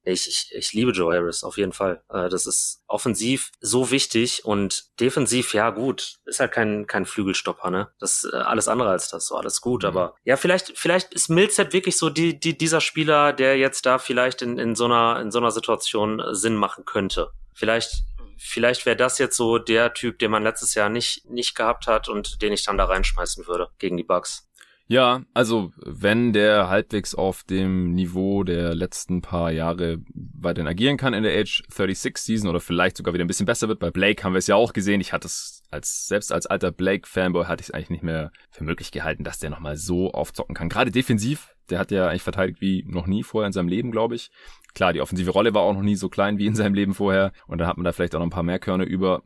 ich, 0.04 0.28
ich, 0.28 0.52
ich 0.56 0.74
liebe 0.74 0.92
Joe 0.92 1.14
Harris, 1.14 1.44
auf 1.44 1.58
jeden 1.58 1.74
Fall. 1.74 2.04
Äh, 2.10 2.30
das 2.30 2.48
ist 2.48 2.84
offensiv 2.88 3.52
so 3.60 3.92
wichtig 3.92 4.44
und 4.46 4.86
defensiv, 5.00 5.54
ja 5.54 5.70
gut, 5.70 6.18
ist 6.26 6.40
halt 6.40 6.52
kein, 6.52 6.88
kein 6.88 7.06
Flügelstopper, 7.06 7.70
ne? 7.70 7.90
Das 8.00 8.28
äh, 8.32 8.36
alles 8.36 8.68
andere 8.68 8.90
als 8.90 9.10
das, 9.10 9.28
so 9.28 9.36
alles 9.36 9.62
gut. 9.62 9.84
Mhm. 9.84 9.90
Aber 9.90 10.16
ja, 10.24 10.38
vielleicht, 10.38 10.78
vielleicht 10.78 11.14
ist 11.14 11.30
Millsap 11.30 11.74
wirklich 11.74 11.98
so 11.98 12.10
die, 12.10 12.40
die, 12.40 12.58
dieser 12.58 12.82
Spieler, 12.82 13.34
der 13.34 13.58
jetzt 13.58 13.86
da 13.86 14.00
vielleicht 14.00 14.42
in, 14.42 14.58
in 14.58 14.76
so 14.76 14.86
einer, 14.86 15.20
in 15.20 15.32
so 15.32 15.40
einer 15.40 15.52
Situation 15.52 16.20
äh, 16.20 16.34
Sinn 16.34 16.56
machen 16.56 16.86
könnte. 16.86 17.32
Vielleicht, 17.54 18.04
vielleicht 18.38 18.86
wäre 18.86 18.96
das 18.96 19.20
jetzt 19.20 19.38
so 19.38 19.60
der 19.60 19.94
Typ, 19.94 20.18
den 20.20 20.32
man 20.32 20.44
letztes 20.44 20.74
Jahr 20.74 20.90
nicht, 20.90 21.30
nicht 21.30 21.54
gehabt 21.54 21.86
hat 21.86 22.10
und 22.10 22.42
den 22.42 22.54
ich 22.54 22.64
dann 22.64 22.78
da 22.78 22.86
reinschmeißen 22.86 23.46
würde 23.46 23.70
gegen 23.78 23.98
die 23.98 24.04
Bugs. 24.04 24.48
Ja, 24.92 25.22
also 25.34 25.72
wenn 25.78 26.34
der 26.34 26.68
halbwegs 26.68 27.16
auf 27.16 27.46
dem 27.46 27.94
Niveau 27.94 28.44
der 28.44 28.76
letzten 28.76 29.22
paar 29.22 29.50
Jahre 29.50 30.00
weiterhin 30.14 30.68
agieren 30.68 30.98
kann 30.98 31.14
in 31.14 31.24
der 31.24 31.40
Age 31.40 31.64
36 31.70 32.18
Season 32.18 32.50
oder 32.50 32.60
vielleicht 32.60 32.98
sogar 32.98 33.14
wieder 33.14 33.24
ein 33.24 33.28
bisschen 33.30 33.46
besser 33.46 33.70
wird. 33.70 33.80
Bei 33.80 33.90
Blake 33.90 34.22
haben 34.22 34.34
wir 34.34 34.40
es 34.40 34.48
ja 34.48 34.58
auch 34.58 34.74
gesehen. 34.74 35.00
Ich 35.00 35.14
hatte 35.14 35.28
es 35.28 35.64
als 35.72 36.08
selbst 36.08 36.34
als 36.34 36.46
alter 36.46 36.74
Blake 36.74 37.08
Fanboy 37.08 37.46
hatte 37.46 37.62
ich 37.62 37.70
es 37.70 37.74
eigentlich 37.74 37.90
nicht 37.90 38.04
mehr 38.04 38.34
für 38.50 38.66
möglich 38.66 38.92
gehalten, 38.92 39.24
dass 39.24 39.40
der 39.40 39.50
nochmal 39.50 39.78
so 39.78 40.12
aufzocken 40.12 40.56
kann. 40.56 40.68
Gerade 40.68 40.92
defensiv, 40.92 41.56
der 41.70 41.80
hat 41.80 41.92
ja 41.92 42.10
eigentlich 42.10 42.24
verteidigt 42.24 42.60
wie 42.60 42.84
noch 42.86 43.08
nie 43.08 43.24
vorher 43.24 43.48
in 43.48 43.54
seinem 43.54 43.70
Leben, 43.70 43.92
glaube 43.92 44.16
ich. 44.16 44.30
Klar, 44.74 44.92
die 44.92 45.00
offensive 45.00 45.32
Rolle 45.32 45.54
war 45.54 45.62
auch 45.62 45.74
noch 45.74 45.84
nie 45.84 45.96
so 45.96 46.10
klein 46.10 46.38
wie 46.38 46.48
in 46.48 46.56
seinem 46.56 46.74
Leben 46.74 46.94
vorher 46.94 47.32
und 47.48 47.60
dann 47.60 47.68
hat 47.70 47.78
man 47.78 47.86
da 47.86 47.94
vielleicht 47.94 48.14
auch 48.14 48.20
noch 48.20 48.28
ein 48.28 48.32
paar 48.32 48.44
mehr 48.44 48.60
Körner 48.60 48.84
über. 48.84 49.24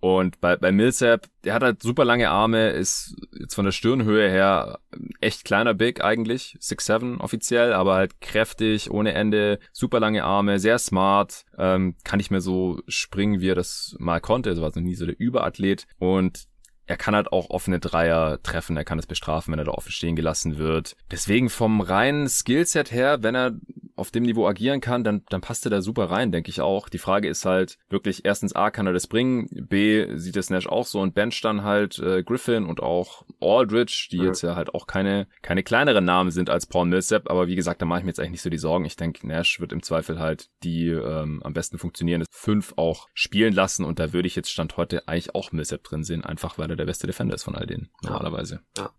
Und 0.00 0.40
bei, 0.40 0.56
bei 0.56 0.70
Millsap, 0.70 1.26
der 1.42 1.54
hat 1.54 1.62
halt 1.62 1.82
super 1.82 2.04
lange 2.04 2.30
Arme, 2.30 2.70
ist 2.70 3.16
jetzt 3.38 3.54
von 3.54 3.64
der 3.64 3.72
Stirnhöhe 3.72 4.30
her 4.30 4.78
echt 5.20 5.44
kleiner 5.44 5.74
Big 5.74 6.04
eigentlich, 6.04 6.56
6'7 6.60 7.18
offiziell, 7.18 7.72
aber 7.72 7.94
halt 7.94 8.20
kräftig, 8.20 8.90
ohne 8.90 9.12
Ende, 9.14 9.58
super 9.72 9.98
lange 9.98 10.22
Arme, 10.22 10.60
sehr 10.60 10.78
smart, 10.78 11.44
ähm, 11.58 11.96
kann 12.04 12.18
nicht 12.18 12.30
mehr 12.30 12.40
so 12.40 12.80
springen, 12.86 13.40
wie 13.40 13.50
er 13.50 13.56
das 13.56 13.96
mal 13.98 14.20
konnte, 14.20 14.50
also 14.50 14.62
war 14.62 14.70
so 14.70 14.80
nie 14.80 14.94
so 14.94 15.06
der 15.06 15.18
Überathlet. 15.18 15.86
Und 15.98 16.46
er 16.88 16.96
kann 16.96 17.14
halt 17.14 17.32
auch 17.32 17.50
offene 17.50 17.78
Dreier 17.78 18.42
treffen, 18.42 18.76
er 18.76 18.84
kann 18.84 18.98
es 18.98 19.06
bestrafen, 19.06 19.52
wenn 19.52 19.58
er 19.58 19.66
da 19.66 19.72
offen 19.72 19.92
stehen 19.92 20.16
gelassen 20.16 20.56
wird. 20.56 20.96
Deswegen 21.10 21.50
vom 21.50 21.80
reinen 21.82 22.28
Skillset 22.28 22.90
her, 22.90 23.22
wenn 23.22 23.34
er 23.34 23.52
auf 23.94 24.10
dem 24.10 24.22
Niveau 24.22 24.46
agieren 24.46 24.80
kann, 24.80 25.04
dann, 25.04 25.22
dann 25.28 25.40
passt 25.40 25.66
er 25.66 25.70
da 25.70 25.82
super 25.82 26.04
rein, 26.04 26.32
denke 26.32 26.50
ich 26.50 26.60
auch. 26.60 26.88
Die 26.88 26.98
Frage 26.98 27.28
ist 27.28 27.44
halt 27.44 27.78
wirklich, 27.90 28.24
erstens 28.24 28.54
A, 28.54 28.70
kann 28.70 28.86
er 28.86 28.92
das 28.92 29.06
bringen? 29.06 29.48
B, 29.50 30.16
sieht 30.16 30.36
es 30.36 30.50
Nash 30.50 30.66
auch 30.66 30.86
so 30.86 31.00
und 31.00 31.14
bench 31.14 31.40
dann 31.42 31.62
halt 31.62 31.98
äh, 31.98 32.22
Griffin 32.22 32.64
und 32.64 32.80
auch 32.80 33.24
Aldridge, 33.40 34.08
die 34.10 34.18
mhm. 34.18 34.26
jetzt 34.26 34.42
ja 34.42 34.56
halt 34.56 34.74
auch 34.74 34.86
keine, 34.86 35.26
keine 35.42 35.62
kleineren 35.62 36.04
Namen 36.04 36.30
sind 36.30 36.50
als 36.50 36.66
Paul 36.66 36.86
Millsap, 36.86 37.30
aber 37.30 37.46
wie 37.46 37.56
gesagt, 37.56 37.80
da 37.82 37.86
mache 37.86 38.00
ich 38.00 38.04
mir 38.04 38.10
jetzt 38.10 38.20
eigentlich 38.20 38.32
nicht 38.32 38.42
so 38.42 38.50
die 38.50 38.58
Sorgen. 38.58 38.84
Ich 38.84 38.96
denke, 38.96 39.26
Nash 39.26 39.60
wird 39.60 39.72
im 39.72 39.82
Zweifel 39.82 40.18
halt 40.18 40.50
die 40.62 40.88
ähm, 40.88 41.42
am 41.42 41.52
besten 41.52 41.78
funktionierende 41.78 42.26
fünf 42.30 42.74
auch 42.76 43.08
spielen 43.14 43.52
lassen 43.52 43.84
und 43.84 43.98
da 43.98 44.12
würde 44.12 44.28
ich 44.28 44.36
jetzt 44.36 44.50
Stand 44.50 44.76
heute 44.76 45.06
eigentlich 45.08 45.34
auch 45.34 45.52
Millsap 45.52 45.84
drin 45.84 46.04
sehen, 46.04 46.24
einfach 46.24 46.58
weil 46.58 46.70
er 46.70 46.76
der 46.76 46.86
beste 46.86 47.06
Defender 47.06 47.34
ist 47.34 47.44
von 47.44 47.54
all 47.54 47.66
denen, 47.66 47.90
normalerweise. 48.02 48.60
Ja. 48.76 48.90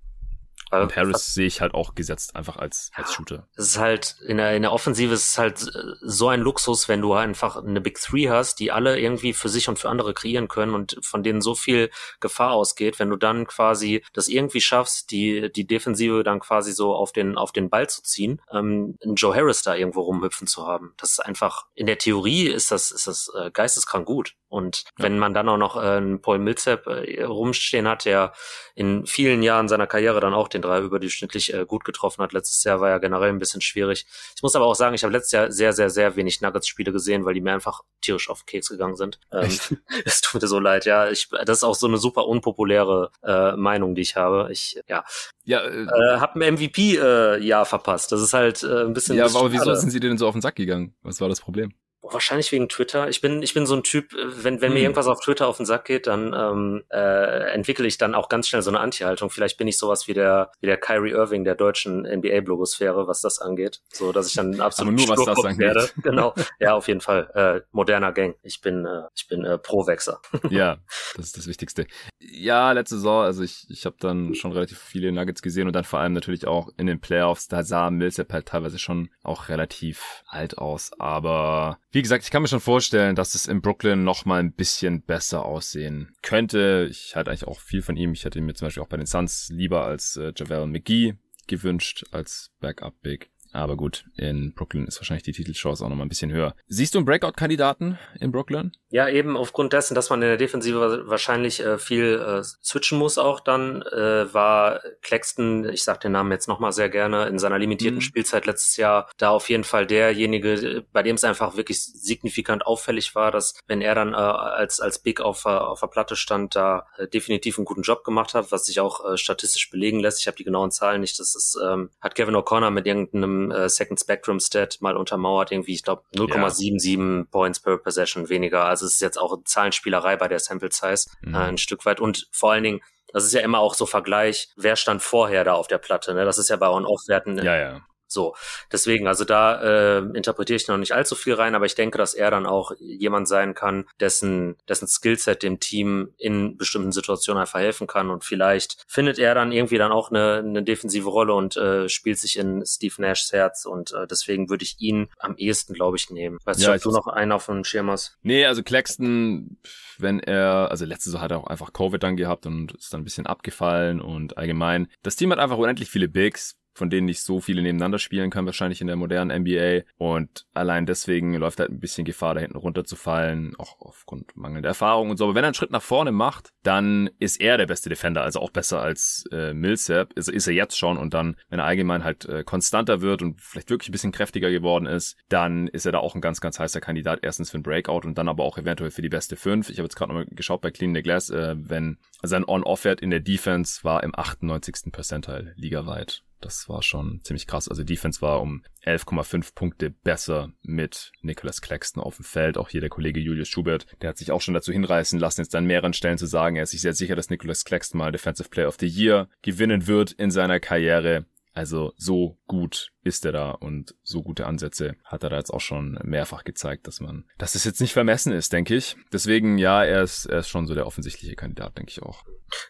Also, 0.72 0.84
und 0.84 0.96
Harris 0.96 1.34
sehe 1.34 1.48
ich 1.48 1.62
halt 1.62 1.74
auch 1.74 1.96
gesetzt 1.96 2.36
einfach 2.36 2.58
als, 2.58 2.92
als 2.94 3.14
Shooter. 3.14 3.48
Es 3.56 3.68
ist 3.70 3.78
halt, 3.78 4.18
in 4.26 4.38
der, 4.38 4.56
in 4.56 4.62
der 4.62 4.72
Offensive 4.72 5.14
ist 5.14 5.32
es 5.32 5.38
halt 5.38 5.62
äh, 5.62 5.96
so 6.02 6.28
ein 6.30 6.42
Luxus, 6.42 6.88
wenn 6.88 7.02
du 7.02 7.14
einfach 7.14 7.58
eine 7.58 7.82
Big 7.82 8.00
Three 8.00 8.30
hast, 8.30 8.60
die 8.60 8.72
alle 8.72 9.00
irgendwie 9.00 9.34
für 9.34 9.50
sich 9.50 9.70
und 9.70 9.80
für 9.80 9.90
andere 9.90 10.14
kreieren 10.14 10.48
können 10.48 10.74
und 10.74 10.98
von 11.02 11.24
denen 11.24 11.42
so 11.42 11.56
viel 11.56 11.90
Gefahr 12.20 12.52
ausgeht, 12.52 13.00
wenn 13.00 13.10
du 13.10 13.16
dann 13.16 13.48
quasi 13.48 14.04
das 14.14 14.28
irgendwie 14.28 14.62
schaffst, 14.62 15.12
die, 15.12 15.52
die 15.52 15.68
Defensive 15.68 16.24
dann 16.24 16.40
quasi 16.40 16.72
so 16.72 16.94
auf 16.94 17.12
den, 17.12 17.38
auf 17.38 17.52
den 17.52 17.70
Ball 17.70 17.90
zu 17.90 18.04
ziehen, 18.04 18.42
ähm, 18.52 18.98
einen 19.04 19.16
Joe 19.16 19.36
Harris 19.36 19.64
da 19.64 19.76
irgendwo 19.76 20.02
rumhüpfen 20.02 20.48
zu 20.48 20.66
haben. 20.68 20.94
Das 20.98 21.12
ist 21.12 21.20
einfach, 21.20 21.66
in 21.76 21.88
der 21.88 21.98
Theorie 21.98 22.48
ist 22.48 22.72
das, 22.72 22.92
ist 22.92 23.08
das 23.08 23.32
äh, 23.38 23.52
geisteskrank 23.52 24.06
gut. 24.06 24.36
Und 24.50 24.84
ja. 24.98 25.06
wenn 25.06 25.20
man 25.20 25.34
dann 25.34 25.48
auch 25.48 25.58
noch 25.58 25.78
äh, 25.78 25.98
einen 25.98 26.22
Paul 26.22 26.40
Millsap 26.40 26.88
äh, 26.88 27.24
rumstehen 27.24 27.88
hat, 27.88 28.06
der 28.06 28.34
in 28.76 29.06
vielen 29.06 29.44
Jahren 29.44 29.68
seiner 29.68 29.88
Karriere 29.88 30.20
dann 30.20 30.34
auch 30.34 30.48
den 30.48 30.62
Dreier 30.62 30.82
überdurchschnittlich 30.82 31.54
äh, 31.54 31.66
gut 31.66 31.86
getroffen 31.86 32.24
hat. 32.24 32.34
Letztes 32.34 32.64
Jahr 32.64 32.82
war 32.82 32.90
ja 32.90 32.98
generell 32.98 33.30
ein 33.30 33.40
bisschen 33.40 33.62
schwierig. 33.62 34.06
Ich 34.36 34.42
muss 34.42 34.56
aber 34.56 34.66
auch 34.66 34.76
sagen, 34.76 34.96
ich 34.96 35.04
habe 35.04 35.14
letztes 35.14 35.32
Jahr 35.32 35.52
sehr, 35.52 35.74
sehr, 35.74 35.90
sehr 35.90 36.16
wenig 36.16 36.42
Nuggets-Spiele 36.42 36.92
gesehen, 36.92 37.26
weil 37.26 37.36
die 37.36 37.42
mir 37.42 37.54
einfach 37.54 37.82
tierisch 38.02 38.30
auf 38.30 38.42
den 38.42 38.48
Keks 38.48 38.70
gegangen 38.70 38.96
sind. 38.96 39.20
Ähm, 39.32 39.50
es 40.06 40.22
tut 40.22 40.42
mir 40.42 40.48
so 40.48 40.60
leid, 40.60 40.86
ja. 40.86 41.10
Ich, 41.10 41.30
das 41.30 41.60
ist 41.60 41.64
auch 41.64 41.76
so 41.76 41.88
eine 41.88 41.98
super 41.98 42.28
unpopuläre 42.28 43.12
äh, 43.24 43.56
Meinung, 43.56 43.96
die 43.96 44.02
ich 44.02 44.16
habe. 44.16 44.50
Ich, 44.52 44.82
ja, 44.88 45.04
ja, 45.44 45.62
äh, 45.62 45.84
äh, 45.84 46.20
hab 46.20 46.36
ein 46.36 46.54
MVP-Jahr 46.54 47.62
äh, 47.62 47.66
verpasst. 47.66 48.12
Das 48.12 48.22
ist 48.22 48.34
halt 48.34 48.64
äh, 48.64 48.86
ein 48.86 48.94
bisschen. 48.94 49.16
Ja, 49.18 49.26
aber 49.26 49.52
wieso 49.52 49.74
sind 49.76 49.92
sie 49.92 50.00
denn 50.00 50.18
so 50.18 50.28
auf 50.28 50.34
den 50.34 50.42
Sack 50.42 50.56
gegangen? 50.56 50.96
Was 51.02 51.22
war 51.22 51.30
das 51.30 51.42
Problem? 51.42 51.74
Wahrscheinlich 52.02 52.52
wegen 52.54 52.70
Twitter. 52.70 53.10
Ich 53.10 53.20
bin, 53.20 53.44
ich 53.44 53.54
bin 53.54 53.66
so 53.66 53.76
ein 53.76 53.84
Typ, 53.84 54.14
äh, 54.14 54.44
wenn, 54.44 54.62
wenn 54.62 54.70
hm. 54.70 54.74
mir 54.74 54.82
irgendwas 54.82 55.08
auf 55.08 55.20
Twitter 55.20 55.48
auf 55.48 55.58
den 55.58 55.66
Sack 55.66 55.86
geht, 55.86 56.08
dann 56.08 56.34
ähm, 56.34 56.84
äh, 56.90 57.52
entwickle 57.52 57.86
ich 57.88 57.98
dann 57.98 58.16
auch 58.16 58.30
ganz 58.30 58.48
schnell 58.48 58.62
so 58.62 58.72
eine 58.72 58.80
Anti-Haltung. 58.80 59.30
Vielleicht 59.30 59.58
bin 59.58 59.68
ich 59.68 59.78
sowas 59.78 60.08
wie 60.08 60.14
der, 60.14 60.52
wie 60.62 60.68
der 60.68 60.78
Kyrie 60.78 61.12
Irving 61.12 61.44
der 61.44 61.56
deutschen 61.56 62.04
NBA-Blogosphäre, 62.04 63.08
was 63.08 63.22
das 63.22 63.40
angeht. 63.40 63.82
So, 63.92 64.14
dass 64.14 64.28
ich 64.28 64.34
dann 64.34 64.62
absolut 64.62 64.94
Aber 64.94 65.06
nur 65.06 65.18
was 65.18 65.26
das 65.26 65.46
angeht. 65.46 65.60
werde. 65.60 65.90
Genau. 66.02 66.34
Ja, 66.60 66.74
auf 66.76 66.88
jeden 66.88 67.02
Fall. 67.02 67.30
Äh, 67.36 67.68
moderner 67.72 68.14
Gang. 68.14 68.36
Ich 68.42 68.62
bin, 68.62 68.86
äh, 68.86 69.04
ich 69.16 69.28
bin 69.28 69.44
äh, 69.44 69.58
Pro-Wechser. 69.58 70.22
ja, 70.50 70.78
das 71.16 71.28
ist 71.28 71.38
das 71.38 71.48
Wichtigste. 71.48 71.86
Ja, 72.20 72.72
letzte 72.72 72.96
Saison, 72.96 73.24
also 73.24 73.44
ich, 73.44 73.66
ich 73.70 73.86
habe 73.86 73.98
dann 74.00 74.34
schon 74.34 74.52
relativ 74.54 74.80
viele 74.80 75.12
Nuggets 75.12 75.42
gesehen 75.42 75.68
und 75.68 75.74
dann 75.74 75.84
vor 75.84 76.00
allem 76.00 76.14
natürlich 76.14 76.48
auch 76.48 76.70
in 76.78 76.88
den 76.88 77.02
Playoffs, 77.02 77.48
da 77.48 77.64
sah 77.64 77.90
Millsap 77.92 78.32
halt 78.32 78.48
teilweise 78.48 78.80
schon 78.80 79.10
auch 79.24 79.50
relativ 79.50 80.24
alt 80.28 80.58
aus. 80.58 80.92
Aber 81.00 81.80
Wie 81.92 82.04
gesagt, 82.04 82.24
ich 82.24 82.30
kann 82.30 82.44
mir 82.44 82.48
schon 82.48 82.60
vorstellen, 82.60 83.16
dass 83.16 83.34
es 83.34 83.48
in 83.48 83.62
Brooklyn 83.62 84.04
noch 84.04 84.24
mal 84.24 84.40
ein 84.40 84.54
bisschen 84.54 85.02
besser 85.02 85.44
aussehen 85.44 86.14
könnte. 86.22 86.88
Ich 86.90 87.16
halte 87.16 87.32
eigentlich 87.32 87.48
auch 87.48 87.60
viel 87.60 87.82
von 87.82 87.98
ihm. 87.98 88.14
Ich 88.14 88.26
hätte 88.26 88.38
ihn 88.38 88.46
mir 88.46 88.54
zum 88.54 88.68
Beispiel 88.68 88.84
auch 88.84 88.90
bei 88.90 88.98
den 88.98 89.08
Suns 89.08 89.50
lieber 89.50 89.86
als 89.86 90.16
äh, 90.16 90.32
Javel 90.36 90.68
McGee 90.68 91.16
gewünscht 91.48 92.06
als 92.12 92.52
Backup 92.60 93.02
Big. 93.02 93.32
Aber 93.52 93.76
gut, 93.76 94.06
in 94.16 94.54
Brooklyn 94.54 94.86
ist 94.86 95.00
wahrscheinlich 95.00 95.24
die 95.24 95.32
Titelchance 95.32 95.84
auch 95.84 95.90
noch 95.90 95.96
mal 95.96 96.06
ein 96.06 96.10
bisschen 96.10 96.32
höher. 96.32 96.54
Siehst 96.68 96.94
du 96.94 97.00
einen 97.00 97.06
Breakout-Kandidaten 97.06 97.98
in 98.20 98.32
Brooklyn? 98.32 98.72
Ja, 98.90 99.08
eben 99.08 99.38
aufgrund 99.38 99.74
dessen, 99.74 99.96
dass 99.96 100.10
man 100.10 100.22
in 100.22 100.28
der 100.28 100.38
Defensive 100.38 101.04
wahrscheinlich 101.08 101.60
äh, 101.60 101.78
viel 101.78 102.20
äh, 102.20 102.44
switchen 102.44 102.98
muss 102.98 103.18
auch 103.18 103.40
dann, 103.40 103.82
äh, 103.84 104.34
war 104.34 104.82
Claxton, 105.02 105.70
ich 105.70 105.84
sage 105.84 106.00
den 106.00 106.12
Namen 106.12 106.32
jetzt 106.32 106.48
nochmal 106.48 106.72
sehr 106.72 106.90
gerne, 106.90 107.28
in 107.28 107.38
seiner 107.40 107.60
limitierten 107.60 108.00
mhm. 108.00 108.04
Spielzeit 108.04 108.46
letztes 108.46 108.78
Jahr 108.78 109.10
da 109.18 109.30
auf 109.30 109.50
jeden 109.50 109.64
Fall 109.64 109.86
derjenige, 109.86 110.86
bei 110.92 111.04
dem 111.04 111.16
es 111.16 111.24
einfach 111.24 111.56
wirklich 111.56 111.84
signifikant 111.84 112.66
auffällig 112.66 113.14
war, 113.16 113.32
dass 113.32 113.60
wenn 113.68 113.82
er 113.82 113.96
dann 113.96 114.14
äh, 114.14 114.18
als, 114.18 114.80
als 114.80 115.00
Big 115.00 115.22
auf, 115.22 115.46
auf 115.46 115.80
der 115.80 115.88
Platte 115.88 116.16
stand, 116.16 116.56
da 116.56 116.88
äh, 116.98 117.08
definitiv 117.08 117.58
einen 117.58 117.66
guten 117.66 117.84
Job 117.84 118.04
gemacht 118.04 118.34
hat, 118.34 118.52
was 118.52 118.66
sich 118.66 118.80
auch 118.80 119.06
äh, 119.06 119.18
statistisch 119.18 119.70
belegen 119.70 120.00
lässt. 120.00 120.20
Ich 120.20 120.28
habe 120.28 120.38
die 120.38 120.44
genauen 120.44 120.72
Zahlen 120.72 121.02
nicht. 121.02 121.20
Das 121.20 121.36
ist, 121.36 121.58
ähm, 121.64 121.92
hat 122.02 122.16
Kevin 122.16 122.36
O'Connor 122.36 122.72
mit 122.72 122.88
irgendeinem 122.88 123.39
äh, 123.52 123.70
Second 123.70 124.00
Spectrum 124.00 124.40
Stat 124.40 124.78
mal 124.82 124.98
untermauert, 124.98 125.52
irgendwie, 125.52 125.74
ich 125.74 125.84
glaube, 125.84 126.04
0,77 126.16 127.18
ja. 127.20 127.26
Points 127.32 127.60
per 127.60 127.78
Possession 127.78 128.30
weniger. 128.30 128.66
Also 128.66 128.86
es 128.86 128.94
ist 128.94 129.02
jetzt 129.02 129.18
auch 129.18 129.44
Zahlenspielerei 129.44 130.16
bei 130.18 130.28
der 130.28 130.40
Sample 130.40 130.70
Size 130.72 131.10
mhm. 131.22 131.36
äh, 131.36 131.38
ein 131.38 131.58
Stück 131.58 131.86
weit. 131.86 132.00
Und 132.00 132.28
vor 132.32 132.52
allen 132.52 132.64
Dingen, 132.64 132.82
das 133.14 133.26
ist 133.26 133.34
ja 133.34 133.42
immer 133.42 133.60
auch 133.60 133.74
so 133.74 133.86
Vergleich, 133.86 134.50
wer 134.56 134.76
stand 134.76 135.02
vorher 135.02 135.44
da 135.44 135.54
auf 135.54 135.68
der 135.68 135.80
Platte. 135.80 136.14
Ne? 136.14 136.26
Das 136.26 136.38
ist 136.38 136.50
ja 136.50 136.56
bei 136.56 136.70
On-Off-Werten 136.70 137.38
ja, 137.38 137.58
ja. 137.58 137.82
So, 138.12 138.36
deswegen, 138.72 139.08
also 139.08 139.24
da 139.24 140.00
äh, 140.00 140.00
interpretiere 140.00 140.58
ich 140.58 140.68
noch 140.68 140.78
nicht 140.78 140.94
allzu 140.94 141.16
viel 141.16 141.36
rein, 141.36 141.54
aber 141.54 141.66
ich 141.66 141.76
denke, 141.76 141.98
dass 141.98 142.16
er 142.16 142.32
dann 142.32 142.48
auch 142.48 142.72
jemand 142.80 143.28
sein 143.28 143.54
kann, 143.54 143.86
dessen, 144.00 144.58
dessen 144.68 144.88
Skillset 144.88 145.44
dem 145.44 145.60
Team 145.60 146.14
in 146.18 146.58
bestimmten 146.58 146.92
Situationen 146.92 147.42
einfach 147.42 147.60
helfen 147.60 147.86
kann 147.86 148.10
und 148.10 148.24
vielleicht 148.24 148.84
findet 148.88 149.20
er 149.20 149.36
dann 149.36 149.52
irgendwie 149.52 149.78
dann 149.78 149.92
auch 149.92 150.10
eine, 150.10 150.38
eine 150.38 150.64
defensive 150.64 151.08
Rolle 151.08 151.34
und 151.34 151.56
äh, 151.56 151.88
spielt 151.88 152.18
sich 152.18 152.38
in 152.38 152.66
Steve 152.66 152.96
Nashs 152.98 153.32
Herz 153.32 153.66
und 153.66 153.94
äh, 153.94 154.08
deswegen 154.08 154.50
würde 154.50 154.64
ich 154.64 154.78
ihn 154.80 155.10
am 155.20 155.36
ehesten, 155.38 155.74
glaube 155.74 155.98
ich, 155.98 156.10
nehmen. 156.10 156.40
Weißt 156.46 156.62
ja, 156.62 156.70
du, 156.70 156.76
ob 156.76 156.82
du 156.82 156.92
noch 156.92 157.08
einen 157.08 157.32
auf 157.32 157.46
dem 157.46 157.64
Schirm 157.64 157.92
hast? 157.92 158.18
Nee, 158.24 158.46
also 158.46 158.64
Claxton, 158.64 159.58
wenn 160.00 160.20
er, 160.20 160.72
also 160.72 160.86
letztes 160.86 161.14
Jahr 161.14 161.22
hat 161.22 161.32
er 161.32 161.40
auch 161.40 161.48
einfach 161.48 161.74
Covid 161.74 162.02
dann 162.02 162.18
gehabt 162.18 162.46
und 162.46 162.74
ist 162.74 162.94
dann 162.94 163.02
ein 163.02 163.06
bisschen 163.06 163.28
abgefallen 163.28 164.02
und 164.02 164.38
allgemein, 164.38 164.88
das 165.04 165.16
Team 165.16 165.32
hat 165.32 165.40
einfach 165.40 165.58
unendlich 165.58 165.90
viele 165.90 166.08
Bigs, 166.08 166.59
von 166.80 166.90
denen 166.90 167.06
nicht 167.06 167.22
so 167.22 167.40
viele 167.40 167.62
nebeneinander 167.62 168.00
spielen 168.00 168.32
kann, 168.32 168.46
wahrscheinlich 168.46 168.82
in 168.82 168.88
der 168.88 168.96
modernen 168.96 169.44
NBA. 169.44 169.82
Und 169.98 170.46
allein 170.54 170.86
deswegen 170.86 171.36
läuft 171.36 171.60
halt 171.60 171.70
ein 171.70 171.80
bisschen 171.80 172.06
Gefahr, 172.06 172.34
da 172.34 172.40
hinten 172.40 172.58
runterzufallen, 172.58 173.56
auch 173.58 173.80
aufgrund 173.80 174.36
mangelnder 174.36 174.70
Erfahrung 174.70 175.12
und 175.12 175.18
so. 175.18 175.26
Aber 175.26 175.36
wenn 175.36 175.44
er 175.44 175.50
einen 175.50 175.54
Schritt 175.54 175.72
nach 175.72 175.82
vorne 175.82 176.12
macht, 176.12 176.50
dann 176.64 177.10
ist 177.20 177.40
er 177.42 177.58
der 177.58 177.68
beste 177.68 177.90
Defender, 177.90 178.24
also 178.24 178.40
auch 178.40 178.50
besser 178.50 178.82
als 178.82 179.26
äh, 179.32 179.54
Millsap, 179.54 180.14
ist, 180.14 180.30
ist 180.30 180.48
er 180.48 180.54
jetzt 180.54 180.78
schon. 180.78 180.98
Und 180.98 181.14
dann, 181.14 181.36
wenn 181.50 181.60
er 181.60 181.66
allgemein 181.66 182.04
halt 182.04 182.26
äh, 182.26 182.44
konstanter 182.44 183.02
wird 183.02 183.22
und 183.22 183.42
vielleicht 183.42 183.70
wirklich 183.70 183.90
ein 183.90 183.92
bisschen 183.92 184.14
kräftiger 184.14 184.50
geworden 184.50 184.86
ist, 184.86 185.18
dann 185.28 185.68
ist 185.68 185.86
er 185.86 185.92
da 185.92 186.00
auch 186.00 186.16
ein 186.16 186.22
ganz, 186.22 186.40
ganz 186.40 186.60
heißer 186.60 186.80
Kandidat. 186.80 187.20
Erstens 187.22 187.52
für 187.52 187.60
ein 187.60 187.64
Breakout 187.64 188.08
und 188.08 188.18
dann 188.18 188.30
aber 188.30 188.46
auch 188.46 188.58
eventuell 188.58 188.92
für 188.92 189.02
die 189.02 189.10
beste 189.10 189.36
5. 189.36 189.70
Ich 189.70 189.78
habe 189.78 189.86
jetzt 189.86 189.96
gerade 189.96 190.14
nochmal 190.14 190.28
geschaut 190.32 190.62
bei 190.62 190.72
Clean 190.72 190.96
the 190.96 191.02
Glass, 191.02 191.30
äh, 191.30 191.56
wenn 191.58 191.98
sein 192.24 192.46
On-Off-Wert 192.48 193.02
in 193.02 193.10
der 193.10 193.20
Defense 193.20 193.84
war 193.84 194.02
im 194.04 194.18
98. 194.18 194.94
Percentile 194.94 195.54
ligaweit. 195.58 196.24
Das 196.42 196.70
war 196.70 196.82
schon 196.82 197.22
ziemlich 197.24 197.48
krass. 197.48 197.68
Also 197.68 197.84
Defense 197.84 198.22
war 198.22 198.42
um 198.42 198.64
11,5 198.86 199.54
Punkte 199.56 199.90
besser 199.90 200.52
mit 200.62 201.12
Nicholas 201.22 201.62
Claxton 201.62 202.02
auf 202.02 202.16
dem 202.16 202.26
Feld. 202.26 202.58
Auch 202.58 202.70
hier 202.70 202.82
der 202.82 202.90
Kollege 202.90 203.20
Julius 203.20 203.50
Schubert, 203.50 203.88
der 204.02 204.10
hat 204.10 204.18
sich 204.18 204.32
auch 204.32 204.42
schon 204.42 204.54
dazu 204.54 204.72
hinreißen 204.72 205.20
lassen, 205.20 205.42
jetzt 205.42 205.56
an 205.56 205.66
mehreren 205.66 205.94
Stellen 205.94 206.18
zu 206.18 206.28
sagen, 206.28 206.56
er 206.56 206.64
ist 206.64 206.72
sich 206.72 206.82
sehr 206.82 206.94
sicher, 206.94 207.16
dass 207.16 207.30
Nicholas 207.30 207.66
Claxton 207.66 207.98
mal 207.98 208.12
Defensive 208.12 208.50
Player 208.50 208.68
of 208.68 208.78
the 208.80 208.88
Year 208.88 209.28
gewinnen 209.42 209.88
wird 209.88 210.14
in 210.14 210.32
seiner 210.32 210.60
Karriere. 210.60 211.26
Also 211.54 211.94
so 211.98 212.38
gut 212.48 212.92
ist 213.04 213.26
er 213.26 213.32
da 213.32 213.52
und 213.52 213.96
so 214.04 214.22
gute 214.22 214.46
Ansätze 214.46 214.96
hat 215.06 215.24
er 215.24 215.30
da 215.30 215.38
jetzt 215.38 215.52
auch 215.52 215.62
schon 215.62 216.00
mehrfach 216.04 216.44
gezeigt, 216.44 216.88
dass 216.88 217.00
man, 217.00 217.26
dass 217.38 217.56
es 217.56 217.64
jetzt 217.64 217.82
nicht 217.82 217.94
vermessen 217.94 218.34
ist, 218.34 218.52
denke 218.52 218.76
ich. 218.76 218.98
Deswegen, 219.14 219.58
ja, 219.58 219.84
er 219.84 220.04
ist, 220.04 220.26
er 220.26 220.40
ist 220.40 220.50
schon 220.50 220.68
so 220.68 220.74
der 220.74 220.86
offensichtliche 220.86 221.36
Kandidat, 221.36 221.78
denke 221.78 221.92
ich 221.92 222.02
auch. 222.02 222.24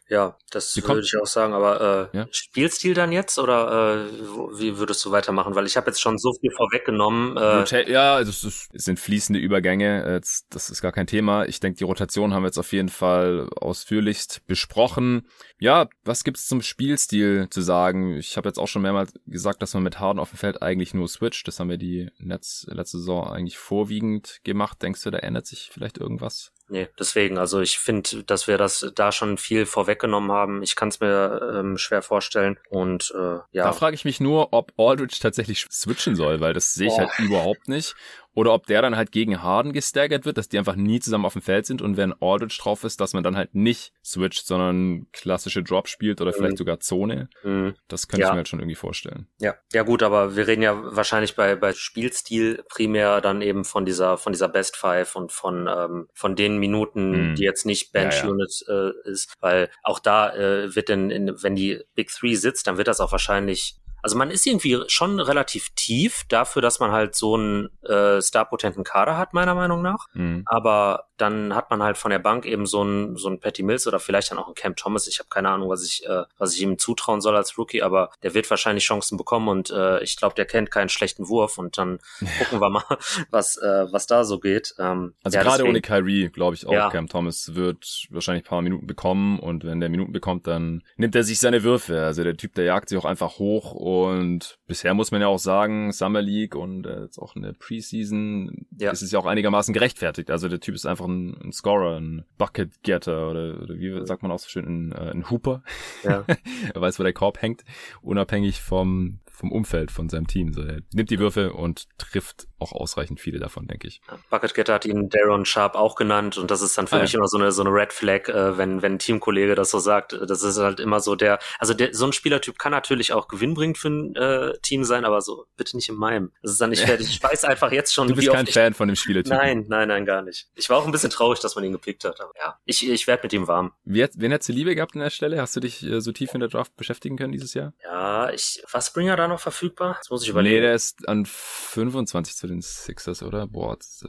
Ja, 0.08 0.38
das 0.52 0.76
wie 0.76 0.84
würde 0.84 1.02
ich 1.02 1.16
auch 1.18 1.26
sagen, 1.26 1.54
aber 1.54 2.10
äh, 2.14 2.18
ja? 2.18 2.28
Spielstil 2.32 2.94
dann 2.94 3.12
jetzt 3.12 3.40
oder 3.40 4.08
äh, 4.08 4.12
wie 4.60 4.78
würdest 4.78 5.04
du 5.06 5.12
weitermachen? 5.12 5.56
Weil 5.56 5.66
ich 5.66 5.78
habe 5.78 5.88
jetzt 5.88 6.02
schon 6.02 6.18
so 6.18 6.34
viel 6.34 6.52
vorweggenommen. 6.52 7.38
Äh, 7.38 7.92
ja, 7.92 8.16
also 8.16 8.30
es, 8.30 8.44
ist, 8.44 8.70
es 8.74 8.86
sind 8.86 9.00
fließende 9.00 9.40
Übergänge, 9.40 10.14
jetzt, 10.14 10.48
das 10.50 10.70
ist 10.70 10.82
gar 10.82 10.92
kein 10.92 11.08
Thema. 11.08 11.46
Ich 11.46 11.60
denke, 11.60 11.78
die 11.78 11.84
Rotation 11.84 12.34
haben 12.34 12.44
wir 12.44 12.48
jetzt 12.48 12.58
auf 12.58 12.74
jeden 12.74 12.90
Fall 12.90 13.50
ausführlichst 13.56 14.46
besprochen. 14.48 15.28
Ja, 15.60 15.88
was 16.04 16.24
gibt's 16.24 16.48
zum 16.48 16.62
Spielstil 16.62 17.48
zu 17.50 17.62
sagen? 17.62 18.18
Ich 18.18 18.38
habe 18.38 18.50
jetzt 18.50 18.60
auch 18.60 18.68
schon 18.68 18.82
mehrmals 18.82 19.14
gesagt, 19.28 19.62
dass 19.62 19.74
man 19.74 19.84
mit 19.84 20.00
Harden 20.00 20.19
auf 20.20 20.30
dem 20.30 20.38
Feld 20.38 20.62
eigentlich 20.62 20.94
nur 20.94 21.08
switcht. 21.08 21.48
Das 21.48 21.60
haben 21.60 21.70
wir 21.70 21.78
die 21.78 22.10
letzte 22.18 22.98
Saison 22.98 23.28
eigentlich 23.28 23.58
vorwiegend 23.58 24.40
gemacht. 24.44 24.82
Denkst 24.82 25.04
du, 25.04 25.12
da 25.12 25.20
ändert 25.20 25.48
sich 25.48 25.70
vielleicht 25.72 25.98
irgendwas? 25.98 26.52
Nee, 26.70 26.88
deswegen, 26.98 27.38
also 27.38 27.60
ich 27.60 27.80
finde, 27.80 28.24
dass 28.24 28.48
wir 28.48 28.58
das 28.58 28.92
da 28.96 29.12
schon 29.12 29.38
viel 29.38 29.66
vorweggenommen 29.66 30.32
haben. 30.32 30.62
Ich 30.64 30.76
kann 30.76 30.90
es 30.90 31.00
mir 31.00 31.54
ähm, 31.56 31.78
schwer 31.78 32.02
vorstellen. 32.02 32.60
Und 32.70 33.14
äh, 33.16 33.40
ja. 33.52 33.64
Da 33.64 33.74
frage 33.74 33.96
ich 33.96 34.06
mich 34.06 34.20
nur, 34.20 34.54
ob 34.54 34.74
Aldridge 34.78 35.18
tatsächlich 35.20 35.66
switchen 35.72 36.16
soll, 36.16 36.40
weil 36.40 36.54
das 36.54 36.74
sehe 36.74 36.88
ich 36.88 36.98
halt 36.98 37.10
überhaupt 37.20 37.68
nicht. 37.68 37.96
Oder 38.36 38.54
ob 38.54 38.68
der 38.68 38.82
dann 38.82 38.96
halt 38.96 39.12
gegen 39.12 39.42
Harden 39.42 39.74
gestaggert 39.74 40.26
wird, 40.26 40.38
dass 40.38 40.48
die 40.48 40.60
einfach 40.60 40.76
nie 40.76 41.00
zusammen 41.00 41.26
auf 41.26 41.34
dem 41.34 41.42
Feld 41.42 41.66
sind 41.66 41.82
und 41.82 41.98
wenn 41.98 42.14
Aldridge 42.22 42.58
drauf 42.62 42.84
ist, 42.84 43.02
dass 43.02 43.14
man 43.14 43.24
dann 43.24 43.36
halt 43.36 43.56
nicht 43.56 43.92
switcht, 44.06 44.46
sondern 44.46 45.08
klassische 45.12 45.64
Drop 45.64 45.88
spielt 45.88 46.22
oder 46.22 46.32
mhm. 46.32 46.36
vielleicht 46.36 46.58
sogar 46.58 46.80
Zone. 46.80 47.30
Mhm. 47.44 47.74
Das 47.88 48.08
könnte 48.08 48.22
ja. 48.22 48.28
ich 48.28 48.34
mir 48.34 48.38
halt 48.38 48.48
schon 48.48 48.60
irgendwie 48.60 48.76
vorstellen. 48.76 49.28
Ja, 49.40 49.56
ja 49.74 49.84
gut, 49.84 50.04
aber 50.04 50.36
wir 50.36 50.48
reden 50.48 50.62
ja 50.62 50.80
wahrscheinlich 50.96 51.36
bei, 51.36 51.56
bei 51.56 51.74
Spielstil 51.74 52.64
primär 52.70 53.20
dann 53.20 53.42
eben 53.42 53.66
von 53.66 53.86
dieser, 53.86 54.18
von 54.18 54.32
dieser 54.32 54.48
Best 54.48 54.78
Five 54.78 55.16
und 55.16 55.32
von, 55.32 55.68
ähm, 55.68 56.08
von 56.14 56.36
den 56.36 56.59
Minuten, 56.60 57.32
mhm. 57.32 57.36
die 57.36 57.44
jetzt 57.44 57.66
nicht 57.66 57.92
Bench 57.92 58.24
Unit 58.24 58.64
ja, 58.68 58.74
ja. 58.74 58.90
Äh, 58.90 59.12
ist, 59.12 59.34
weil 59.40 59.70
auch 59.84 60.00
da 60.00 60.34
äh, 60.34 60.76
wird 60.76 60.90
denn, 60.90 61.10
in, 61.10 61.42
wenn 61.42 61.56
die 61.56 61.82
Big 61.96 62.10
Three 62.10 62.36
sitzt, 62.36 62.68
dann 62.68 62.78
wird 62.78 62.88
das 62.88 63.00
auch 63.00 63.12
wahrscheinlich 63.12 63.76
also 64.02 64.18
man 64.18 64.32
ist 64.32 64.46
irgendwie 64.48 64.82
schon 64.88 65.20
relativ 65.20 65.72
tief 65.76 66.24
dafür, 66.30 66.62
dass 66.62 66.80
man 66.80 66.92
halt 66.92 67.16
so 67.16 67.36
einen 67.36 67.70
äh, 67.84 68.22
starpotenten 68.22 68.84
Kader 68.86 69.18
hat, 69.18 69.34
meiner 69.34 69.56
Meinung 69.56 69.82
nach. 69.82 70.06
Mhm. 70.14 70.44
Aber 70.46 71.09
dann 71.22 71.56
hat 71.56 71.70
man 71.70 71.84
halt 71.84 71.98
von 71.98 72.12
der 72.12 72.20
Bank 72.20 72.46
eben 72.46 72.66
so 72.66 72.82
einen 72.82 73.16
so 73.16 73.28
einen 73.28 73.40
Patty 73.40 73.64
Mills 73.64 73.88
oder 73.88 74.00
vielleicht 74.00 74.32
dann 74.32 74.38
auch 74.38 74.48
einen 74.48 74.56
Cam 74.56 74.76
Thomas. 74.76 75.08
Ich 75.08 75.20
habe 75.20 75.30
keine 75.30 75.50
Ahnung, 75.50 75.70
was 75.70 75.86
ich 75.86 76.06
äh, 76.08 76.24
was 76.38 76.56
ich 76.56 76.62
ihm 76.62 76.78
zutrauen 76.78 77.22
soll 77.22 77.36
als 77.36 77.58
Rookie, 77.58 77.82
aber 77.82 78.12
der 78.24 78.34
wird 78.34 78.50
wahrscheinlich 78.50 78.86
Chancen 78.86 79.18
bekommen 79.18 79.48
und 79.48 79.70
äh, 79.72 80.02
ich 80.04 80.18
glaube, 80.18 80.36
der 80.36 80.46
kennt 80.46 80.72
keinen 80.72 80.90
schlechten 80.90 81.28
Wurf 81.28 81.58
und 81.58 81.78
dann 81.78 82.00
gucken 82.40 82.62
wir 82.62 82.70
mal, 82.70 82.84
was 83.32 83.58
äh, 83.58 83.86
was 83.92 84.08
da 84.08 84.24
so 84.24 84.40
geht. 84.40 84.76
Ähm, 84.80 85.14
also 85.24 85.38
ja, 85.38 85.44
gerade 85.44 85.66
ohne 85.66 85.82
Kyrie, 85.82 86.30
glaube 86.30 86.56
ich 86.56 86.66
auch, 86.66 86.74
ja. 86.74 86.90
Cam 86.90 87.08
Thomas 87.08 87.56
wird 87.56 88.08
wahrscheinlich 88.10 88.46
ein 88.46 88.50
paar 88.50 88.62
Minuten 88.62 88.88
bekommen 88.88 89.40
und 89.40 89.66
wenn 89.66 89.80
der 89.80 89.90
Minuten 89.90 90.14
bekommt, 90.14 90.48
dann 90.48 90.84
nimmt 90.96 91.16
er 91.16 91.24
sich 91.24 91.40
seine 91.40 91.64
Würfe. 91.64 92.02
Also 92.02 92.24
der 92.24 92.38
Typ, 92.38 92.56
der 92.56 92.66
jagt 92.66 92.90
sich 92.90 92.98
auch 92.98 93.06
einfach 93.06 93.40
hoch 93.40 93.74
und 93.74 94.58
bisher 94.68 94.94
muss 94.94 95.12
man 95.12 95.22
ja 95.22 95.28
auch 95.28 95.40
sagen, 95.40 95.92
Summer 95.92 96.22
League 96.22 96.56
und 96.56 96.86
äh, 96.86 97.02
jetzt 97.02 97.18
auch 97.18 97.36
eine 97.36 97.54
Preseason 97.54 98.66
ja. 98.78 98.92
ist 98.92 99.02
es 99.02 99.12
ja 99.12 99.20
auch 99.20 99.26
einigermaßen 99.26 99.74
gerechtfertigt. 99.74 100.32
Also 100.32 100.48
der 100.48 100.60
Typ 100.60 100.76
ist 100.76 100.86
einfach 100.86 101.09
ein, 101.10 101.38
ein 101.44 101.52
Scorer, 101.52 102.00
ein 102.00 102.26
Bucket-Getter 102.38 103.30
oder, 103.30 103.62
oder 103.62 103.76
wie 103.76 104.06
sagt 104.06 104.22
man 104.22 104.32
auch 104.32 104.40
so 104.40 104.50
schön, 104.50 104.66
ein, 104.66 104.92
äh, 104.92 105.12
ein 105.12 105.30
Hooper. 105.30 105.64
Ja. 106.04 106.26
er 106.74 106.82
weiß, 106.82 107.00
wo 107.00 107.04
der 107.04 107.14
Korb 107.14 107.42
hängt, 107.42 107.64
unabhängig 108.02 108.62
vom, 108.62 109.20
vom 109.26 109.52
Umfeld 109.52 109.92
von 109.92 110.10
seinem 110.10 110.28
Team. 110.28 110.54
So, 110.54 110.62
er 110.62 110.82
nimmt 110.94 111.10
die 111.10 111.20
Würfe 111.20 111.54
und 111.54 111.88
trifft 111.98 112.49
auch 112.60 112.72
ausreichend 112.72 113.20
viele 113.20 113.40
davon, 113.40 113.68
denke 113.68 113.88
ich. 113.88 114.02
Bucket 114.30 114.54
Getter 114.54 114.74
hat 114.74 114.86
ihn 114.86 115.10
Daron 115.10 115.46
Sharp 115.46 115.76
auch 115.76 115.96
genannt 115.96 116.38
und 116.38 116.52
das 116.52 116.62
ist 116.62 116.78
dann 116.78 116.88
für 116.88 116.98
ah, 116.98 117.02
mich 117.02 117.14
ja. 117.14 117.20
immer 117.20 117.28
so 117.28 117.38
eine, 117.38 117.52
so 117.52 117.62
eine 117.62 117.72
Red 117.72 117.94
Flag, 117.94 118.30
äh, 118.30 118.58
wenn, 118.58 118.82
wenn 118.82 118.94
ein 118.94 119.00
Teamkollege 119.00 119.56
das 119.56 119.72
so 119.72 119.80
sagt. 119.80 120.14
Das 120.28 120.44
ist 120.44 120.58
halt 120.58 120.80
immer 120.80 121.00
so 121.00 121.16
der, 121.16 121.40
also 121.60 121.74
der, 121.74 121.94
so 121.94 122.06
ein 122.06 122.14
Spielertyp 122.14 122.60
kann 122.60 122.72
natürlich 122.72 123.14
auch 123.14 123.28
gewinnbringend 123.28 123.78
für 123.78 123.90
ein 123.90 124.16
äh, 124.16 124.58
Team 124.62 124.84
sein, 124.84 125.06
aber 125.06 125.22
so 125.22 125.46
bitte 125.58 125.76
nicht 125.76 125.90
in 125.90 125.96
meinem. 125.96 126.32
Das 126.42 126.52
ist 126.52 126.62
dann 126.62 126.70
nicht 126.70 126.84
fertig. 126.84 127.10
Ich 127.20 127.24
weiß 127.24 127.44
einfach 127.46 127.72
jetzt 127.72 127.94
schon, 127.94 128.08
Du 128.08 128.16
bist 128.16 128.30
kein 128.30 128.48
Fan 128.48 128.74
von 128.74 128.88
dem 128.88 128.96
Spielertyp. 128.96 129.34
Nein, 129.34 129.66
nein, 129.68 129.88
nein, 129.88 130.06
gar 130.06 130.22
nicht. 130.22 130.48
Ich 130.56 130.70
war 130.70 130.78
auch 130.78 130.86
ein 130.86 130.92
bisschen 130.92 131.10
traurig, 131.10 131.40
dass 131.40 131.56
man 131.56 131.64
ihn 131.64 131.72
gepickt 131.72 132.04
hat, 132.04 132.22
aber 132.22 132.32
ja, 132.38 132.58
ich, 132.66 132.88
ich 132.88 133.08
werde 133.08 133.24
mit 133.24 133.34
ihm 133.34 133.48
warm. 133.48 133.74
Wen 133.84 134.32
hättest 134.32 134.50
du 134.50 134.54
Liebe 134.54 134.76
gehabt 134.76 134.96
an 134.96 135.02
der 135.02 135.10
Stelle? 135.10 135.42
Hast 135.42 135.56
du 135.56 135.60
dich 135.60 135.84
äh, 135.84 136.00
so 136.02 136.12
tief 136.12 136.34
in 136.34 136.40
der 136.40 136.50
Draft 136.50 136.76
beschäftigen 136.76 137.18
können 137.18 137.32
dieses 137.32 137.54
Jahr? 137.54 137.74
Ja, 137.84 138.30
ich, 138.30 138.64
was 138.72 138.88
Springer 138.88 139.16
da 139.16 139.28
noch 139.28 139.40
verfügbar? 139.40 139.96
Das 140.00 140.10
muss 140.10 140.24
ich 140.24 140.30
überlegen. 140.30 140.56
Nee, 140.56 140.62
der 140.62 140.76
ist 140.76 141.08
an 141.08 141.26
25 141.26 142.36
zu 142.36 142.48
den 142.50 142.62
Sixers, 142.62 143.24
oder? 143.24 143.48
Boah, 143.48 143.78
das, 143.78 144.06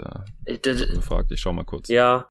äh, 0.46 0.58
gefragt. 0.58 1.32
Ich 1.32 1.40
schau 1.40 1.52
mal 1.52 1.64
kurz. 1.64 1.88
Ja, 1.88 2.30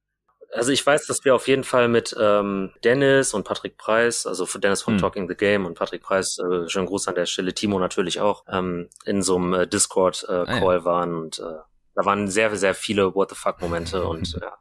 also 0.52 0.72
ich 0.72 0.86
weiß, 0.86 1.06
dass 1.06 1.24
wir 1.26 1.36
auf 1.36 1.48
jeden 1.48 1.64
Fall 1.64 1.88
mit 1.88 2.16
ähm, 2.20 2.72
Dennis 2.84 3.34
und 3.34 3.44
Patrick 3.44 3.78
Preis, 3.78 4.26
also 4.26 4.46
für 4.46 4.60
Dennis 4.60 4.82
von 4.82 4.96
hm. 4.96 5.02
Talking 5.02 5.28
the 5.28 5.36
Game 5.36 5.66
und 5.66 5.78
Patrick 5.78 6.02
Preis, 6.02 6.40
äh, 6.40 6.68
schönen 6.68 6.88
Gruß 6.88 7.08
an 7.08 7.16
der 7.16 7.26
Stelle, 7.28 7.54
Timo 7.54 7.80
natürlich 7.80 8.20
auch, 8.20 8.46
ähm, 8.50 8.90
in 9.06 9.22
so 9.22 9.36
einem 9.36 9.54
äh, 9.54 9.68
Discord-Call 9.68 10.48
äh, 10.48 10.50
ah, 10.50 10.74
ja. 10.74 10.86
waren 10.86 11.16
und 11.16 11.40
äh, 11.40 11.60
da 11.96 12.06
waren 12.06 12.28
sehr, 12.28 12.56
sehr 12.56 12.74
viele 12.74 13.14
What 13.14 13.30
the 13.30 13.36
fuck 13.36 13.62
Momente 13.62 14.04
und 14.08 14.34
ja. 14.34 14.58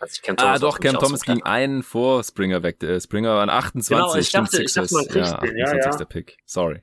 Also 0.00 0.14
ich 0.14 0.22
Cam 0.22 0.36
Thomas 0.36 0.56
ah, 0.56 0.58
doch, 0.58 0.80
Cam 0.80 0.98
Thomas 0.98 1.20
ging 1.20 1.42
einen 1.42 1.82
vor 1.82 2.24
Springer 2.24 2.62
weg. 2.62 2.82
Äh, 2.82 3.00
Springer 3.00 3.34
war 3.34 3.42
an 3.42 3.50
28, 3.50 3.90
genau, 3.90 4.14
ich 4.16 4.30
dachte, 4.30 4.62
ich 4.62 4.72
dachte, 4.72 4.94
man 4.94 5.06
kriegt 5.06 5.26
ja, 5.26 5.36
den. 5.36 5.56
Ja, 5.58 5.76
ja. 5.76 6.04
Pick. 6.06 6.38
Sorry. 6.46 6.80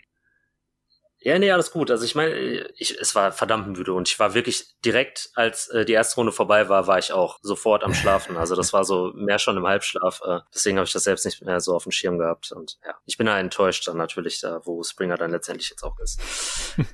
Ja, 1.27 1.37
nee, 1.39 1.51
alles 1.51 1.71
gut. 1.71 1.91
Also 1.91 2.05
ich 2.05 2.15
meine, 2.15 2.69
ich, 2.77 2.97
es 2.97 3.13
war 3.13 3.33
verdammt 3.33 3.67
müde 3.75 3.91
und 3.91 4.07
ich 4.07 4.17
war 4.17 4.33
wirklich 4.33 4.77
direkt, 4.85 5.29
als 5.35 5.67
äh, 5.67 5.83
die 5.83 5.91
erste 5.91 6.15
Runde 6.15 6.31
vorbei 6.31 6.69
war, 6.69 6.87
war 6.87 6.99
ich 6.99 7.11
auch 7.11 7.37
sofort 7.41 7.83
am 7.83 7.93
Schlafen. 7.93 8.37
Also 8.37 8.55
das 8.55 8.71
war 8.71 8.85
so 8.85 9.11
mehr 9.13 9.37
schon 9.37 9.57
im 9.57 9.67
Halbschlaf. 9.67 10.21
Äh, 10.25 10.39
deswegen 10.55 10.77
habe 10.77 10.87
ich 10.87 10.93
das 10.93 11.03
selbst 11.03 11.25
nicht 11.25 11.41
mehr 11.41 11.59
so 11.59 11.75
auf 11.75 11.83
dem 11.83 11.91
Schirm 11.91 12.17
gehabt. 12.17 12.53
Und 12.53 12.77
ja, 12.85 12.93
ich 13.05 13.17
bin 13.17 13.27
da 13.27 13.37
enttäuscht 13.37 13.85
dann 13.89 13.97
natürlich 13.97 14.39
da, 14.39 14.61
wo 14.63 14.81
Springer 14.83 15.17
dann 15.17 15.31
letztendlich 15.31 15.69
jetzt 15.69 15.83
auch 15.83 15.99
ist. 15.99 16.17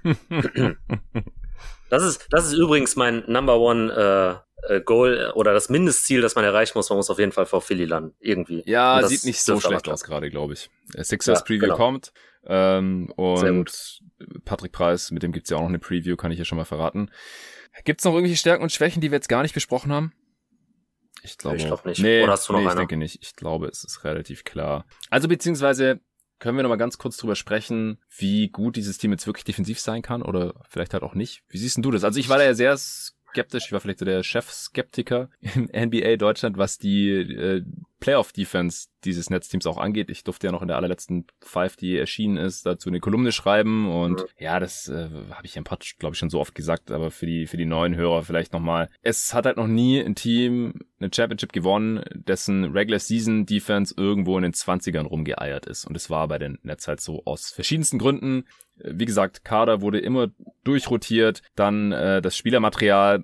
das 1.91 2.03
ist, 2.03 2.25
das 2.31 2.47
ist 2.47 2.53
übrigens 2.53 2.95
mein 2.95 3.23
Number 3.27 3.59
One 3.59 4.41
äh, 4.67 4.81
Goal 4.81 5.31
oder 5.35 5.53
das 5.53 5.69
Mindestziel, 5.69 6.21
das 6.21 6.33
man 6.33 6.43
erreichen 6.43 6.71
muss. 6.73 6.89
Man 6.89 6.97
muss 6.97 7.11
auf 7.11 7.19
jeden 7.19 7.33
Fall 7.33 7.45
vor 7.45 7.61
Philly 7.61 7.85
landen. 7.85 8.15
Irgendwie. 8.19 8.63
Ja, 8.65 9.07
sieht 9.07 9.25
nicht 9.25 9.43
so 9.43 9.59
schlecht 9.59 9.87
aus 9.87 10.03
gerade, 10.03 10.31
glaube 10.31 10.53
ich. 10.53 10.71
Sixers 10.97 11.41
ja, 11.41 11.45
Preview 11.45 11.59
genau. 11.59 11.75
kommt. 11.75 12.13
Ähm, 12.45 13.11
und 13.15 14.01
Patrick 14.45 14.71
Preis, 14.71 15.11
mit 15.11 15.23
dem 15.23 15.31
gibt's 15.31 15.49
ja 15.49 15.57
auch 15.57 15.61
noch 15.61 15.69
eine 15.69 15.79
Preview, 15.79 16.15
kann 16.15 16.31
ich 16.31 16.39
ja 16.39 16.45
schon 16.45 16.57
mal 16.57 16.65
verraten. 16.65 17.09
Gibt's 17.85 18.03
noch 18.03 18.13
irgendwelche 18.13 18.39
Stärken 18.39 18.63
und 18.63 18.71
Schwächen, 18.71 19.01
die 19.01 19.11
wir 19.11 19.17
jetzt 19.17 19.29
gar 19.29 19.41
nicht 19.41 19.53
besprochen 19.53 19.91
haben? 19.91 20.13
Ich 21.23 21.37
glaube, 21.37 21.57
ich 21.57 21.65
glaube 21.65 21.87
nicht. 21.87 22.01
Nee, 22.01 22.23
Oder 22.23 22.33
hast 22.33 22.49
du 22.49 22.53
noch 22.53 22.59
nee, 22.59 22.67
ich 22.67 22.73
denke 22.73 22.97
nicht. 22.97 23.19
Ich 23.21 23.35
glaube, 23.35 23.67
es 23.67 23.83
ist 23.83 24.03
relativ 24.03 24.43
klar. 24.43 24.85
Also 25.09 25.27
beziehungsweise 25.27 26.01
können 26.39 26.57
wir 26.57 26.63
noch 26.63 26.69
mal 26.69 26.75
ganz 26.75 26.97
kurz 26.97 27.15
drüber 27.15 27.35
sprechen, 27.35 27.99
wie 28.17 28.49
gut 28.49 28.75
dieses 28.75 28.97
Team 28.97 29.11
jetzt 29.11 29.25
wirklich 29.25 29.45
defensiv 29.45 29.79
sein 29.79 30.01
kann 30.01 30.21
oder 30.21 30.55
vielleicht 30.67 30.93
halt 30.93 31.03
auch 31.03 31.15
nicht. 31.15 31.43
Wie 31.47 31.57
siehst 31.57 31.77
denn 31.77 31.83
du 31.83 31.91
das? 31.91 32.03
Also 32.03 32.19
ich 32.19 32.27
war 32.27 32.37
da 32.37 32.43
ja 32.43 32.53
sehr 32.53 32.75
skeptisch, 32.77 33.67
ich 33.67 33.71
war 33.71 33.79
vielleicht 33.79 33.99
so 33.99 34.05
der 34.05 34.23
Chef-Skeptiker 34.23 35.29
in 35.39 35.69
NBA 35.73 36.17
Deutschland, 36.17 36.57
was 36.57 36.77
die 36.77 37.09
äh, 37.09 37.63
Playoff-Defense 38.03 38.89
dieses 39.05 39.29
Netzteams 39.29 39.65
auch 39.65 39.77
angeht. 39.77 40.09
Ich 40.09 40.25
durfte 40.25 40.47
ja 40.47 40.51
noch 40.51 40.61
in 40.61 40.67
der 40.67 40.75
allerletzten 40.75 41.25
Five, 41.39 41.77
die 41.77 41.97
erschienen 41.97 42.35
ist, 42.35 42.65
dazu 42.65 42.89
eine 42.89 42.99
Kolumne 42.99 43.31
schreiben 43.31 43.89
und 43.89 44.19
mhm. 44.19 44.25
ja, 44.37 44.59
das 44.59 44.89
äh, 44.89 45.07
habe 45.31 45.45
ich 45.45 45.55
im 45.55 45.63
Pod, 45.63 45.85
glaube 45.99 46.13
ich, 46.13 46.19
schon 46.19 46.29
so 46.29 46.41
oft 46.41 46.53
gesagt, 46.53 46.91
aber 46.91 47.11
für 47.11 47.25
die 47.25 47.47
für 47.47 47.55
die 47.55 47.65
neuen 47.65 47.95
Hörer 47.95 48.23
vielleicht 48.23 48.51
nochmal. 48.51 48.89
Es 49.03 49.33
hat 49.33 49.45
halt 49.45 49.55
noch 49.55 49.67
nie 49.67 50.01
ein 50.01 50.15
Team 50.15 50.81
eine 50.99 51.11
Championship 51.15 51.53
gewonnen, 51.53 52.03
dessen 52.13 52.65
Regular 52.65 52.99
Season 52.99 53.45
Defense 53.45 53.93
irgendwo 53.95 54.35
in 54.35 54.43
den 54.43 54.53
20ern 54.53 55.05
rumgeeiert 55.05 55.65
ist 55.65 55.85
und 55.85 55.95
es 55.95 56.09
war 56.09 56.27
bei 56.27 56.39
den 56.39 56.59
Nets 56.61 56.89
halt 56.89 56.99
so 56.99 57.23
aus 57.23 57.51
verschiedensten 57.51 57.99
Gründen. 57.99 58.43
Wie 58.75 59.05
gesagt, 59.05 59.45
Kader 59.45 59.79
wurde 59.79 59.99
immer 59.99 60.27
durchrotiert, 60.65 61.41
dann 61.55 61.93
äh, 61.93 62.21
das 62.21 62.35
Spielermaterial 62.35 63.23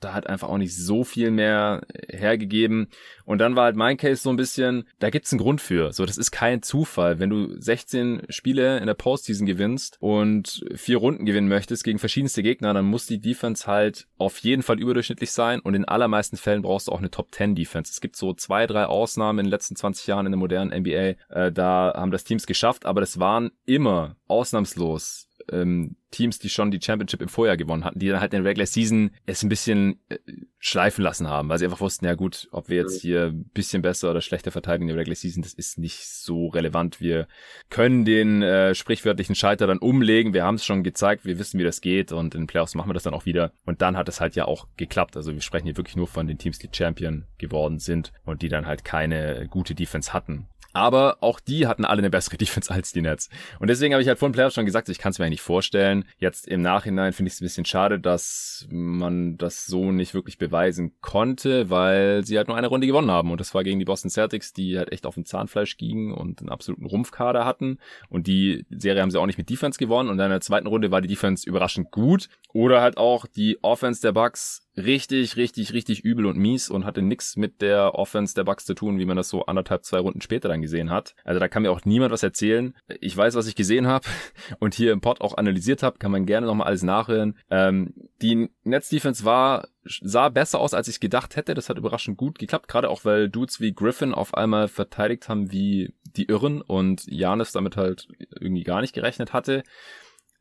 da 0.00 0.14
hat 0.14 0.26
einfach 0.26 0.48
auch 0.48 0.58
nicht 0.58 0.76
so 0.76 1.04
viel 1.04 1.30
mehr 1.30 1.82
hergegeben. 2.08 2.88
Und 3.24 3.38
dann 3.38 3.56
war 3.56 3.64
halt 3.64 3.76
mein 3.76 3.96
Case 3.96 4.22
so 4.22 4.30
ein 4.30 4.36
bisschen, 4.36 4.88
da 4.98 5.10
gibt's 5.10 5.32
einen 5.32 5.40
Grund 5.40 5.60
für. 5.60 5.92
So, 5.92 6.06
das 6.06 6.18
ist 6.18 6.30
kein 6.30 6.62
Zufall. 6.62 7.18
Wenn 7.18 7.30
du 7.30 7.60
16 7.60 8.22
Spiele 8.28 8.78
in 8.78 8.86
der 8.86 8.94
Postseason 8.94 9.46
gewinnst 9.46 9.96
und 10.00 10.64
vier 10.74 10.98
Runden 10.98 11.24
gewinnen 11.24 11.48
möchtest 11.48 11.84
gegen 11.84 11.98
verschiedenste 11.98 12.42
Gegner, 12.42 12.74
dann 12.74 12.86
muss 12.86 13.06
die 13.06 13.20
Defense 13.20 13.66
halt 13.66 14.06
auf 14.16 14.38
jeden 14.38 14.62
Fall 14.62 14.80
überdurchschnittlich 14.80 15.32
sein 15.32 15.60
und 15.60 15.74
in 15.74 15.84
allermeisten 15.84 16.36
Fällen 16.36 16.62
brauchst 16.62 16.88
du 16.88 16.92
auch 16.92 16.98
eine 16.98 17.10
Top 17.10 17.34
10 17.34 17.54
Defense. 17.54 17.92
Es 17.92 18.00
gibt 18.00 18.16
so 18.16 18.34
zwei, 18.34 18.66
drei 18.66 18.86
Ausnahmen 18.86 19.40
in 19.40 19.46
den 19.46 19.50
letzten 19.50 19.76
20 19.76 20.06
Jahren 20.06 20.26
in 20.26 20.32
der 20.32 20.38
modernen 20.38 20.78
NBA. 20.80 21.14
Äh, 21.28 21.52
da 21.52 21.92
haben 21.96 22.10
das 22.10 22.24
Teams 22.24 22.46
geschafft, 22.46 22.86
aber 22.86 23.00
das 23.00 23.18
waren 23.18 23.50
immer 23.66 24.16
ausnahmslos 24.26 25.27
ähm, 25.52 25.96
Teams, 26.10 26.38
die 26.38 26.48
schon 26.48 26.70
die 26.70 26.80
Championship 26.80 27.20
im 27.20 27.28
Vorjahr 27.28 27.56
gewonnen 27.56 27.84
hatten, 27.84 27.98
die 27.98 28.08
dann 28.08 28.20
halt 28.20 28.32
in 28.32 28.42
der 28.42 28.50
Regular 28.50 28.66
Season 28.66 29.10
es 29.26 29.42
ein 29.42 29.48
bisschen 29.48 30.00
äh, 30.08 30.18
schleifen 30.58 31.04
lassen 31.04 31.28
haben, 31.28 31.48
weil 31.48 31.58
sie 31.58 31.66
einfach 31.66 31.80
wussten, 31.80 32.06
ja 32.06 32.14
gut, 32.14 32.48
ob 32.50 32.68
wir 32.68 32.78
jetzt 32.78 33.02
hier 33.02 33.26
ein 33.26 33.44
bisschen 33.52 33.82
besser 33.82 34.10
oder 34.10 34.20
schlechter 34.20 34.50
verteidigen 34.50 34.84
in 34.84 34.88
der 34.88 34.96
Regular 34.96 35.16
Season, 35.16 35.42
das 35.42 35.54
ist 35.54 35.78
nicht 35.78 36.08
so 36.08 36.48
relevant. 36.48 37.00
Wir 37.00 37.28
können 37.68 38.04
den 38.04 38.42
äh, 38.42 38.74
sprichwörtlichen 38.74 39.34
Scheiter 39.34 39.66
dann 39.66 39.78
umlegen. 39.78 40.32
Wir 40.32 40.44
haben 40.44 40.56
es 40.56 40.64
schon 40.64 40.82
gezeigt, 40.82 41.24
wir 41.24 41.38
wissen, 41.38 41.60
wie 41.60 41.64
das 41.64 41.80
geht 41.80 42.10
und 42.12 42.34
in 42.34 42.42
den 42.42 42.46
Playoffs 42.46 42.74
machen 42.74 42.88
wir 42.88 42.94
das 42.94 43.02
dann 43.02 43.14
auch 43.14 43.26
wieder. 43.26 43.52
Und 43.66 43.82
dann 43.82 43.96
hat 43.96 44.08
es 44.08 44.20
halt 44.20 44.34
ja 44.34 44.46
auch 44.46 44.66
geklappt. 44.76 45.16
Also 45.16 45.34
wir 45.34 45.42
sprechen 45.42 45.66
hier 45.66 45.76
wirklich 45.76 45.96
nur 45.96 46.08
von 46.08 46.26
den 46.26 46.38
Teams, 46.38 46.58
die 46.58 46.70
Champion 46.72 47.26
geworden 47.36 47.78
sind 47.78 48.12
und 48.24 48.42
die 48.42 48.48
dann 48.48 48.66
halt 48.66 48.84
keine 48.84 49.46
gute 49.48 49.74
Defense 49.74 50.12
hatten. 50.12 50.46
Aber 50.78 51.16
auch 51.22 51.40
die 51.40 51.66
hatten 51.66 51.84
alle 51.84 51.98
eine 51.98 52.10
bessere 52.10 52.36
Defense 52.38 52.72
als 52.72 52.92
die 52.92 53.02
Nets. 53.02 53.30
Und 53.58 53.68
deswegen 53.68 53.94
habe 53.94 54.02
ich 54.02 54.06
halt 54.06 54.20
vor 54.20 54.28
dem 54.28 54.32
Playoff 54.32 54.54
schon 54.54 54.64
gesagt, 54.64 54.88
ich 54.88 54.98
kann 54.98 55.10
es 55.10 55.18
mir 55.18 55.24
eigentlich 55.24 55.42
vorstellen. 55.42 56.04
Jetzt 56.18 56.46
im 56.46 56.62
Nachhinein 56.62 57.12
finde 57.12 57.28
ich 57.28 57.34
es 57.34 57.40
ein 57.40 57.46
bisschen 57.46 57.64
schade, 57.64 57.98
dass 57.98 58.64
man 58.70 59.36
das 59.38 59.66
so 59.66 59.90
nicht 59.90 60.14
wirklich 60.14 60.38
beweisen 60.38 60.92
konnte, 61.00 61.68
weil 61.68 62.24
sie 62.24 62.36
halt 62.38 62.46
nur 62.46 62.56
eine 62.56 62.68
Runde 62.68 62.86
gewonnen 62.86 63.10
haben. 63.10 63.32
Und 63.32 63.40
das 63.40 63.54
war 63.54 63.64
gegen 63.64 63.80
die 63.80 63.84
Boston 63.84 64.08
Celtics, 64.08 64.52
die 64.52 64.78
halt 64.78 64.92
echt 64.92 65.04
auf 65.04 65.14
dem 65.14 65.24
Zahnfleisch 65.24 65.78
gingen 65.78 66.12
und 66.12 66.38
einen 66.38 66.48
absoluten 66.48 66.86
Rumpfkader 66.86 67.44
hatten. 67.44 67.78
Und 68.08 68.28
die 68.28 68.64
Serie 68.70 69.02
haben 69.02 69.10
sie 69.10 69.18
auch 69.18 69.26
nicht 69.26 69.38
mit 69.38 69.50
Defense 69.50 69.80
gewonnen. 69.80 70.08
Und 70.08 70.20
in 70.20 70.30
der 70.30 70.40
zweiten 70.40 70.68
Runde 70.68 70.92
war 70.92 71.00
die 71.00 71.08
Defense 71.08 71.48
überraschend 71.48 71.90
gut. 71.90 72.28
Oder 72.52 72.82
halt 72.82 72.98
auch 72.98 73.26
die 73.26 73.58
Offense 73.62 74.00
der 74.00 74.12
Bucks 74.12 74.67
richtig, 74.78 75.36
richtig, 75.36 75.72
richtig 75.72 76.04
übel 76.04 76.26
und 76.26 76.36
mies 76.36 76.70
und 76.70 76.84
hatte 76.84 77.02
nix 77.02 77.36
mit 77.36 77.60
der 77.60 77.94
Offense 77.94 78.34
der 78.34 78.44
Bucks 78.44 78.64
zu 78.64 78.74
tun, 78.74 78.98
wie 78.98 79.04
man 79.04 79.16
das 79.16 79.28
so 79.28 79.46
anderthalb, 79.46 79.84
zwei 79.84 79.98
Runden 79.98 80.20
später 80.20 80.48
dann 80.48 80.62
gesehen 80.62 80.90
hat. 80.90 81.14
Also 81.24 81.40
da 81.40 81.48
kann 81.48 81.62
mir 81.62 81.70
auch 81.70 81.84
niemand 81.84 82.12
was 82.12 82.22
erzählen. 82.22 82.74
Ich 83.00 83.16
weiß, 83.16 83.34
was 83.34 83.46
ich 83.46 83.54
gesehen 83.54 83.86
habe 83.86 84.06
und 84.58 84.74
hier 84.74 84.92
im 84.92 85.00
Pod 85.00 85.20
auch 85.20 85.36
analysiert 85.36 85.82
habe, 85.82 85.98
kann 85.98 86.12
man 86.12 86.26
gerne 86.26 86.46
nochmal 86.46 86.68
alles 86.68 86.82
nachhören. 86.82 87.36
Ähm, 87.50 87.94
die 88.22 88.48
Netz-Defense 88.64 89.24
war 89.24 89.68
sah 89.84 90.28
besser 90.28 90.60
aus, 90.60 90.74
als 90.74 90.88
ich 90.88 91.00
gedacht 91.00 91.36
hätte. 91.36 91.54
Das 91.54 91.68
hat 91.68 91.78
überraschend 91.78 92.16
gut 92.16 92.38
geklappt, 92.38 92.68
gerade 92.68 92.90
auch 92.90 93.04
weil 93.04 93.28
Dudes 93.28 93.60
wie 93.60 93.72
Griffin 93.72 94.14
auf 94.14 94.34
einmal 94.34 94.68
verteidigt 94.68 95.28
haben 95.28 95.50
wie 95.52 95.94
die 96.16 96.26
Irren 96.26 96.62
und 96.62 97.06
Janis 97.06 97.52
damit 97.52 97.76
halt 97.76 98.08
irgendwie 98.40 98.64
gar 98.64 98.80
nicht 98.80 98.94
gerechnet 98.94 99.32
hatte. 99.32 99.62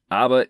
Aber 0.09 0.45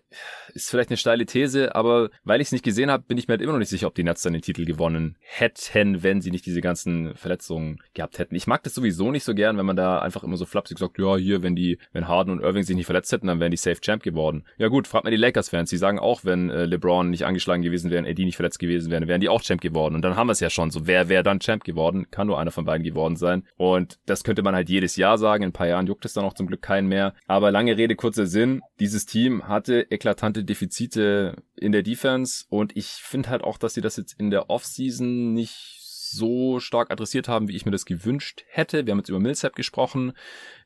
ist 0.54 0.70
vielleicht 0.70 0.90
eine 0.90 0.96
steile 0.96 1.26
These, 1.26 1.74
aber 1.74 2.10
weil 2.24 2.40
ich 2.40 2.48
es 2.48 2.52
nicht 2.52 2.64
gesehen 2.64 2.90
habe, 2.90 3.04
bin 3.06 3.18
ich 3.18 3.28
mir 3.28 3.32
halt 3.32 3.42
immer 3.42 3.52
noch 3.52 3.58
nicht 3.58 3.68
sicher, 3.68 3.86
ob 3.86 3.94
die 3.94 4.04
Nets 4.04 4.22
dann 4.22 4.32
den 4.32 4.42
Titel 4.42 4.64
gewonnen 4.64 5.16
hätten, 5.20 6.02
wenn 6.02 6.20
sie 6.20 6.30
nicht 6.30 6.46
diese 6.46 6.60
ganzen 6.60 7.14
Verletzungen 7.14 7.78
gehabt 7.94 8.18
hätten. 8.18 8.34
Ich 8.34 8.46
mag 8.46 8.62
das 8.62 8.74
sowieso 8.74 9.10
nicht 9.10 9.24
so 9.24 9.34
gern, 9.34 9.58
wenn 9.58 9.66
man 9.66 9.76
da 9.76 10.00
einfach 10.00 10.22
immer 10.22 10.36
so 10.36 10.46
flapsig 10.46 10.78
sagt, 10.78 10.98
ja, 10.98 11.16
hier, 11.16 11.42
wenn 11.42 11.56
die, 11.56 11.78
wenn 11.92 12.08
Harden 12.08 12.32
und 12.32 12.40
Irving 12.40 12.62
sich 12.62 12.76
nicht 12.76 12.86
verletzt 12.86 13.12
hätten, 13.12 13.26
dann 13.26 13.40
wären 13.40 13.50
die 13.50 13.56
safe 13.56 13.80
Champ 13.80 14.02
geworden. 14.02 14.44
Ja 14.58 14.68
gut, 14.68 14.86
fragt 14.86 15.04
mal 15.04 15.10
die 15.10 15.16
Lakers-Fans, 15.16 15.70
die 15.70 15.76
sagen 15.76 15.98
auch, 15.98 16.24
wenn 16.24 16.50
äh, 16.50 16.64
LeBron 16.64 17.10
nicht 17.10 17.24
angeschlagen 17.24 17.62
gewesen 17.62 17.90
wäre, 17.90 18.08
AD 18.08 18.24
nicht 18.24 18.36
verletzt 18.36 18.58
gewesen 18.58 18.90
wäre, 18.90 19.06
wären 19.08 19.20
die 19.20 19.28
auch 19.28 19.42
Champ 19.42 19.60
geworden. 19.60 19.94
Und 19.94 20.02
dann 20.02 20.16
haben 20.16 20.28
wir 20.28 20.32
es 20.32 20.40
ja 20.40 20.50
schon 20.50 20.70
so, 20.70 20.86
wer 20.86 21.08
wäre 21.08 21.22
dann 21.22 21.40
Champ 21.40 21.64
geworden? 21.64 22.06
Kann 22.10 22.26
nur 22.26 22.38
einer 22.38 22.50
von 22.50 22.64
beiden 22.64 22.84
geworden 22.84 23.16
sein. 23.16 23.44
Und 23.56 23.98
das 24.06 24.24
könnte 24.24 24.42
man 24.42 24.54
halt 24.54 24.68
jedes 24.68 24.96
Jahr 24.96 25.18
sagen. 25.18 25.42
In 25.42 25.50
ein 25.50 25.52
paar 25.52 25.66
Jahren 25.66 25.86
juckt 25.86 26.04
es 26.04 26.12
dann 26.12 26.24
auch 26.24 26.34
zum 26.34 26.46
Glück 26.46 26.62
keinen 26.62 26.88
mehr. 26.88 27.14
Aber 27.26 27.50
lange 27.50 27.76
Rede, 27.76 27.96
kurzer 27.96 28.26
Sinn. 28.26 28.62
Dieses 28.78 29.06
Team 29.06 29.47
hatte 29.48 29.90
eklatante 29.90 30.44
Defizite 30.44 31.36
in 31.56 31.72
der 31.72 31.82
Defense 31.82 32.44
und 32.48 32.76
ich 32.76 32.86
finde 32.86 33.30
halt 33.30 33.42
auch, 33.42 33.58
dass 33.58 33.74
sie 33.74 33.80
das 33.80 33.96
jetzt 33.96 34.14
in 34.18 34.30
der 34.30 34.50
Offseason 34.50 35.32
nicht 35.34 35.78
so 36.10 36.58
stark 36.60 36.90
adressiert 36.90 37.28
haben, 37.28 37.48
wie 37.48 37.56
ich 37.56 37.66
mir 37.66 37.72
das 37.72 37.84
gewünscht 37.84 38.44
hätte. 38.48 38.86
Wir 38.86 38.92
haben 38.92 38.98
jetzt 38.98 39.08
über 39.08 39.20
Millsap 39.20 39.54
gesprochen. 39.54 40.12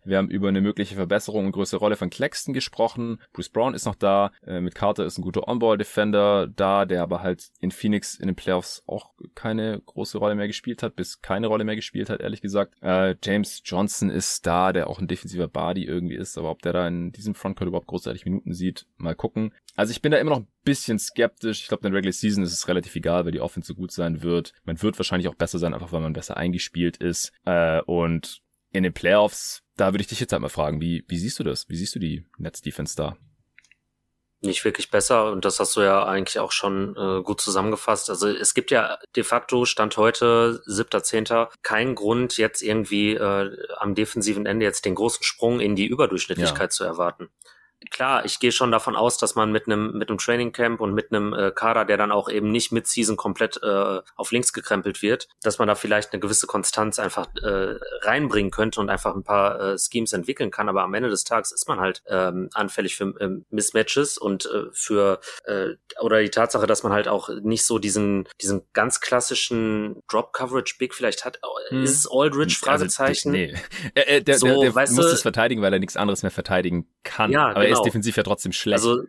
Wir 0.05 0.19
haben 0.19 0.31
über 0.31 0.49
eine 0.49 0.61
mögliche 0.61 0.95
Verbesserung 0.95 1.47
und 1.47 1.53
größere 1.53 1.81
Rolle 1.81 1.97
von 1.97 2.11
Claxton 2.11 2.55
gesprochen. 2.55 3.21
Bruce 3.33 3.51
Brown 3.51 3.75
ist 3.75 3.87
noch 3.87 3.95
da. 3.95 4.33
Äh, 4.47 4.61
mit 4.61 4.75
Carter 4.75 5.05
ist 5.05 5.19
ein 5.19 5.23
guter 5.23 5.49
On-Ball-Defender 5.49 6.49
da, 6.49 6.85
der 6.85 7.03
aber 7.03 7.23
halt 7.23 7.51
in 7.61 7.71
Phoenix 7.71 8.17
in 8.17 8.27
den 8.27 8.37
Playoffs 8.37 8.83
auch 8.87 9.13
keine 9.35 9.81
große 9.85 10.19
Rolle 10.19 10.35
mehr 10.35 10.49
gespielt 10.49 10.83
hat, 10.83 10.97
bis 10.97 11.21
keine 11.21 11.47
Rolle 11.47 11.65
mehr 11.65 11.77
gespielt 11.77 12.11
hat, 12.11 12.21
ehrlich 12.21 12.41
gesagt. 12.41 12.75
Äh, 12.83 13.17
James 13.23 13.63
Johnson 13.65 14.11
ist 14.11 14.47
da, 14.47 14.73
der 14.73 14.89
auch 14.89 14.99
ein 14.99 15.09
defensiver 15.09 15.49
Body 15.49 15.85
irgendwie 15.85 16.17
ist, 16.17 16.37
aber 16.39 16.51
ob 16.51 16.63
der 16.63 16.73
da 16.73 16.89
in 16.89 17.13
diesem 17.13 17.35
Frontcourt 17.35 17.69
überhaupt 17.69 17.87
großartig 17.87 18.25
Minuten 18.25 18.55
sieht, 18.55 18.87
mal 18.97 19.15
gucken. 19.15 19.55
Also 19.77 19.93
ich 19.93 20.03
bin 20.03 20.13
da 20.13 20.19
immer 20.19 20.31
noch 20.31 20.41
ein 20.41 20.49
bisschen 20.65 20.99
skeptisch. 20.99 21.63
Ich 21.63 21.69
glaube, 21.69 21.87
in 21.87 21.93
der 21.93 21.99
Regular 21.99 22.13
Season 22.13 22.45
ist 22.45 22.53
es 22.53 22.69
relativ 22.69 22.95
egal, 22.95 23.25
weil 23.25 23.33
die 23.33 23.41
Offense 23.41 23.69
so 23.69 23.75
gut 23.75 23.93
sein 23.93 24.23
wird. 24.23 24.53
Man 24.65 24.81
wird 24.83 24.99
wahrscheinlich 24.99 25.29
auch 25.29 25.35
besser 25.35 25.59
sein, 25.59 25.75
einfach 25.75 25.93
weil 25.93 26.01
man 26.01 26.13
besser 26.13 26.37
eingespielt 26.37 26.99
ist. 26.99 27.33
Äh, 27.45 27.81
und 27.83 28.43
in 28.73 28.83
den 28.83 28.93
Playoffs, 28.93 29.63
da 29.77 29.93
würde 29.93 30.03
ich 30.03 30.09
dich 30.09 30.21
jetzt 30.21 30.33
halt 30.33 30.43
mal 30.43 30.49
fragen, 30.49 30.81
wie, 30.81 31.05
wie 31.09 31.19
siehst 31.19 31.39
du 31.39 31.45
das? 31.45 31.69
Wie 31.69 31.77
siehst 31.77 31.95
du 31.95 31.99
die 31.99 32.25
Netz-Defense 32.39 32.97
da? 32.97 33.17
Nicht 34.45 34.65
wirklich 34.65 34.91
besser 34.91 35.31
und 35.31 35.45
das 35.45 35.61
hast 35.61 35.77
du 35.77 35.83
ja 35.83 36.05
eigentlich 36.05 36.41
auch 36.41 36.51
schon 36.51 36.97
äh, 36.97 37.23
gut 37.23 37.41
zusammengefasst. 37.41 38.11
Also 38.11 38.29
es 38.29 38.55
gibt 38.55 38.73
ja 38.73 38.99
de 39.15 39.23
facto 39.23 39.65
Stand 39.67 39.97
heute, 39.97 40.61
siebter, 40.67 41.05
zehnter, 41.05 41.49
keinen 41.63 41.95
Grund 41.95 42.39
jetzt 42.39 42.61
irgendwie 42.61 43.15
äh, 43.15 43.57
am 43.79 43.95
defensiven 43.95 44.47
Ende 44.47 44.65
jetzt 44.65 44.85
den 44.85 44.97
großen 44.97 45.23
Sprung 45.23 45.61
in 45.61 45.77
die 45.77 45.87
Überdurchschnittlichkeit 45.87 46.71
ja. 46.73 46.77
zu 46.77 46.83
erwarten. 46.83 47.29
Klar, 47.91 48.25
ich 48.25 48.39
gehe 48.41 48.53
schon 48.53 48.71
davon 48.71 48.97
aus, 48.97 49.19
dass 49.19 49.35
man 49.35 49.53
mit 49.53 49.67
einem 49.67 49.93
mit 49.97 50.09
einem 50.09 50.19
Training 50.19 50.53
Camp 50.53 50.81
und 50.81 50.95
mit 50.95 51.13
einem 51.13 51.33
äh, 51.33 51.51
Kader, 51.51 51.85
der 51.85 51.97
dann 51.97 52.13
auch 52.13 52.29
eben 52.29 52.51
nicht 52.51 52.73
mit 52.73 52.87
Season 52.87 53.17
komplett 53.17 53.61
äh, 53.63 54.01
auf 54.17 54.33
links 54.33 54.53
gekrempelt 54.53 55.03
wird, 55.03 55.29
dass 55.43 55.59
man 55.59 55.69
da 55.69 55.75
vielleicht 55.75 56.13
eine 56.13 56.21
gewisse 56.21 56.47
Konstanz 56.47 56.99
einfach 56.99 57.27
äh, 57.43 57.77
reinbringen 58.03 58.51
könnte 58.51 58.81
und 58.81 58.91
einfach 58.91 59.15
ein 59.15 59.25
paar 59.25 59.61
äh, 59.61 59.79
Schemes 59.79 60.13
entwickeln 60.13 60.51
kann. 60.51 60.69
Aber 60.69 60.83
am 60.83 60.95
Ende 60.95 61.09
des 61.09 61.25
Tages 61.25 61.53
ist 61.53 61.69
man 61.69 61.81
halt 61.81 62.03
ähm, 62.07 62.49
anfällig 62.55 62.97
für 62.97 63.15
ähm, 63.21 63.45
Mismatches 63.51 64.19
und 64.19 64.47
äh, 64.47 64.65
für 64.73 65.21
äh, 65.45 65.71
oder 66.01 66.21
die 66.21 66.31
Tatsache, 66.31 66.67
dass 66.67 66.83
man 66.83 66.93
halt 66.93 67.09
auch 67.09 67.29
nicht 67.43 67.65
so 67.65 67.79
diesen 67.79 68.29
diesen 68.41 68.63
ganz 68.73 69.01
klassischen 69.01 70.03
Drop 70.09 70.33
Coverage 70.33 70.77
Big 70.79 70.95
vielleicht 70.95 71.25
hat. 71.25 71.39
Hm. 71.69 71.83
Ist 71.83 71.97
es 71.97 72.11
Aldridge? 72.11 72.59
Also, 72.63 72.67
Fragezeichen. 72.67 73.29
Also, 73.29 73.31
nee. 73.31 73.55
Äh, 73.95 74.17
äh, 74.17 74.23
der, 74.23 74.39
so, 74.39 74.47
der, 74.47 74.73
der 74.73 74.73
muss 74.73 74.95
du, 74.95 75.03
es 75.03 75.23
verteidigen, 75.23 75.63
weil 75.63 75.73
er 75.73 75.79
nichts 75.79 75.97
anderes 75.97 76.23
mehr 76.23 76.31
verteidigen 76.31 76.87
kann. 77.03 77.31
Ja, 77.31 77.49
aber 77.49 77.69
genau. 77.73 77.83
ist 77.83 77.87
defensiv 77.87 78.17
ja 78.17 78.23
trotzdem 78.23 78.53
schlecht. 78.53 78.75
Also 78.85 79.05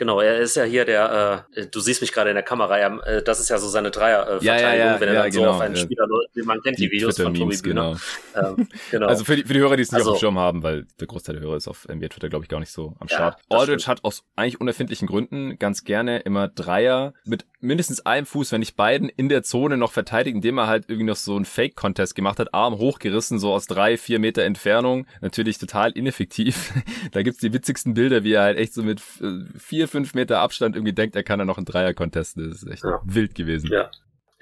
Genau, 0.00 0.18
er 0.18 0.38
ist 0.38 0.56
ja 0.56 0.64
hier 0.64 0.86
der, 0.86 1.44
äh, 1.54 1.66
du 1.66 1.78
siehst 1.78 2.00
mich 2.00 2.10
gerade 2.10 2.30
in 2.30 2.34
der 2.34 2.42
Kamera, 2.42 2.78
ja, 2.80 2.98
äh, 3.00 3.22
das 3.22 3.38
ist 3.38 3.50
ja 3.50 3.58
so 3.58 3.68
seine 3.68 3.90
Dreier-Verteidigung, 3.90 4.48
äh, 4.48 4.62
ja, 4.62 4.74
ja, 4.74 4.92
ja, 4.94 4.98
wenn 4.98 5.08
er 5.10 5.14
dann 5.14 5.30
genau, 5.30 5.44
so 5.44 5.50
auf 5.50 5.60
einen 5.60 5.76
Spieler, 5.76 6.06
man 6.42 6.62
kennt 6.62 6.78
die, 6.78 6.88
die 6.88 6.90
Videos 6.90 7.20
von 7.20 7.34
Tobi 7.34 7.54
genau. 7.58 7.96
Ähm, 8.34 8.66
genau. 8.90 9.08
Also 9.08 9.24
für 9.24 9.36
die, 9.36 9.44
für 9.44 9.52
die 9.52 9.60
Hörer, 9.60 9.76
die 9.76 9.82
es 9.82 9.92
nicht 9.92 9.98
also, 9.98 10.12
auf 10.12 10.16
dem 10.16 10.20
Schirm 10.20 10.38
haben, 10.38 10.62
weil 10.62 10.86
der 10.98 11.06
Großteil 11.06 11.34
der 11.34 11.44
Hörer 11.44 11.58
ist 11.58 11.68
auf 11.68 11.86
NBA 11.86 12.08
Twitter, 12.08 12.30
glaube 12.30 12.46
ich, 12.46 12.48
gar 12.48 12.60
nicht 12.60 12.72
so 12.72 12.96
am 12.98 13.08
Start. 13.08 13.42
Aldridge 13.50 13.84
hat 13.88 14.02
aus 14.04 14.24
eigentlich 14.36 14.58
unerfindlichen 14.58 15.06
Gründen 15.06 15.58
ganz 15.58 15.84
gerne 15.84 16.20
immer 16.20 16.48
Dreier 16.48 17.12
mit 17.26 17.44
mindestens 17.60 18.06
einem 18.06 18.24
Fuß, 18.24 18.52
wenn 18.52 18.60
nicht 18.60 18.76
beiden, 18.76 19.10
in 19.10 19.28
der 19.28 19.42
Zone 19.42 19.76
noch 19.76 19.92
verteidigt, 19.92 20.34
indem 20.34 20.56
er 20.56 20.66
halt 20.66 20.86
irgendwie 20.88 21.08
noch 21.08 21.16
so 21.16 21.36
einen 21.36 21.44
Fake-Contest 21.44 22.14
gemacht 22.14 22.38
hat, 22.38 22.54
Arm 22.54 22.78
hochgerissen, 22.78 23.38
so 23.38 23.52
aus 23.52 23.66
drei, 23.66 23.98
vier 23.98 24.18
Meter 24.18 24.44
Entfernung. 24.44 25.06
Natürlich 25.20 25.58
total 25.58 25.92
ineffektiv. 25.92 26.72
da 27.12 27.22
gibt's 27.22 27.40
die 27.40 27.52
witzigsten 27.52 27.92
Bilder, 27.92 28.24
wie 28.24 28.32
er 28.32 28.42
halt 28.42 28.58
echt 28.58 28.72
so 28.72 28.82
mit 28.82 29.00
äh, 29.20 29.44
vier, 29.58 29.88
fünf 29.90 30.14
Meter 30.14 30.38
Abstand 30.38 30.76
irgendwie 30.76 30.92
denkt, 30.92 31.16
er 31.16 31.22
kann 31.22 31.38
da 31.38 31.44
noch 31.44 31.58
einen 31.58 31.66
Dreier 31.66 31.92
contesten. 31.94 32.48
Das 32.48 32.62
ist 32.62 32.70
echt 32.70 32.84
ja. 32.84 33.00
wild 33.04 33.34
gewesen. 33.34 33.70
Ja. 33.70 33.90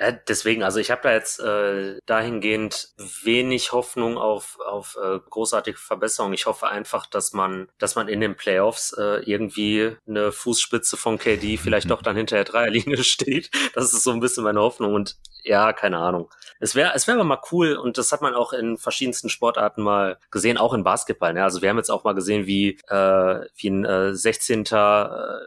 Ja, 0.00 0.12
deswegen, 0.12 0.62
also 0.62 0.78
ich 0.78 0.92
habe 0.92 1.02
da 1.02 1.12
jetzt 1.12 1.40
äh, 1.40 1.98
dahingehend 2.06 2.90
wenig 3.24 3.72
Hoffnung 3.72 4.16
auf, 4.16 4.58
auf 4.60 4.96
äh, 5.02 5.18
großartige 5.28 5.76
Verbesserungen. 5.76 6.34
Ich 6.34 6.46
hoffe 6.46 6.68
einfach, 6.68 7.06
dass 7.06 7.32
man, 7.32 7.68
dass 7.78 7.96
man 7.96 8.06
in 8.06 8.20
den 8.20 8.36
Playoffs 8.36 8.92
äh, 8.92 9.22
irgendwie 9.24 9.96
eine 10.06 10.30
Fußspitze 10.30 10.96
von 10.96 11.18
KD 11.18 11.56
vielleicht 11.56 11.90
doch 11.90 12.00
dann 12.00 12.14
hinter 12.14 12.36
der 12.36 12.44
Dreierlinie 12.44 12.98
steht. 13.02 13.50
Das 13.74 13.92
ist 13.92 14.04
so 14.04 14.12
ein 14.12 14.20
bisschen 14.20 14.44
meine 14.44 14.60
Hoffnung. 14.60 14.94
Und 14.94 15.16
ja, 15.42 15.72
keine 15.72 15.98
Ahnung. 15.98 16.28
Es 16.60 16.74
wäre 16.74 16.92
es 16.94 17.06
wäre 17.06 17.18
aber 17.18 17.24
mal 17.24 17.40
cool 17.52 17.74
und 17.74 17.98
das 17.98 18.12
hat 18.12 18.20
man 18.20 18.34
auch 18.34 18.52
in 18.52 18.76
verschiedensten 18.76 19.28
Sportarten 19.28 19.82
mal 19.82 20.18
gesehen, 20.30 20.58
auch 20.58 20.74
in 20.74 20.84
Basketball. 20.84 21.32
Ne? 21.32 21.42
Also 21.42 21.62
wir 21.62 21.70
haben 21.70 21.76
jetzt 21.76 21.90
auch 21.90 22.04
mal 22.04 22.14
gesehen, 22.14 22.46
wie 22.46 22.78
äh, 22.88 23.46
wie 23.56 23.70
ein 23.70 23.84
äh, 23.84 24.14
16. 24.14 24.66
Äh, 24.66 24.74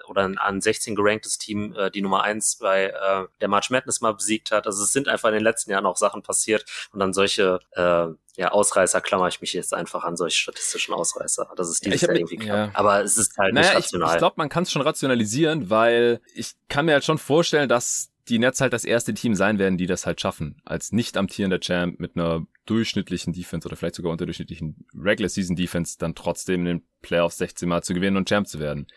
oder 0.07 0.23
ein 0.23 0.37
an 0.37 0.61
16 0.61 0.95
geranktes 0.95 1.37
Team 1.37 1.75
äh, 1.75 1.91
die 1.91 2.01
Nummer 2.01 2.23
1 2.23 2.57
bei 2.57 2.85
äh, 2.85 3.27
der 3.41 3.47
March 3.47 3.69
Madness 3.69 4.01
mal 4.01 4.13
besiegt 4.13 4.40
hat. 4.49 4.65
Also 4.65 4.83
es 4.83 4.91
sind 4.91 5.07
einfach 5.07 5.29
in 5.29 5.35
den 5.35 5.43
letzten 5.43 5.69
Jahren 5.69 5.85
auch 5.85 5.97
Sachen 5.97 6.23
passiert 6.23 6.65
und 6.91 6.99
dann 6.99 7.13
solche 7.13 7.59
äh, 7.73 8.07
ja, 8.37 8.51
Ausreißer 8.51 9.01
klammer 9.01 9.27
ich 9.27 9.41
mich 9.41 9.53
jetzt 9.53 9.73
einfach 9.73 10.03
an 10.03 10.15
solche 10.17 10.37
statistischen 10.37 10.93
Ausreißer. 10.95 11.51
Das 11.55 11.69
ist 11.69 11.85
dieses 11.85 12.01
ja, 12.01 12.07
Jahr 12.07 12.17
irgendwie 12.17 12.37
knapp. 12.37 12.55
Ja. 12.55 12.71
Aber 12.73 13.03
es 13.03 13.17
ist 13.17 13.37
halt 13.37 13.53
naja, 13.53 13.67
nicht 13.67 13.77
rational. 13.77 14.09
Ich, 14.09 14.13
ich 14.15 14.19
glaube, 14.19 14.35
man 14.37 14.49
kann 14.49 14.63
es 14.63 14.71
schon 14.71 14.81
rationalisieren, 14.81 15.69
weil 15.69 16.21
ich 16.33 16.53
kann 16.69 16.85
mir 16.85 16.93
halt 16.93 17.03
schon 17.03 17.17
vorstellen, 17.17 17.69
dass 17.69 18.11
die 18.29 18.39
Nets 18.39 18.61
halt 18.61 18.73
das 18.73 18.85
erste 18.85 19.13
Team 19.13 19.35
sein 19.35 19.59
werden, 19.59 19.77
die 19.77 19.87
das 19.87 20.05
halt 20.05 20.21
schaffen. 20.21 20.61
Als 20.63 20.91
nicht 20.91 21.17
amtierender 21.17 21.59
Champ 21.59 21.99
mit 21.99 22.15
einer 22.15 22.45
durchschnittlichen 22.65 23.33
Defense 23.33 23.67
oder 23.67 23.75
vielleicht 23.75 23.95
sogar 23.95 24.11
unterdurchschnittlichen 24.11 24.85
Regular 24.95 25.29
Season 25.29 25.55
Defense 25.55 25.97
dann 25.97 26.15
trotzdem 26.15 26.61
in 26.61 26.65
den 26.65 26.87
Playoffs 27.01 27.37
16 27.37 27.67
Mal 27.67 27.83
zu 27.83 27.93
gewinnen 27.93 28.17
und 28.17 28.29
Champ 28.29 28.47
zu 28.47 28.59
werden. 28.59 28.87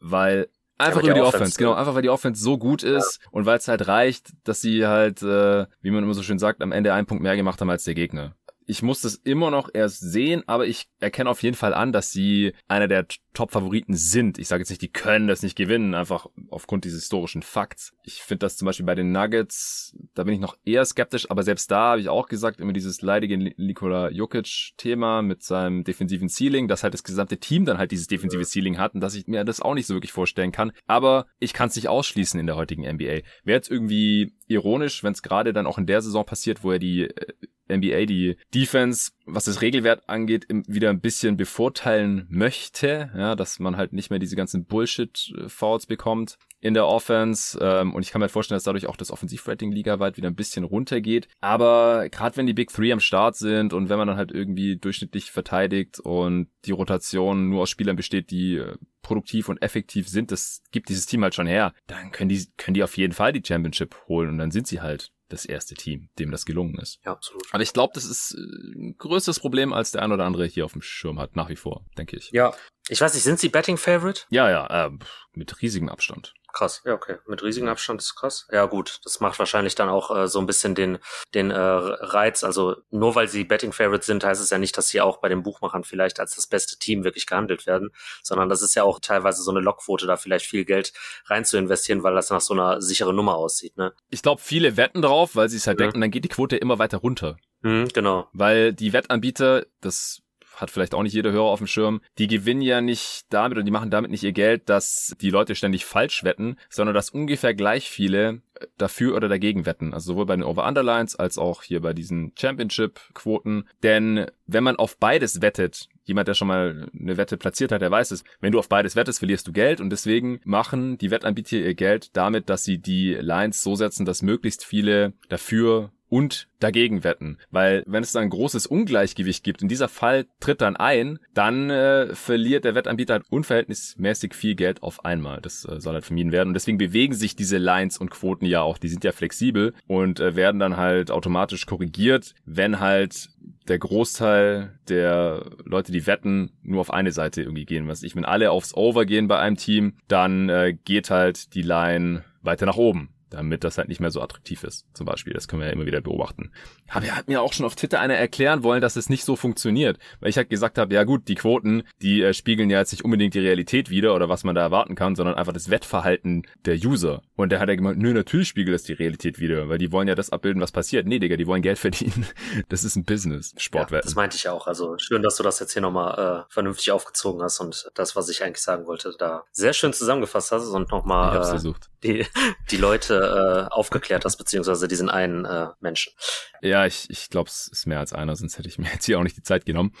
Weil 0.00 0.48
Einfach 0.82 1.02
ja, 1.02 1.06
über 1.08 1.14
die 1.14 1.20
Offense, 1.20 1.36
Offense, 1.36 1.58
genau. 1.58 1.74
Einfach 1.74 1.94
weil 1.94 2.02
die 2.02 2.10
Offense 2.10 2.42
so 2.42 2.58
gut 2.58 2.82
ist 2.82 3.20
ja. 3.22 3.28
und 3.30 3.46
weil 3.46 3.58
es 3.58 3.68
halt 3.68 3.86
reicht, 3.86 4.32
dass 4.44 4.60
sie 4.60 4.86
halt, 4.86 5.22
äh, 5.22 5.66
wie 5.80 5.90
man 5.90 6.04
immer 6.04 6.14
so 6.14 6.22
schön 6.22 6.38
sagt, 6.38 6.62
am 6.62 6.72
Ende 6.72 6.92
einen 6.92 7.06
Punkt 7.06 7.22
mehr 7.22 7.36
gemacht 7.36 7.60
haben 7.60 7.70
als 7.70 7.84
der 7.84 7.94
Gegner 7.94 8.34
ich 8.72 8.82
muss 8.82 9.02
das 9.02 9.16
immer 9.16 9.50
noch 9.50 9.68
erst 9.74 10.00
sehen, 10.00 10.44
aber 10.46 10.66
ich 10.66 10.86
erkenne 10.98 11.28
auf 11.28 11.42
jeden 11.42 11.56
Fall 11.56 11.74
an, 11.74 11.92
dass 11.92 12.10
sie 12.10 12.54
einer 12.68 12.88
der 12.88 13.06
Top-Favoriten 13.34 13.94
sind. 13.94 14.38
Ich 14.38 14.48
sage 14.48 14.62
jetzt 14.62 14.70
nicht, 14.70 14.80
die 14.80 14.90
können 14.90 15.28
das 15.28 15.42
nicht 15.42 15.56
gewinnen, 15.56 15.94
einfach 15.94 16.26
aufgrund 16.48 16.86
dieses 16.86 17.02
historischen 17.02 17.42
Fakts. 17.42 17.92
Ich 18.02 18.22
finde 18.22 18.46
das 18.46 18.56
zum 18.56 18.64
Beispiel 18.64 18.86
bei 18.86 18.94
den 18.94 19.12
Nuggets, 19.12 19.94
da 20.14 20.24
bin 20.24 20.32
ich 20.32 20.40
noch 20.40 20.56
eher 20.64 20.86
skeptisch, 20.86 21.30
aber 21.30 21.42
selbst 21.42 21.70
da 21.70 21.90
habe 21.90 22.00
ich 22.00 22.08
auch 22.08 22.28
gesagt, 22.28 22.60
immer 22.60 22.72
dieses 22.72 23.02
leidige 23.02 23.36
Nikola 23.36 24.08
Jokic-Thema 24.08 25.20
mit 25.20 25.42
seinem 25.42 25.84
defensiven 25.84 26.30
Ceiling, 26.30 26.66
dass 26.66 26.82
halt 26.82 26.94
das 26.94 27.04
gesamte 27.04 27.36
Team 27.36 27.66
dann 27.66 27.76
halt 27.76 27.92
dieses 27.92 28.06
defensive 28.06 28.44
Ceiling 28.46 28.78
hat 28.78 28.94
und 28.94 29.02
dass 29.02 29.14
ich 29.14 29.26
mir 29.26 29.44
das 29.44 29.60
auch 29.60 29.74
nicht 29.74 29.86
so 29.86 29.92
wirklich 29.92 30.12
vorstellen 30.12 30.50
kann. 30.50 30.72
Aber 30.86 31.26
ich 31.38 31.52
kann 31.52 31.68
es 31.68 31.76
nicht 31.76 31.88
ausschließen 31.88 32.40
in 32.40 32.46
der 32.46 32.56
heutigen 32.56 32.90
NBA. 32.90 33.20
Wäre 33.44 33.58
jetzt 33.58 33.70
irgendwie 33.70 34.32
ironisch, 34.46 35.04
wenn 35.04 35.12
es 35.12 35.22
gerade 35.22 35.52
dann 35.52 35.66
auch 35.66 35.76
in 35.76 35.86
der 35.86 36.00
Saison 36.00 36.24
passiert, 36.24 36.64
wo 36.64 36.72
er 36.72 36.78
die 36.78 37.02
äh, 37.02 37.26
NBA 37.68 38.06
die 38.06 38.36
Defense, 38.54 39.12
was 39.26 39.44
das 39.44 39.60
Regelwert 39.62 40.08
angeht, 40.08 40.46
wieder 40.66 40.90
ein 40.90 41.00
bisschen 41.00 41.36
bevorteilen 41.36 42.26
möchte, 42.28 43.10
ja, 43.16 43.34
dass 43.34 43.58
man 43.58 43.76
halt 43.76 43.92
nicht 43.92 44.10
mehr 44.10 44.18
diese 44.18 44.36
ganzen 44.36 44.64
Bullshit-Fouls 44.64 45.86
bekommt 45.86 46.38
in 46.62 46.74
der 46.74 46.86
Offense 46.86 47.58
ähm, 47.60 47.92
und 47.92 48.02
ich 48.02 48.12
kann 48.12 48.20
mir 48.20 48.24
halt 48.24 48.32
vorstellen, 48.32 48.56
dass 48.56 48.64
dadurch 48.64 48.86
auch 48.86 48.96
das 48.96 49.10
Offensivrating 49.10 49.72
ligaweit 49.72 50.16
wieder 50.16 50.28
ein 50.28 50.36
bisschen 50.36 50.62
runtergeht. 50.62 51.28
Aber 51.40 52.08
gerade 52.08 52.36
wenn 52.36 52.46
die 52.46 52.54
Big 52.54 52.70
Three 52.70 52.92
am 52.92 53.00
Start 53.00 53.34
sind 53.36 53.72
und 53.72 53.88
wenn 53.88 53.98
man 53.98 54.06
dann 54.06 54.16
halt 54.16 54.30
irgendwie 54.30 54.76
durchschnittlich 54.76 55.32
verteidigt 55.32 55.98
und 55.98 56.48
die 56.64 56.70
Rotation 56.70 57.48
nur 57.48 57.62
aus 57.62 57.70
Spielern 57.70 57.96
besteht, 57.96 58.30
die 58.30 58.58
äh, 58.58 58.76
produktiv 59.02 59.48
und 59.48 59.60
effektiv 59.60 60.08
sind, 60.08 60.30
das 60.30 60.62
gibt 60.70 60.88
dieses 60.88 61.06
Team 61.06 61.24
halt 61.24 61.34
schon 61.34 61.48
her, 61.48 61.74
dann 61.88 62.12
können 62.12 62.28
die, 62.28 62.46
können 62.56 62.74
die 62.74 62.84
auf 62.84 62.96
jeden 62.96 63.12
Fall 63.12 63.32
die 63.32 63.42
Championship 63.44 63.96
holen 64.06 64.30
und 64.30 64.38
dann 64.38 64.52
sind 64.52 64.68
sie 64.68 64.80
halt 64.80 65.10
das 65.32 65.44
erste 65.44 65.74
Team, 65.74 66.08
dem 66.18 66.30
das 66.30 66.44
gelungen 66.44 66.78
ist. 66.78 67.00
Ja, 67.04 67.12
absolut. 67.12 67.42
Aber 67.52 67.62
ich 67.62 67.72
glaube, 67.72 67.92
das 67.94 68.04
ist 68.04 68.34
äh, 68.34 68.78
ein 68.78 68.96
größeres 68.98 69.40
Problem, 69.40 69.72
als 69.72 69.90
der 69.90 70.02
ein 70.02 70.12
oder 70.12 70.24
andere 70.24 70.46
hier 70.46 70.64
auf 70.64 70.72
dem 70.72 70.82
Schirm 70.82 71.18
hat, 71.18 71.36
nach 71.36 71.48
wie 71.48 71.56
vor, 71.56 71.84
denke 71.96 72.16
ich. 72.16 72.30
Ja. 72.32 72.54
Ich 72.88 73.00
weiß 73.00 73.14
nicht, 73.14 73.22
sind 73.22 73.38
Sie 73.38 73.48
Betting 73.48 73.76
Favorite? 73.76 74.22
Ja, 74.30 74.50
ja, 74.50 74.86
äh, 74.86 74.90
mit 75.34 75.62
riesigem 75.62 75.88
Abstand. 75.88 76.34
Krass, 76.52 76.82
ja, 76.84 76.92
okay. 76.92 77.16
Mit 77.26 77.42
riesigem 77.42 77.68
Abstand 77.68 78.00
ist 78.02 78.14
krass. 78.14 78.46
Ja, 78.50 78.66
gut. 78.66 79.00
Das 79.04 79.20
macht 79.20 79.38
wahrscheinlich 79.38 79.74
dann 79.74 79.88
auch 79.88 80.14
äh, 80.14 80.28
so 80.28 80.38
ein 80.38 80.46
bisschen 80.46 80.74
den, 80.74 80.98
den 81.34 81.50
äh, 81.50 81.58
Reiz. 81.58 82.44
Also 82.44 82.76
nur 82.90 83.14
weil 83.14 83.28
sie 83.28 83.44
Betting 83.44 83.72
Favorites 83.72 84.06
sind, 84.06 84.24
heißt 84.24 84.40
es 84.40 84.50
ja 84.50 84.58
nicht, 84.58 84.76
dass 84.76 84.88
sie 84.88 85.00
auch 85.00 85.18
bei 85.18 85.28
den 85.28 85.42
Buchmachern 85.42 85.84
vielleicht 85.84 86.20
als 86.20 86.36
das 86.36 86.46
beste 86.46 86.78
Team 86.78 87.04
wirklich 87.04 87.26
gehandelt 87.26 87.66
werden, 87.66 87.90
sondern 88.22 88.48
das 88.48 88.62
ist 88.62 88.74
ja 88.74 88.82
auch 88.82 89.00
teilweise 89.00 89.42
so 89.42 89.50
eine 89.50 89.60
Lockquote, 89.60 90.06
da 90.06 90.16
vielleicht 90.16 90.46
viel 90.46 90.64
Geld 90.64 90.92
rein 91.26 91.44
zu 91.44 91.56
investieren, 91.56 92.02
weil 92.02 92.14
das 92.14 92.30
nach 92.30 92.40
so 92.40 92.54
einer 92.54 92.82
sicheren 92.82 93.16
Nummer 93.16 93.36
aussieht, 93.36 93.76
ne? 93.76 93.92
Ich 94.10 94.22
glaube, 94.22 94.40
viele 94.40 94.76
wetten 94.76 95.02
drauf, 95.02 95.36
weil 95.36 95.48
sie 95.48 95.56
es 95.56 95.66
halt 95.66 95.78
mhm. 95.78 95.84
denken, 95.84 96.00
dann 96.00 96.10
geht 96.10 96.24
die 96.24 96.28
Quote 96.28 96.56
immer 96.56 96.78
weiter 96.78 96.98
runter. 96.98 97.36
Mhm, 97.62 97.88
genau. 97.88 98.28
Weil 98.32 98.72
die 98.72 98.92
Wettanbieter, 98.92 99.64
das 99.80 100.22
hat 100.62 100.70
vielleicht 100.70 100.94
auch 100.94 101.02
nicht 101.02 101.12
jeder 101.12 101.32
Hörer 101.32 101.50
auf 101.50 101.58
dem 101.58 101.66
Schirm, 101.66 102.00
die 102.18 102.28
gewinnen 102.28 102.62
ja 102.62 102.80
nicht 102.80 103.26
damit 103.30 103.58
und 103.58 103.66
die 103.66 103.70
machen 103.70 103.90
damit 103.90 104.10
nicht 104.10 104.22
ihr 104.22 104.32
Geld, 104.32 104.68
dass 104.68 105.14
die 105.20 105.30
Leute 105.30 105.54
ständig 105.54 105.84
falsch 105.84 106.24
wetten, 106.24 106.56
sondern 106.70 106.94
dass 106.94 107.10
ungefähr 107.10 107.52
gleich 107.52 107.90
viele 107.90 108.40
dafür 108.78 109.16
oder 109.16 109.28
dagegen 109.28 109.66
wetten. 109.66 109.92
Also 109.92 110.12
sowohl 110.12 110.26
bei 110.26 110.36
den 110.36 110.44
Over-Underlines 110.44 111.16
als 111.16 111.36
auch 111.36 111.62
hier 111.62 111.80
bei 111.80 111.92
diesen 111.92 112.32
Championship-Quoten. 112.38 113.68
Denn 113.82 114.26
wenn 114.46 114.64
man 114.64 114.76
auf 114.76 114.98
beides 114.98 115.42
wettet, 115.42 115.88
jemand, 116.04 116.28
der 116.28 116.34
schon 116.34 116.48
mal 116.48 116.88
eine 116.98 117.16
Wette 117.16 117.36
platziert 117.36 117.72
hat, 117.72 117.82
der 117.82 117.90
weiß 117.90 118.10
es. 118.12 118.24
Wenn 118.40 118.52
du 118.52 118.58
auf 118.58 118.68
beides 118.68 118.96
wettest, 118.96 119.18
verlierst 119.18 119.46
du 119.46 119.52
Geld 119.52 119.80
und 119.80 119.90
deswegen 119.90 120.40
machen 120.44 120.98
die 120.98 121.10
Wettanbieter 121.10 121.56
ihr 121.56 121.74
Geld 121.74 122.16
damit, 122.16 122.48
dass 122.48 122.64
sie 122.64 122.78
die 122.78 123.14
Lines 123.14 123.62
so 123.62 123.74
setzen, 123.74 124.04
dass 124.04 124.22
möglichst 124.22 124.64
viele 124.64 125.12
dafür 125.28 125.90
und 126.12 126.46
dagegen 126.60 127.04
wetten. 127.04 127.38
Weil 127.50 127.84
wenn 127.86 128.02
es 128.02 128.12
da 128.12 128.20
ein 128.20 128.28
großes 128.28 128.66
Ungleichgewicht 128.66 129.42
gibt, 129.42 129.62
in 129.62 129.68
dieser 129.68 129.88
Fall 129.88 130.26
tritt 130.40 130.60
dann 130.60 130.76
ein, 130.76 131.18
dann 131.32 131.70
äh, 131.70 132.14
verliert 132.14 132.66
der 132.66 132.74
Wettanbieter 132.74 133.14
halt 133.14 133.24
unverhältnismäßig 133.30 134.34
viel 134.34 134.54
Geld 134.54 134.82
auf 134.82 135.06
einmal. 135.06 135.40
Das 135.40 135.64
äh, 135.64 135.80
soll 135.80 135.94
halt 135.94 136.04
vermieden 136.04 136.30
werden. 136.30 136.48
Und 136.48 136.54
deswegen 136.54 136.76
bewegen 136.76 137.14
sich 137.14 137.34
diese 137.34 137.56
Lines 137.56 137.96
und 137.96 138.10
Quoten 138.10 138.44
ja 138.44 138.60
auch. 138.60 138.76
Die 138.76 138.88
sind 138.88 139.04
ja 139.04 139.12
flexibel 139.12 139.72
und 139.86 140.20
äh, 140.20 140.36
werden 140.36 140.60
dann 140.60 140.76
halt 140.76 141.10
automatisch 141.10 141.64
korrigiert, 141.64 142.34
wenn 142.44 142.78
halt 142.78 143.30
der 143.68 143.78
Großteil 143.78 144.78
der 144.90 145.46
Leute, 145.64 145.92
die 145.92 146.06
wetten, 146.06 146.52
nur 146.62 146.82
auf 146.82 146.92
eine 146.92 147.12
Seite 147.12 147.40
irgendwie 147.40 147.64
gehen. 147.64 147.88
Was 147.88 148.02
ich, 148.02 148.14
wenn 148.14 148.26
alle 148.26 148.50
aufs 148.50 148.74
Over 148.74 149.06
gehen 149.06 149.28
bei 149.28 149.38
einem 149.38 149.56
Team, 149.56 149.94
dann 150.08 150.50
äh, 150.50 150.76
geht 150.84 151.08
halt 151.08 151.54
die 151.54 151.62
Line 151.62 152.24
weiter 152.42 152.66
nach 152.66 152.76
oben 152.76 153.08
damit 153.32 153.64
das 153.64 153.78
halt 153.78 153.88
nicht 153.88 154.00
mehr 154.00 154.10
so 154.10 154.20
attraktiv 154.20 154.64
ist. 154.64 154.86
Zum 154.94 155.06
Beispiel, 155.06 155.32
das 155.32 155.48
können 155.48 155.60
wir 155.60 155.66
ja 155.66 155.72
immer 155.72 155.86
wieder 155.86 156.00
beobachten. 156.00 156.52
Aber 156.88 157.06
er 157.06 157.16
hat 157.16 157.28
mir 157.28 157.40
auch 157.40 157.52
schon 157.52 157.66
auf 157.66 157.74
Twitter 157.74 158.00
einer 158.00 158.14
erklären 158.14 158.62
wollen, 158.62 158.80
dass 158.80 158.96
es 158.96 159.08
nicht 159.08 159.24
so 159.24 159.36
funktioniert, 159.36 159.98
weil 160.20 160.30
ich 160.30 160.36
halt 160.36 160.50
gesagt 160.50 160.78
habe, 160.78 160.94
ja 160.94 161.04
gut, 161.04 161.28
die 161.28 161.34
Quoten, 161.34 161.84
die 162.02 162.22
äh, 162.22 162.34
spiegeln 162.34 162.70
ja 162.70 162.78
jetzt 162.78 162.92
nicht 162.92 163.04
unbedingt 163.04 163.34
die 163.34 163.40
Realität 163.40 163.90
wieder 163.90 164.14
oder 164.14 164.28
was 164.28 164.44
man 164.44 164.54
da 164.54 164.60
erwarten 164.60 164.94
kann, 164.94 165.14
sondern 165.14 165.34
einfach 165.34 165.52
das 165.52 165.70
Wettverhalten 165.70 166.46
der 166.64 166.76
User. 166.76 167.22
Und 167.36 167.52
da 167.52 167.58
hat 167.58 167.68
er 167.68 167.76
gemeint, 167.76 167.98
nö, 167.98 168.12
natürlich 168.12 168.48
spiegelt 168.48 168.76
es 168.76 168.84
die 168.84 168.92
Realität 168.92 169.38
wieder, 169.38 169.68
weil 169.68 169.78
die 169.78 169.92
wollen 169.92 170.08
ja 170.08 170.14
das 170.14 170.30
abbilden, 170.30 170.60
was 170.60 170.72
passiert. 170.72 171.06
Nee, 171.06 171.18
Digga, 171.18 171.36
die 171.36 171.46
wollen 171.46 171.62
Geld 171.62 171.78
verdienen. 171.78 172.26
Das 172.68 172.84
ist 172.84 172.96
ein 172.96 173.04
Business, 173.04 173.54
Sportwetten. 173.56 173.96
Ja, 173.96 174.02
das 174.02 174.14
meinte 174.14 174.36
ich 174.36 174.48
auch. 174.48 174.66
Also 174.66 174.96
schön, 174.98 175.22
dass 175.22 175.36
du 175.36 175.42
das 175.42 175.58
jetzt 175.58 175.72
hier 175.72 175.82
nochmal 175.82 176.46
äh, 176.48 176.52
vernünftig 176.52 176.90
aufgezogen 176.90 177.42
hast 177.42 177.60
und 177.60 177.90
das, 177.94 178.14
was 178.14 178.28
ich 178.28 178.42
eigentlich 178.42 178.62
sagen 178.62 178.86
wollte, 178.86 179.14
da 179.18 179.44
sehr 179.52 179.72
schön 179.72 179.92
zusammengefasst 179.92 180.52
hast 180.52 180.68
und 180.68 180.90
nochmal 180.90 181.36
äh, 181.36 181.58
die, 182.02 182.26
die 182.70 182.76
Leute 182.76 183.68
äh, 183.70 183.74
aufgeklärt 183.74 184.24
hast, 184.24 184.36
beziehungsweise 184.36 184.88
diesen 184.88 185.10
einen 185.10 185.44
äh, 185.44 185.68
Menschen. 185.80 186.12
Ja, 186.60 186.86
ich, 186.86 187.08
ich 187.10 187.30
glaube, 187.30 187.48
es 187.48 187.68
ist 187.68 187.86
mehr 187.86 187.98
als 187.98 188.12
einer, 188.12 188.36
sonst 188.36 188.58
hätte 188.58 188.68
ich 188.68 188.78
mir 188.78 188.88
jetzt 188.92 189.04
hier 189.06 189.18
auch 189.18 189.22
nicht 189.22 189.36
die 189.36 189.42
Zeit 189.42 189.66
genommen. 189.66 189.92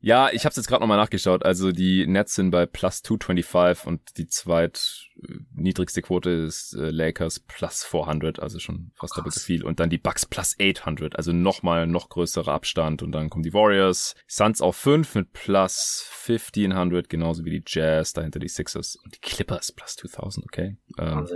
Ja, 0.00 0.30
ich 0.30 0.44
habe 0.44 0.54
jetzt 0.54 0.66
gerade 0.66 0.82
nochmal 0.82 0.98
nachgeschaut. 0.98 1.44
Also 1.44 1.72
die 1.72 2.06
Nets 2.06 2.34
sind 2.34 2.50
bei 2.50 2.66
plus 2.66 3.02
225 3.02 3.86
und 3.86 4.18
die 4.18 4.28
zweit 4.28 5.08
niedrigste 5.54 6.02
Quote 6.02 6.30
ist 6.30 6.74
äh, 6.74 6.90
Lakers 6.90 7.40
plus 7.40 7.84
400, 7.84 8.40
also 8.40 8.58
schon 8.58 8.90
fast 8.94 9.16
doppelt 9.16 9.34
so 9.34 9.40
viel. 9.40 9.64
Und 9.64 9.80
dann 9.80 9.90
die 9.90 9.98
Bucks 9.98 10.26
plus 10.26 10.56
800, 10.60 11.16
also 11.16 11.32
nochmal 11.32 11.86
noch 11.86 12.08
größerer 12.08 12.52
Abstand. 12.52 13.02
Und 13.02 13.12
dann 13.12 13.30
kommen 13.30 13.42
die 13.42 13.54
Warriors, 13.54 14.14
Suns 14.26 14.60
auf 14.60 14.76
5 14.76 15.14
mit 15.14 15.32
plus 15.32 16.08
1500, 16.26 17.08
genauso 17.08 17.44
wie 17.44 17.50
die 17.50 17.64
Jazz, 17.66 18.12
dahinter 18.12 18.38
die 18.38 18.48
Sixers 18.48 18.96
und 18.96 19.14
die 19.14 19.20
Clippers 19.20 19.72
plus 19.72 19.96
2000, 19.96 20.44
okay. 20.46 20.76
Ähm, 20.98 21.28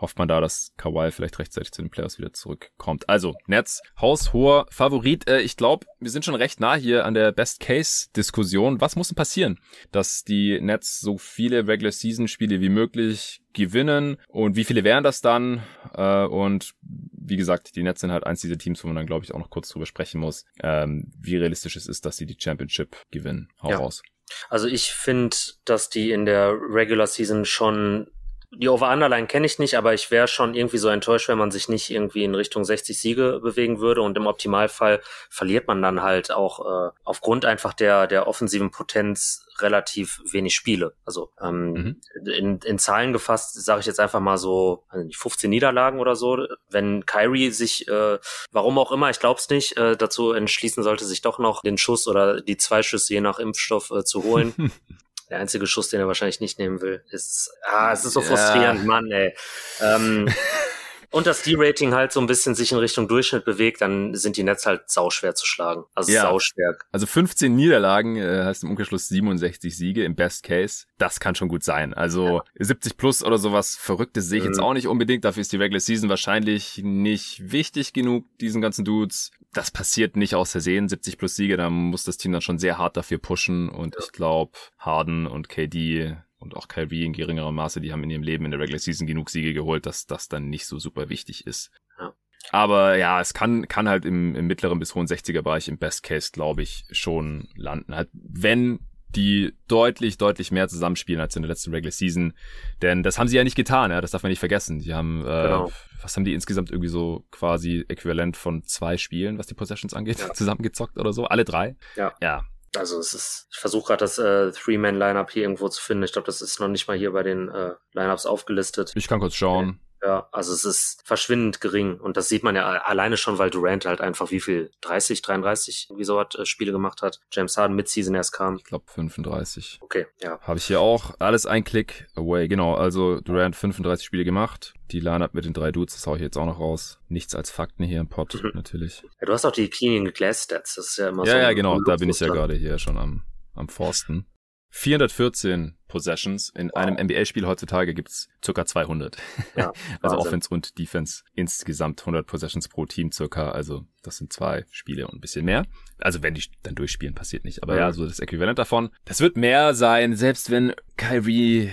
hofft 0.00 0.18
man 0.18 0.28
da, 0.28 0.40
dass 0.40 0.72
Kawhi 0.76 1.10
vielleicht 1.10 1.38
rechtzeitig 1.38 1.72
zu 1.72 1.82
den 1.82 1.90
Playoffs 1.90 2.18
wieder 2.18 2.32
zurückkommt. 2.32 3.08
Also, 3.08 3.34
Nets, 3.46 3.82
haushoher 4.00 4.66
Favorit. 4.70 5.28
Äh, 5.28 5.40
ich 5.40 5.56
glaube, 5.56 5.86
wir 6.00 6.10
sind 6.10 6.24
schon 6.24 6.34
recht 6.34 6.60
nah 6.60 6.74
hier 6.74 7.04
an 7.04 7.14
der 7.14 7.32
Best-Case-Diskussion. 7.32 8.80
Was 8.80 8.96
muss 8.96 9.08
denn 9.08 9.16
passieren, 9.16 9.58
dass 9.90 10.24
die 10.24 10.60
Nets 10.60 11.00
so 11.00 11.18
viele 11.18 11.66
Regular-Season-Spiele 11.66 12.60
wie 12.60 12.68
möglich 12.68 13.42
gewinnen 13.52 14.18
und 14.28 14.56
wie 14.56 14.64
viele 14.64 14.84
wären 14.84 15.04
das 15.04 15.20
dann? 15.20 15.62
Äh, 15.94 16.24
und 16.24 16.74
wie 16.82 17.36
gesagt, 17.36 17.76
die 17.76 17.82
Nets 17.82 18.00
sind 18.00 18.12
halt 18.12 18.26
eins 18.26 18.40
dieser 18.40 18.58
Teams, 18.58 18.82
wo 18.82 18.88
man 18.88 18.96
dann, 18.96 19.06
glaube 19.06 19.24
ich, 19.24 19.34
auch 19.34 19.38
noch 19.38 19.50
kurz 19.50 19.68
drüber 19.68 19.86
sprechen 19.86 20.20
muss, 20.20 20.44
ähm, 20.62 21.12
wie 21.18 21.36
realistisch 21.36 21.76
es 21.76 21.86
ist, 21.86 22.06
dass 22.06 22.16
sie 22.16 22.26
die 22.26 22.36
Championship 22.38 22.96
gewinnen. 23.10 23.48
Hau 23.62 23.70
ja. 23.70 23.78
raus. 23.78 24.02
Also 24.48 24.68
ich 24.68 24.92
finde, 24.92 25.36
dass 25.64 25.88
die 25.88 26.12
in 26.12 26.26
der 26.26 26.52
Regular 26.52 27.06
Season 27.06 27.44
schon 27.44 28.10
die 28.50 28.68
Over-Underline 28.68 29.26
kenne 29.26 29.44
ich 29.44 29.58
nicht, 29.58 29.76
aber 29.76 29.92
ich 29.92 30.10
wäre 30.10 30.26
schon 30.26 30.54
irgendwie 30.54 30.78
so 30.78 30.88
enttäuscht, 30.88 31.28
wenn 31.28 31.36
man 31.36 31.50
sich 31.50 31.68
nicht 31.68 31.90
irgendwie 31.90 32.24
in 32.24 32.34
Richtung 32.34 32.64
60 32.64 32.98
Siege 32.98 33.40
bewegen 33.42 33.78
würde. 33.78 34.00
Und 34.00 34.16
im 34.16 34.26
Optimalfall 34.26 35.02
verliert 35.28 35.68
man 35.68 35.82
dann 35.82 36.02
halt 36.02 36.30
auch 36.30 36.60
äh, 36.60 36.90
aufgrund 37.04 37.44
einfach 37.44 37.74
der, 37.74 38.06
der 38.06 38.26
offensiven 38.26 38.70
Potenz 38.70 39.44
relativ 39.60 40.20
wenig 40.30 40.54
Spiele. 40.54 40.94
Also 41.04 41.30
ähm, 41.42 41.72
mhm. 41.72 42.00
in, 42.26 42.58
in 42.60 42.78
Zahlen 42.78 43.12
gefasst 43.12 43.62
sage 43.62 43.80
ich 43.80 43.86
jetzt 43.86 44.00
einfach 44.00 44.20
mal 44.20 44.38
so 44.38 44.84
also 44.88 45.04
nicht 45.04 45.18
15 45.18 45.50
Niederlagen 45.50 46.00
oder 46.00 46.16
so. 46.16 46.46
Wenn 46.70 47.04
Kyrie 47.04 47.50
sich, 47.50 47.86
äh, 47.88 48.18
warum 48.50 48.78
auch 48.78 48.92
immer, 48.92 49.10
ich 49.10 49.20
glaube 49.20 49.40
es 49.40 49.50
nicht, 49.50 49.76
äh, 49.76 49.96
dazu 49.96 50.32
entschließen 50.32 50.82
sollte, 50.82 51.04
sich 51.04 51.20
doch 51.20 51.38
noch 51.38 51.62
den 51.62 51.76
Schuss 51.76 52.08
oder 52.08 52.40
die 52.40 52.56
zwei 52.56 52.82
Schüsse 52.82 53.12
je 53.12 53.20
nach 53.20 53.38
Impfstoff 53.38 53.90
äh, 53.90 54.04
zu 54.04 54.22
holen, 54.24 54.54
Der 55.30 55.38
einzige 55.38 55.66
Schuss, 55.66 55.90
den 55.90 56.00
er 56.00 56.06
wahrscheinlich 56.06 56.40
nicht 56.40 56.58
nehmen 56.58 56.80
will, 56.80 57.02
ist, 57.10 57.50
ah, 57.70 57.92
es 57.92 58.04
ist 58.04 58.14
so 58.14 58.20
ja. 58.20 58.26
frustrierend, 58.26 58.86
Mann, 58.86 59.10
ey. 59.10 59.34
Ähm, 59.80 60.28
und 61.10 61.26
das 61.26 61.42
D-Rating 61.42 61.94
halt 61.94 62.12
so 62.12 62.20
ein 62.20 62.26
bisschen 62.26 62.54
sich 62.54 62.72
in 62.72 62.78
Richtung 62.78 63.08
Durchschnitt 63.08 63.44
bewegt, 63.44 63.80
dann 63.80 64.14
sind 64.14 64.36
die 64.36 64.42
Nets 64.42 64.66
halt 64.66 64.90
sauschwer 64.90 65.34
zu 65.34 65.46
schlagen. 65.46 65.84
Also 65.94 66.12
ja. 66.12 66.22
sauschwer. 66.22 66.76
Also 66.92 67.06
15 67.06 67.54
Niederlagen 67.54 68.16
äh, 68.16 68.44
heißt 68.44 68.64
im 68.64 68.70
Umkehrschluss 68.70 69.08
67 69.08 69.74
Siege 69.74 70.04
im 70.04 70.14
Best 70.14 70.42
Case. 70.42 70.84
Das 70.98 71.18
kann 71.18 71.34
schon 71.34 71.48
gut 71.48 71.64
sein. 71.64 71.94
Also 71.94 72.38
ja. 72.38 72.42
70 72.58 72.96
plus 72.98 73.24
oder 73.24 73.38
sowas 73.38 73.76
Verrücktes 73.76 74.28
sehe 74.28 74.38
ich 74.38 74.44
mhm. 74.44 74.50
jetzt 74.50 74.60
auch 74.60 74.74
nicht 74.74 74.86
unbedingt. 74.86 75.24
Dafür 75.24 75.40
ist 75.40 75.52
die 75.52 75.56
Regular 75.56 75.80
Season 75.80 76.10
wahrscheinlich 76.10 76.82
nicht 76.84 77.52
wichtig 77.52 77.94
genug, 77.94 78.26
diesen 78.38 78.60
ganzen 78.60 78.84
Dudes. 78.84 79.30
Das 79.54 79.70
passiert 79.70 80.16
nicht 80.16 80.34
aus 80.34 80.52
Versehen. 80.52 80.88
70 80.88 81.16
plus 81.16 81.36
Siege, 81.36 81.56
da 81.56 81.70
muss 81.70 82.04
das 82.04 82.18
Team 82.18 82.32
dann 82.32 82.42
schon 82.42 82.58
sehr 82.58 82.76
hart 82.76 82.98
dafür 82.98 83.18
pushen. 83.18 83.70
Und 83.70 83.94
ja. 83.94 84.02
ich 84.04 84.12
glaube, 84.12 84.52
Harden 84.78 85.26
und 85.26 85.48
KD 85.48 86.18
und 86.38 86.56
auch 86.56 86.68
Kyrie 86.68 87.04
in 87.04 87.12
geringerem 87.12 87.54
Maße, 87.54 87.80
die 87.80 87.92
haben 87.92 88.04
in 88.04 88.10
ihrem 88.10 88.22
Leben 88.22 88.44
in 88.44 88.50
der 88.50 88.60
Regular 88.60 88.78
Season 88.78 89.06
genug 89.06 89.30
Siege 89.30 89.54
geholt, 89.54 89.86
dass 89.86 90.06
das 90.06 90.28
dann 90.28 90.48
nicht 90.48 90.66
so 90.66 90.78
super 90.78 91.08
wichtig 91.08 91.46
ist. 91.46 91.70
Ja. 91.98 92.14
Aber 92.50 92.96
ja, 92.96 93.20
es 93.20 93.34
kann, 93.34 93.68
kann 93.68 93.88
halt 93.88 94.04
im, 94.04 94.34
im 94.34 94.46
mittleren 94.46 94.78
bis 94.78 94.94
hohen 94.94 95.06
60er 95.06 95.42
Bereich 95.42 95.68
im 95.68 95.78
Best 95.78 96.02
Case, 96.02 96.30
glaube 96.32 96.62
ich, 96.62 96.84
schon 96.90 97.48
landen. 97.56 97.94
Halt, 97.94 98.08
wenn 98.12 98.80
die 99.08 99.54
deutlich, 99.68 100.18
deutlich 100.18 100.50
mehr 100.50 100.68
zusammenspielen 100.68 101.20
als 101.20 101.34
in 101.34 101.42
der 101.42 101.48
letzten 101.48 101.72
Regular 101.72 101.92
Season. 101.92 102.34
Denn 102.82 103.02
das 103.02 103.18
haben 103.18 103.28
sie 103.28 103.36
ja 103.36 103.44
nicht 103.44 103.56
getan, 103.56 103.90
ja, 103.90 104.00
das 104.00 104.10
darf 104.10 104.22
man 104.22 104.30
nicht 104.30 104.38
vergessen. 104.38 104.80
Die 104.80 104.92
haben, 104.92 105.22
äh, 105.22 105.24
genau. 105.24 105.72
was 106.02 106.14
haben 106.16 106.24
die 106.24 106.34
insgesamt 106.34 106.70
irgendwie 106.70 106.88
so 106.88 107.24
quasi 107.30 107.84
äquivalent 107.88 108.36
von 108.36 108.62
zwei 108.64 108.98
Spielen, 108.98 109.38
was 109.38 109.46
die 109.46 109.54
Possessions 109.54 109.94
angeht, 109.94 110.20
ja. 110.20 110.32
zusammengezockt 110.34 110.98
oder 110.98 111.12
so? 111.12 111.24
Alle 111.24 111.44
drei? 111.44 111.76
Ja. 111.96 112.12
Ja, 112.20 112.44
also 112.76 112.98
es 112.98 113.14
ist, 113.14 113.48
ich 113.50 113.58
versuche 113.58 113.88
gerade 113.88 114.00
das 114.00 114.18
äh, 114.18 114.52
Three-Man-Lineup 114.52 115.30
hier 115.30 115.42
irgendwo 115.42 115.68
zu 115.68 115.82
finden. 115.82 116.04
Ich 116.04 116.12
glaube, 116.12 116.26
das 116.26 116.42
ist 116.42 116.60
noch 116.60 116.68
nicht 116.68 116.88
mal 116.88 116.96
hier 116.96 117.12
bei 117.12 117.22
den 117.22 117.48
äh, 117.48 117.74
Lineups 117.92 118.26
aufgelistet. 118.26 118.92
Ich 118.94 119.08
kann 119.08 119.20
kurz 119.20 119.34
schauen. 119.34 119.80
Ja, 120.02 120.28
also 120.32 120.52
es 120.52 120.64
ist 120.64 121.02
verschwindend 121.04 121.60
gering 121.60 121.98
und 121.98 122.16
das 122.16 122.28
sieht 122.28 122.42
man 122.42 122.54
ja 122.54 122.66
alleine 122.66 123.16
schon, 123.16 123.38
weil 123.38 123.50
Durant 123.50 123.84
halt 123.84 124.00
einfach 124.00 124.30
wie 124.30 124.40
viel 124.40 124.70
30, 124.80 125.22
33 125.22 125.88
wie 125.96 126.04
so 126.04 126.20
hat 126.20 126.36
äh, 126.36 126.46
Spiele 126.46 126.72
gemacht 126.72 127.02
hat. 127.02 127.20
James 127.32 127.56
Harden 127.56 127.74
mit 127.74 127.88
Season 127.88 128.14
erst 128.14 128.32
kam. 128.32 128.56
Ich 128.56 128.64
glaube 128.64 128.84
35. 128.86 129.78
Okay, 129.80 130.06
ja. 130.22 130.38
Habe 130.40 130.58
ich 130.58 130.64
hier 130.64 130.80
auch 130.80 131.14
alles 131.18 131.46
ein 131.46 131.64
Klick 131.64 132.06
away. 132.14 132.48
Genau, 132.48 132.74
also 132.74 133.20
Durant 133.20 133.56
35 133.56 134.06
Spiele 134.06 134.24
gemacht. 134.24 134.74
Die 134.90 135.00
Lineup 135.00 135.34
mit 135.34 135.44
den 135.44 135.52
drei 135.52 135.72
Dudes, 135.72 135.94
das 135.94 136.06
hau 136.06 136.14
ich 136.14 136.22
jetzt 136.22 136.38
auch 136.38 136.46
noch 136.46 136.60
raus. 136.60 136.98
Nichts 137.08 137.34
als 137.34 137.50
Fakten 137.50 137.84
hier 137.84 138.00
im 138.00 138.08
Pod, 138.08 138.34
mhm. 138.42 138.52
natürlich. 138.54 139.02
Ja, 139.20 139.26
du 139.26 139.32
hast 139.32 139.44
auch 139.44 139.52
die 139.52 139.68
Cleaning 139.68 140.12
Glass 140.12 140.44
Stats, 140.44 140.76
das 140.76 140.88
ist 140.88 140.96
ja 140.98 141.08
immer 141.08 141.24
ja, 141.26 141.32
so. 141.32 141.38
Ja, 141.38 141.52
genau, 141.52 141.80
da 141.82 141.96
bin 141.96 142.08
ich 142.08 142.20
ja 142.20 142.28
gerade 142.28 142.54
hier 142.54 142.78
schon 142.78 142.96
am 142.96 143.22
am 143.58 143.68
Forsten. 143.68 144.26
414 144.70 145.74
Possessions. 145.88 146.50
In 146.50 146.68
wow. 146.68 146.76
einem 146.76 146.96
NBA-Spiel 147.06 147.46
heutzutage 147.46 147.94
gibt's 147.94 148.28
circa 148.44 148.66
200. 148.66 149.16
Ja, 149.56 149.72
also 150.02 150.18
Offense 150.18 150.48
und 150.50 150.78
Defense 150.78 151.24
insgesamt 151.34 152.00
100 152.00 152.26
Possessions 152.26 152.68
pro 152.68 152.84
Team 152.84 153.10
circa. 153.10 153.50
Also 153.50 153.86
das 154.02 154.18
sind 154.18 154.32
zwei 154.32 154.66
Spiele 154.70 155.06
und 155.06 155.14
ein 155.14 155.20
bisschen 155.20 155.44
mehr. 155.44 155.64
Also 155.98 156.22
wenn 156.22 156.34
die 156.34 156.44
dann 156.62 156.74
durchspielen, 156.74 157.14
passiert 157.14 157.44
nicht. 157.44 157.62
Aber 157.62 157.72
mhm. 157.72 157.78
ja, 157.78 157.92
so 157.92 158.06
das 158.06 158.20
Äquivalent 158.20 158.58
davon. 158.58 158.90
Das 159.06 159.20
wird 159.20 159.36
mehr 159.36 159.74
sein, 159.74 160.14
selbst 160.14 160.50
wenn 160.50 160.74
Kyrie 160.96 161.70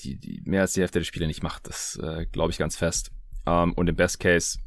die, 0.00 0.16
die 0.16 0.42
mehr 0.44 0.62
als 0.62 0.72
die 0.74 0.80
Hälfte 0.80 1.00
der 1.00 1.04
Spiele 1.04 1.26
nicht 1.26 1.42
macht. 1.42 1.66
Das 1.68 1.98
äh, 2.02 2.26
glaube 2.26 2.52
ich 2.52 2.58
ganz 2.58 2.76
fest. 2.76 3.10
Um, 3.44 3.70
ähm, 3.70 3.72
und 3.72 3.88
im 3.88 3.96
Best 3.96 4.20
Case 4.20 4.58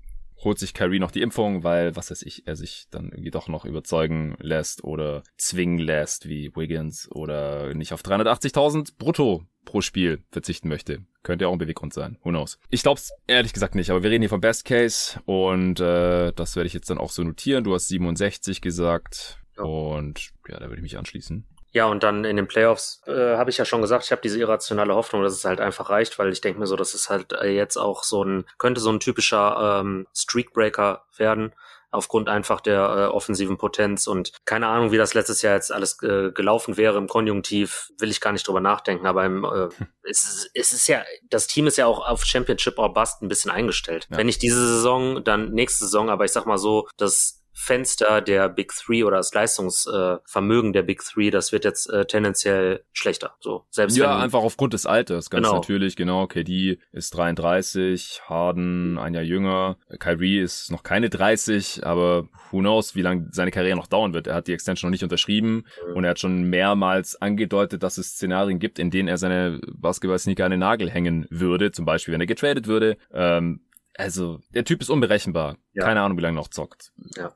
holt 0.43 0.59
sich 0.59 0.73
Kyrie 0.73 0.99
noch 0.99 1.11
die 1.11 1.21
Impfung, 1.21 1.63
weil, 1.63 1.95
was 1.95 2.11
weiß 2.11 2.23
ich, 2.23 2.47
er 2.47 2.55
sich 2.55 2.87
dann 2.91 3.09
irgendwie 3.09 3.31
doch 3.31 3.47
noch 3.47 3.65
überzeugen 3.65 4.35
lässt 4.39 4.83
oder 4.83 5.23
zwingen 5.37 5.79
lässt, 5.79 6.27
wie 6.27 6.55
Wiggins, 6.55 7.09
oder 7.11 7.73
nicht 7.73 7.93
auf 7.93 8.01
380.000 8.01 8.97
brutto 8.97 9.45
pro 9.65 9.81
Spiel 9.81 10.23
verzichten 10.31 10.69
möchte. 10.69 11.05
Könnte 11.23 11.45
ja 11.45 11.49
auch 11.49 11.53
ein 11.53 11.59
Beweggrund 11.59 11.93
sein. 11.93 12.17
Who 12.23 12.29
knows? 12.29 12.59
Ich 12.69 12.81
glaube 12.81 12.99
es 12.99 13.11
ehrlich 13.27 13.53
gesagt 13.53 13.75
nicht, 13.75 13.91
aber 13.91 14.01
wir 14.03 14.09
reden 14.09 14.23
hier 14.23 14.29
vom 14.29 14.41
Best 14.41 14.65
Case 14.65 15.19
und 15.25 15.79
äh, 15.79 16.31
das 16.33 16.55
werde 16.55 16.67
ich 16.67 16.73
jetzt 16.73 16.89
dann 16.89 16.97
auch 16.97 17.11
so 17.11 17.23
notieren. 17.23 17.63
Du 17.63 17.73
hast 17.73 17.87
67 17.87 18.61
gesagt 18.61 19.39
ja. 19.57 19.63
und 19.63 20.31
ja, 20.47 20.59
da 20.59 20.65
würde 20.65 20.77
ich 20.77 20.81
mich 20.81 20.97
anschließen. 20.97 21.45
Ja, 21.71 21.85
und 21.85 22.03
dann 22.03 22.25
in 22.25 22.35
den 22.35 22.47
Playoffs 22.47 23.01
äh, 23.07 23.37
habe 23.37 23.49
ich 23.49 23.57
ja 23.57 23.65
schon 23.65 23.81
gesagt, 23.81 24.03
ich 24.05 24.11
habe 24.11 24.21
diese 24.21 24.39
irrationale 24.39 24.93
Hoffnung, 24.93 25.23
dass 25.23 25.33
es 25.33 25.45
halt 25.45 25.61
einfach 25.61 25.89
reicht, 25.89 26.19
weil 26.19 26.31
ich 26.31 26.41
denke 26.41 26.59
mir 26.59 26.67
so, 26.67 26.75
dass 26.75 26.93
es 26.93 27.09
halt 27.09 27.33
äh, 27.33 27.49
jetzt 27.49 27.77
auch 27.77 28.03
so 28.03 28.23
ein, 28.23 28.45
könnte 28.57 28.81
so 28.81 28.91
ein 28.91 28.99
typischer 28.99 29.79
ähm, 29.81 30.05
Streakbreaker 30.13 31.05
werden, 31.17 31.53
aufgrund 31.91 32.29
einfach 32.29 32.61
der 32.61 32.81
äh, 32.81 33.05
offensiven 33.13 33.57
Potenz 33.57 34.07
und 34.07 34.31
keine 34.45 34.67
Ahnung, 34.67 34.91
wie 34.91 34.97
das 34.97 35.13
letztes 35.13 35.41
Jahr 35.41 35.55
jetzt 35.55 35.71
alles 35.71 36.01
äh, 36.03 36.31
gelaufen 36.31 36.77
wäre 36.77 36.97
im 36.97 37.07
Konjunktiv, 37.07 37.91
will 37.99 38.09
ich 38.09 38.21
gar 38.21 38.31
nicht 38.31 38.47
drüber 38.47 38.61
nachdenken, 38.61 39.05
aber 39.05 39.25
im, 39.25 39.43
äh, 39.43 39.67
es, 40.03 40.23
ist, 40.23 40.51
es 40.53 40.71
ist 40.71 40.87
ja, 40.87 41.03
das 41.29 41.47
Team 41.47 41.67
ist 41.67 41.77
ja 41.77 41.85
auch 41.85 42.05
auf 42.05 42.23
Championship 42.23 42.79
or 42.79 42.93
Bust 42.93 43.21
ein 43.21 43.27
bisschen 43.27 43.51
eingestellt. 43.51 44.07
Ja. 44.09 44.17
Wenn 44.17 44.25
nicht 44.25 44.41
diese 44.41 44.65
Saison, 44.65 45.23
dann 45.23 45.51
nächste 45.51 45.85
Saison, 45.85 46.09
aber 46.09 46.25
ich 46.25 46.31
sag 46.31 46.45
mal 46.45 46.57
so, 46.57 46.87
das 46.97 47.40
Fenster 47.53 48.21
der 48.21 48.49
Big 48.49 48.73
Three 48.73 49.03
oder 49.03 49.17
das 49.17 49.33
Leistungsvermögen 49.33 50.73
der 50.73 50.83
Big 50.83 51.03
Three, 51.03 51.29
das 51.29 51.51
wird 51.51 51.65
jetzt 51.65 51.89
äh, 51.89 52.05
tendenziell 52.05 52.83
schlechter. 52.93 53.35
So 53.39 53.65
selbst 53.69 53.97
ja, 53.97 54.17
einfach 54.17 54.41
aufgrund 54.41 54.73
des 54.73 54.85
Alters, 54.85 55.29
ganz 55.29 55.45
genau. 55.45 55.57
natürlich. 55.57 55.95
Genau, 55.95 56.27
KD 56.27 56.79
ist 56.91 57.15
33, 57.15 58.21
Harden 58.25 58.97
ein 58.97 59.13
Jahr 59.13 59.23
jünger, 59.23 59.77
Kyrie 59.99 60.39
ist 60.39 60.71
noch 60.71 60.83
keine 60.83 61.09
30, 61.09 61.85
aber 61.85 62.27
who 62.51 62.59
knows, 62.59 62.95
wie 62.95 63.01
lange 63.01 63.27
seine 63.31 63.51
Karriere 63.51 63.77
noch 63.77 63.87
dauern 63.87 64.13
wird. 64.13 64.27
Er 64.27 64.35
hat 64.35 64.47
die 64.47 64.53
Extension 64.53 64.89
noch 64.89 64.93
nicht 64.93 65.03
unterschrieben 65.03 65.65
mhm. 65.87 65.95
und 65.95 66.03
er 66.03 66.11
hat 66.11 66.19
schon 66.19 66.43
mehrmals 66.43 67.21
angedeutet, 67.21 67.83
dass 67.83 67.97
es 67.97 68.11
Szenarien 68.11 68.59
gibt, 68.59 68.79
in 68.79 68.91
denen 68.91 69.07
er 69.07 69.17
seine 69.17 69.59
Basketball-Sneaker 69.73 70.45
an 70.45 70.51
den 70.51 70.59
Nagel 70.61 70.89
hängen 70.89 71.27
würde. 71.29 71.71
Zum 71.71 71.85
Beispiel, 71.85 72.13
wenn 72.13 72.21
er 72.21 72.27
getradet 72.27 72.67
würde. 72.67 72.97
Ähm, 73.13 73.61
also 73.97 74.39
der 74.53 74.63
Typ 74.63 74.81
ist 74.81 74.89
unberechenbar. 74.89 75.57
Ja. 75.73 75.85
Keine 75.85 76.01
Ahnung, 76.01 76.17
wie 76.17 76.21
lange 76.21 76.35
noch 76.35 76.49
zockt. 76.49 76.91
Ja. 77.15 77.33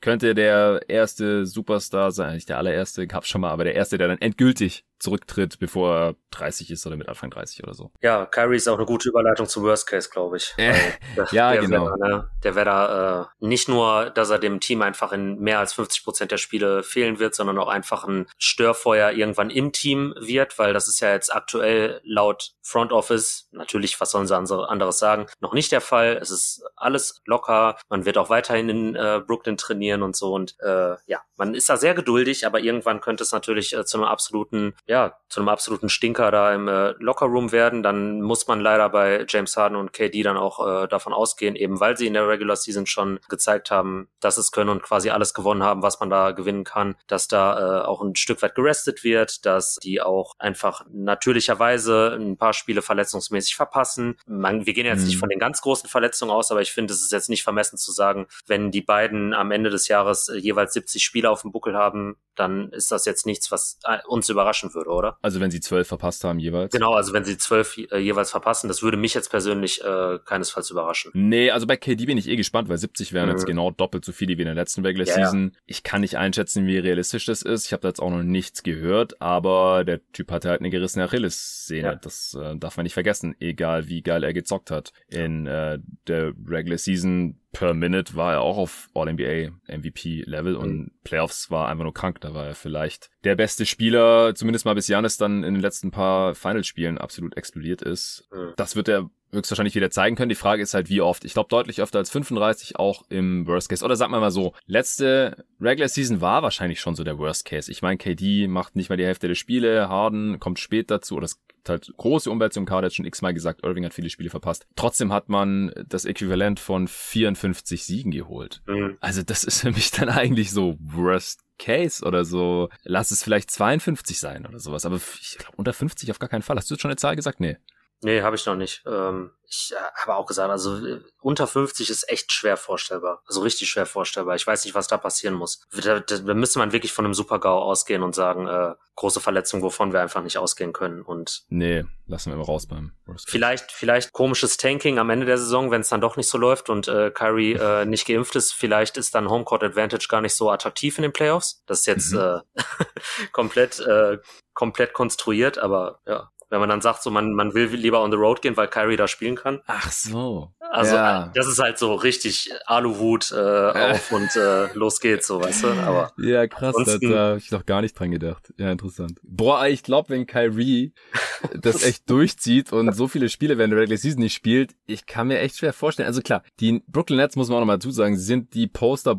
Könnte 0.00 0.34
der 0.34 0.80
erste 0.88 1.46
Superstar 1.46 2.12
sein, 2.12 2.34
nicht 2.34 2.48
der 2.48 2.58
allererste, 2.58 3.06
gab's 3.06 3.28
schon 3.28 3.40
mal, 3.40 3.50
aber 3.50 3.64
der 3.64 3.74
erste, 3.74 3.96
der 3.98 4.08
dann 4.08 4.20
endgültig 4.20 4.84
zurücktritt, 4.98 5.58
bevor 5.58 5.94
er 5.94 6.14
30 6.30 6.70
ist 6.70 6.86
oder 6.86 6.96
mit 6.96 7.08
Anfang 7.08 7.30
30 7.30 7.62
oder 7.62 7.74
so. 7.74 7.90
Ja, 8.00 8.24
Kyrie 8.24 8.56
ist 8.56 8.66
auch 8.68 8.76
eine 8.76 8.86
gute 8.86 9.08
Überleitung 9.10 9.46
zum 9.46 9.62
Worst 9.64 9.86
Case, 9.86 10.08
glaube 10.10 10.38
ich. 10.38 10.54
Äh, 10.56 10.72
Weil 11.16 11.26
ja, 11.32 11.52
der 11.52 11.60
genau. 11.60 11.86
Wär, 11.86 12.08
ne, 12.08 12.30
der 12.44 12.54
wäre 12.54 12.64
da 12.64 13.22
äh, 13.22 13.46
nicht 13.46 13.68
nur, 13.68 14.08
dass 14.10 14.30
er 14.30 14.38
dem 14.38 14.60
Team 14.60 14.80
einfach 14.80 15.12
in 15.12 15.38
mehr 15.38 15.58
als 15.58 15.74
50 15.74 16.02
Prozent 16.04 16.30
der 16.30 16.38
Spiele 16.38 16.82
fehlen 16.82 17.18
wird, 17.18 17.34
sondern 17.34 17.58
auch 17.58 17.68
einfach 17.68 18.04
ein 18.04 18.26
Störfeuer 18.38 19.10
irgendwann 19.12 19.50
im 19.50 19.72
Team 19.72 20.14
wird, 20.18 20.58
weil 20.58 20.72
das 20.72 20.88
ist 20.88 21.00
ja 21.00 21.12
jetzt 21.12 21.34
aktuell 21.34 22.00
laut 22.04 22.52
Front 22.62 22.92
Office, 22.92 23.48
natürlich, 23.52 24.00
was 24.00 24.10
sollen 24.12 24.26
sie 24.26 24.36
andere- 24.36 24.68
anderes 24.70 24.98
sagen, 24.98 25.26
noch 25.40 25.52
nicht 25.52 25.72
der 25.72 25.82
Fall. 25.82 26.18
Es 26.20 26.30
ist 26.30 26.62
alles 26.74 27.20
locker. 27.26 27.65
Man 27.88 28.04
wird 28.04 28.18
auch 28.18 28.30
weiterhin 28.30 28.68
in 28.68 28.94
äh, 28.94 29.20
Brooklyn 29.26 29.56
trainieren 29.56 30.02
und 30.02 30.16
so. 30.16 30.32
Und 30.32 30.56
äh, 30.60 30.96
ja, 31.06 31.20
man 31.36 31.54
ist 31.54 31.68
da 31.68 31.76
sehr 31.76 31.94
geduldig, 31.94 32.46
aber 32.46 32.60
irgendwann 32.60 33.00
könnte 33.00 33.22
es 33.22 33.32
natürlich 33.32 33.74
äh, 33.74 33.84
zu 33.84 33.98
einem 33.98 34.06
absoluten, 34.06 34.74
ja, 34.86 35.16
zu 35.28 35.40
einem 35.40 35.48
absoluten 35.48 35.88
Stinker 35.88 36.30
da 36.30 36.54
im 36.54 36.68
äh, 36.68 36.94
Lockerroom 36.98 37.52
werden. 37.52 37.82
Dann 37.82 38.20
muss 38.22 38.46
man 38.46 38.60
leider 38.60 38.88
bei 38.88 39.24
James 39.28 39.56
Harden 39.56 39.76
und 39.76 39.92
KD 39.92 40.22
dann 40.22 40.36
auch 40.36 40.84
äh, 40.84 40.88
davon 40.88 41.12
ausgehen, 41.12 41.56
eben 41.56 41.80
weil 41.80 41.96
sie 41.96 42.06
in 42.06 42.14
der 42.14 42.28
Regular 42.28 42.56
Season 42.56 42.86
schon 42.86 43.18
gezeigt 43.28 43.70
haben, 43.70 44.08
dass 44.20 44.36
es 44.38 44.52
können 44.52 44.70
und 44.70 44.82
quasi 44.82 45.10
alles 45.10 45.34
gewonnen 45.34 45.62
haben, 45.62 45.82
was 45.82 46.00
man 46.00 46.10
da 46.10 46.32
gewinnen 46.32 46.64
kann, 46.64 46.96
dass 47.06 47.28
da 47.28 47.82
äh, 47.82 47.86
auch 47.86 48.02
ein 48.02 48.16
Stück 48.16 48.42
weit 48.42 48.54
gerestet 48.54 49.04
wird, 49.04 49.46
dass 49.46 49.76
die 49.76 50.00
auch 50.00 50.34
einfach 50.38 50.84
natürlicherweise 50.90 52.16
ein 52.18 52.36
paar 52.36 52.52
Spiele 52.52 52.82
verletzungsmäßig 52.82 53.56
verpassen. 53.56 54.18
Man, 54.26 54.66
wir 54.66 54.72
gehen 54.72 54.86
jetzt 54.86 55.00
Mhm. 55.00 55.06
nicht 55.06 55.18
von 55.18 55.28
den 55.28 55.38
ganz 55.38 55.60
großen 55.60 55.88
Verletzungen 55.88 56.30
aus, 56.30 56.50
aber 56.50 56.60
ich 56.62 56.72
finde, 56.72 56.92
es 56.92 57.02
ist 57.02 57.12
jetzt 57.12 57.28
nicht 57.28 57.42
vermessen 57.56 57.78
zu 57.78 57.90
sagen, 57.92 58.26
wenn 58.46 58.70
die 58.70 58.82
beiden 58.82 59.32
am 59.32 59.50
Ende 59.50 59.70
des 59.70 59.88
Jahres 59.88 60.28
äh, 60.28 60.36
jeweils 60.36 60.74
70 60.74 61.02
Spiele 61.02 61.30
auf 61.30 61.42
dem 61.42 61.52
Buckel 61.52 61.74
haben, 61.74 62.16
dann 62.34 62.68
ist 62.72 62.92
das 62.92 63.06
jetzt 63.06 63.24
nichts, 63.24 63.50
was 63.50 63.78
äh, 63.84 63.96
uns 64.06 64.28
überraschen 64.28 64.74
würde, 64.74 64.90
oder? 64.90 65.16
Also 65.22 65.40
wenn 65.40 65.50
sie 65.50 65.60
zwölf 65.60 65.88
verpasst 65.88 66.22
haben 66.24 66.38
jeweils. 66.38 66.72
Genau, 66.72 66.92
also 66.92 67.14
wenn 67.14 67.24
sie 67.24 67.38
zwölf 67.38 67.78
äh, 67.78 67.96
jeweils 67.98 68.30
verpassen, 68.30 68.68
das 68.68 68.82
würde 68.82 68.98
mich 68.98 69.14
jetzt 69.14 69.30
persönlich 69.30 69.82
äh, 69.82 70.18
keinesfalls 70.24 70.70
überraschen. 70.70 71.12
Nee, 71.14 71.50
also 71.50 71.66
bei 71.66 71.78
KD 71.78 72.04
bin 72.04 72.18
ich 72.18 72.28
eh 72.28 72.36
gespannt, 72.36 72.68
weil 72.68 72.76
70 72.76 73.14
wären 73.14 73.26
Mhm. 73.26 73.32
jetzt 73.32 73.46
genau 73.46 73.70
doppelt 73.70 74.04
so 74.04 74.12
viele 74.12 74.36
wie 74.36 74.42
in 74.42 74.46
der 74.46 74.54
letzten 74.54 74.84
Regular 74.84 75.06
Ja, 75.08 75.18
ja. 75.18 75.24
Season. 75.26 75.56
Ich 75.64 75.82
kann 75.82 76.02
nicht 76.02 76.18
einschätzen, 76.18 76.66
wie 76.66 76.76
realistisch 76.78 77.24
das 77.24 77.40
ist. 77.40 77.64
Ich 77.66 77.72
habe 77.72 77.80
da 77.80 77.88
jetzt 77.88 78.00
auch 78.00 78.10
noch 78.10 78.22
nichts 78.22 78.62
gehört, 78.62 79.20
aber 79.22 79.84
der 79.84 80.00
Typ 80.12 80.30
hatte 80.30 80.50
halt 80.50 80.60
eine 80.60 80.68
gerissene 80.70 81.06
Achillessehne. 81.06 81.88
Ja. 81.88 81.94
Das 81.94 82.34
äh, 82.38 82.56
darf 82.56 82.76
man 82.76 82.84
nicht 82.84 82.94
vergessen, 82.94 83.34
egal 83.40 83.88
wie 83.88 84.02
geil 84.02 84.22
er 84.24 84.34
gezockt 84.34 84.70
hat. 84.70 84.92
In 85.08 85.46
äh, 85.46 85.78
der 86.06 86.32
Regular 86.46 86.76
Season 86.78 87.40
per 87.56 87.72
Minute 87.72 88.14
war 88.14 88.34
er 88.34 88.40
auch 88.42 88.58
auf 88.58 88.90
All-NBA 88.92 89.50
MVP-Level 89.66 90.56
und 90.56 90.90
Playoffs 91.04 91.50
war 91.50 91.68
einfach 91.68 91.84
nur 91.84 91.94
krank. 91.94 92.20
Da 92.20 92.34
war 92.34 92.46
er 92.46 92.54
vielleicht 92.54 93.08
der 93.24 93.34
beste 93.34 93.64
Spieler, 93.64 94.34
zumindest 94.34 94.66
mal 94.66 94.74
bis 94.74 94.88
Janis 94.88 95.16
dann 95.16 95.42
in 95.42 95.54
den 95.54 95.62
letzten 95.62 95.90
paar 95.90 96.34
Finalspielen 96.34 96.98
absolut 96.98 97.34
explodiert 97.38 97.80
ist. 97.80 98.28
Mhm. 98.30 98.52
Das 98.56 98.76
wird 98.76 98.88
er 98.88 99.08
höchstwahrscheinlich 99.36 99.74
wieder 99.74 99.90
zeigen 99.90 100.16
können. 100.16 100.28
Die 100.28 100.34
Frage 100.34 100.62
ist 100.62 100.74
halt, 100.74 100.88
wie 100.88 101.00
oft. 101.00 101.24
Ich 101.24 101.32
glaube, 101.32 101.48
deutlich 101.48 101.80
öfter 101.80 101.98
als 101.98 102.10
35 102.10 102.76
auch 102.76 103.04
im 103.08 103.46
Worst 103.46 103.68
Case. 103.68 103.84
Oder 103.84 103.96
sagen 103.96 104.12
wir 104.12 104.20
mal 104.20 104.30
so, 104.30 104.52
letzte 104.66 105.44
Regular 105.60 105.88
Season 105.88 106.20
war 106.20 106.42
wahrscheinlich 106.42 106.80
schon 106.80 106.96
so 106.96 107.04
der 107.04 107.18
Worst 107.18 107.44
Case. 107.44 107.70
Ich 107.70 107.82
meine, 107.82 107.98
KD 107.98 108.48
macht 108.48 108.76
nicht 108.76 108.88
mal 108.88 108.96
die 108.96 109.04
Hälfte 109.04 109.28
der 109.28 109.34
Spiele, 109.34 109.88
Harden 109.88 110.40
kommt 110.40 110.58
spät 110.58 110.90
dazu 110.90 111.16
oder 111.16 111.26
es 111.26 111.38
gibt 111.46 111.68
halt 111.68 111.92
große 111.96 112.30
Umwälzungen. 112.30 112.66
Carter 112.66 112.86
hat 112.86 112.94
schon 112.94 113.06
x-mal 113.06 113.34
gesagt, 113.34 113.62
Irving 113.64 113.84
hat 113.84 113.94
viele 113.94 114.10
Spiele 114.10 114.30
verpasst. 114.30 114.66
Trotzdem 114.76 115.12
hat 115.12 115.28
man 115.28 115.72
das 115.88 116.04
Äquivalent 116.04 116.60
von 116.60 116.88
54 116.88 117.84
Siegen 117.84 118.10
geholt. 118.10 118.62
Mhm. 118.66 118.96
Also 119.00 119.22
das 119.22 119.44
ist 119.44 119.60
für 119.60 119.70
mich 119.70 119.90
dann 119.90 120.08
eigentlich 120.08 120.52
so 120.52 120.76
Worst 120.80 121.40
Case 121.58 122.04
oder 122.04 122.24
so. 122.24 122.68
Lass 122.84 123.10
es 123.10 123.22
vielleicht 123.22 123.50
52 123.50 124.18
sein 124.18 124.46
oder 124.46 124.58
sowas. 124.58 124.84
Aber 124.84 124.96
ich 124.96 125.36
glaube, 125.38 125.56
unter 125.56 125.72
50 125.72 126.10
auf 126.10 126.18
gar 126.18 126.28
keinen 126.28 126.42
Fall. 126.42 126.56
Hast 126.56 126.70
du 126.70 126.74
jetzt 126.74 126.82
schon 126.82 126.90
eine 126.90 126.96
Zahl 126.96 127.16
gesagt? 127.16 127.40
Nee. 127.40 127.56
Nee, 128.02 128.22
habe 128.22 128.36
ich 128.36 128.44
noch 128.46 128.56
nicht. 128.56 128.82
Ähm, 128.86 129.32
ich 129.48 129.72
äh, 129.72 129.76
habe 130.02 130.16
auch 130.16 130.26
gesagt, 130.26 130.50
also 130.50 130.76
äh, 130.84 131.00
unter 131.20 131.46
50 131.46 131.88
ist 131.88 132.08
echt 132.10 132.32
schwer 132.32 132.56
vorstellbar. 132.56 133.22
Also 133.26 133.40
richtig 133.40 133.70
schwer 133.70 133.86
vorstellbar. 133.86 134.34
Ich 134.36 134.46
weiß 134.46 134.64
nicht, 134.64 134.74
was 134.74 134.88
da 134.88 134.98
passieren 134.98 135.34
muss. 135.34 135.60
Da, 135.72 136.00
da, 136.00 136.18
da 136.18 136.34
müsste 136.34 136.58
man 136.58 136.72
wirklich 136.72 136.92
von 136.92 137.04
einem 137.04 137.14
Super-GAU 137.14 137.58
ausgehen 137.58 138.02
und 138.02 138.14
sagen, 138.14 138.48
äh, 138.48 138.74
große 138.96 139.20
Verletzung, 139.20 139.62
wovon 139.62 139.92
wir 139.92 140.00
einfach 140.02 140.22
nicht 140.22 140.36
ausgehen 140.38 140.72
können. 140.72 141.02
Und 141.02 141.44
Nee, 141.48 141.84
lassen 142.06 142.30
wir 142.32 142.36
mal 142.36 142.44
raus 142.44 142.66
beim 142.66 142.92
Worst 143.06 143.30
vielleicht, 143.30 143.70
vielleicht 143.72 144.12
komisches 144.12 144.56
Tanking 144.56 144.98
am 144.98 145.10
Ende 145.10 145.26
der 145.26 145.38
Saison, 145.38 145.70
wenn 145.70 145.80
es 145.80 145.88
dann 145.88 146.00
doch 146.00 146.16
nicht 146.16 146.28
so 146.28 146.38
läuft 146.38 146.68
und 146.68 146.88
äh, 146.88 147.10
Kyrie 147.10 147.52
äh, 147.54 147.84
nicht 147.86 148.06
geimpft 148.06 148.36
ist. 148.36 148.52
Vielleicht 148.52 148.96
ist 148.96 149.14
dann 149.14 149.30
Homecourt 149.30 149.62
Advantage 149.62 150.06
gar 150.08 150.20
nicht 150.20 150.34
so 150.34 150.50
attraktiv 150.50 150.98
in 150.98 151.02
den 151.02 151.12
Playoffs. 151.12 151.62
Das 151.66 151.80
ist 151.80 151.86
jetzt 151.86 152.12
Mhm. 152.12 152.18
äh, 152.18 152.40
komplett, 153.32 153.80
äh, 153.80 154.18
komplett 154.54 154.92
konstruiert, 154.92 155.58
aber 155.58 156.00
ja. 156.06 156.30
Wenn 156.48 156.60
man 156.60 156.68
dann 156.68 156.80
sagt, 156.80 157.02
so 157.02 157.10
man, 157.10 157.32
man 157.32 157.54
will 157.54 157.66
lieber 157.74 158.00
on 158.02 158.10
the 158.10 158.16
road 158.16 158.40
gehen, 158.42 158.56
weil 158.56 158.68
Kyrie 158.68 158.96
da 158.96 159.08
spielen 159.08 159.34
kann. 159.36 159.60
Ach 159.66 159.90
so. 159.90 160.52
Also 160.70 160.94
Ja. 160.94 161.30
das 161.34 161.46
ist 161.48 161.58
halt 161.58 161.78
so 161.78 161.94
richtig 161.94 162.50
Aluhut 162.66 163.32
äh, 163.32 163.36
auf 163.36 164.12
und 164.12 164.34
äh, 164.36 164.72
los 164.74 165.00
geht's, 165.00 165.26
so 165.26 165.40
weißt 165.40 165.64
du. 165.64 165.68
Aber 165.68 166.12
Ja, 166.18 166.46
krass, 166.46 166.74
da, 166.74 166.80
Ansonsten- 166.80 167.10
da 167.10 167.30
hab 167.30 167.36
ich 167.38 167.50
noch 167.50 167.66
gar 167.66 167.82
nicht 167.82 167.98
dran 167.98 168.10
gedacht. 168.10 168.52
Ja, 168.58 168.70
interessant. 168.70 169.18
Boah, 169.22 169.66
ich 169.66 169.82
glaube, 169.82 170.10
wenn 170.10 170.26
Kyrie 170.26 170.92
das 171.60 171.82
echt 171.84 172.08
durchzieht 172.10 172.72
und 172.72 172.92
so 172.94 173.08
viele 173.08 173.28
Spiele 173.28 173.58
während 173.58 173.72
der 173.72 173.80
Regular 173.80 173.98
Season 173.98 174.20
nicht 174.22 174.34
spielt, 174.34 174.74
ich 174.86 175.06
kann 175.06 175.28
mir 175.28 175.38
echt 175.40 175.56
schwer 175.58 175.72
vorstellen. 175.72 176.06
Also 176.06 176.20
klar, 176.20 176.42
die 176.60 176.82
Brooklyn 176.88 177.18
Nets, 177.18 177.36
muss 177.36 177.48
man 177.48 177.56
auch 177.56 177.60
nochmal 177.60 177.78
dazu 177.78 177.90
sagen, 177.90 178.16
sie 178.16 178.24
sind 178.24 178.54
die 178.54 178.66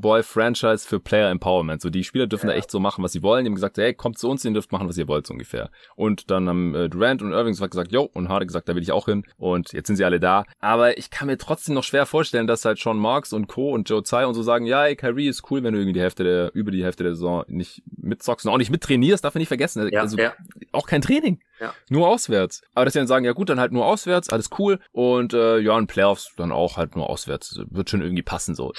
Poster-Boy-Franchise 0.01 0.87
für 0.87 0.99
Player 0.99 1.29
Empowerment. 1.29 1.81
So, 1.81 1.89
die 1.89 2.03
Spieler 2.03 2.27
dürfen 2.27 2.47
Ja. 2.47 2.53
da 2.53 2.57
echt 2.59 2.71
so 2.71 2.79
machen, 2.79 3.03
was 3.03 3.11
sie 3.11 3.23
wollen. 3.23 3.43
Die 3.45 3.49
haben 3.49 3.55
gesagt, 3.55 3.77
hey, 3.77 3.93
kommt 3.93 4.17
zu 4.17 4.29
uns, 4.29 4.45
ihr 4.45 4.51
dürft 4.51 4.71
machen, 4.71 4.87
was 4.87 4.97
ihr 4.97 5.07
wollt, 5.07 5.27
so 5.27 5.33
ungefähr. 5.33 5.69
Und 5.95 6.29
dann 6.31 6.47
haben 6.49 6.75
äh, 6.75 6.89
Durant 6.89 7.16
und 7.21 7.31
Irving 7.31 7.53
so 7.53 7.67
gesagt, 7.67 7.91
yo, 7.91 8.09
und 8.13 8.29
Harden 8.29 8.47
gesagt, 8.47 8.69
da 8.69 8.75
will 8.75 8.83
ich 8.83 8.91
auch 8.91 9.05
hin. 9.05 9.23
Und 9.37 9.73
jetzt 9.73 9.87
sind 9.87 9.95
sie 9.95 10.05
alle 10.05 10.19
da. 10.19 10.45
Aber 10.59 10.97
ich 10.97 11.09
kann 11.09 11.27
mir 11.27 11.37
trotzdem 11.37 11.75
noch 11.75 11.83
schwer 11.83 12.05
vorstellen, 12.05 12.47
dass 12.47 12.65
halt 12.65 12.79
Sean 12.79 12.97
Marks 12.97 13.33
und 13.33 13.47
Co. 13.47 13.71
und 13.71 13.89
Joe 13.89 14.03
Tsai 14.03 14.25
und 14.25 14.33
so 14.33 14.43
sagen, 14.43 14.65
ja, 14.65 14.85
ey, 14.85 14.95
Kyrie 14.95 15.27
ist 15.27 15.49
cool, 15.51 15.63
wenn 15.63 15.73
du 15.73 15.79
irgendwie 15.79 15.93
die 15.93 16.01
Hälfte 16.01 16.23
der, 16.23 16.51
über 16.53 16.71
die 16.71 16.83
Hälfte 16.83 17.03
der 17.03 17.13
Saison 17.13 17.43
nicht 17.47 17.81
mitzockst 17.97 18.45
und 18.45 18.51
auch 18.51 18.57
nicht 18.57 18.71
mittrainierst, 18.71 19.23
darf 19.23 19.33
man 19.33 19.39
nicht 19.39 19.47
vergessen. 19.47 19.89
ja, 19.91 20.01
also 20.01 20.17
ja, 20.17 20.33
auch 20.71 20.87
kein 20.87 21.01
Training. 21.01 21.39
Ja. 21.59 21.73
Nur 21.89 22.07
auswärts. 22.07 22.61
Aber 22.73 22.85
dass 22.85 22.93
sie 22.93 22.99
dann 22.99 23.07
sagen, 23.07 23.25
ja 23.25 23.33
gut, 23.33 23.49
dann 23.49 23.59
halt 23.59 23.71
nur 23.71 23.85
auswärts, 23.85 24.29
alles 24.29 24.49
cool. 24.59 24.79
Und 24.91 25.33
äh, 25.33 25.59
ja, 25.59 25.77
in 25.77 25.87
Playoffs 25.87 26.33
dann 26.37 26.51
auch 26.51 26.77
halt 26.77 26.95
nur 26.95 27.09
auswärts. 27.09 27.59
Wird 27.69 27.89
schon 27.89 28.01
irgendwie 28.01 28.23
passen 28.23 28.55
so. 28.55 28.73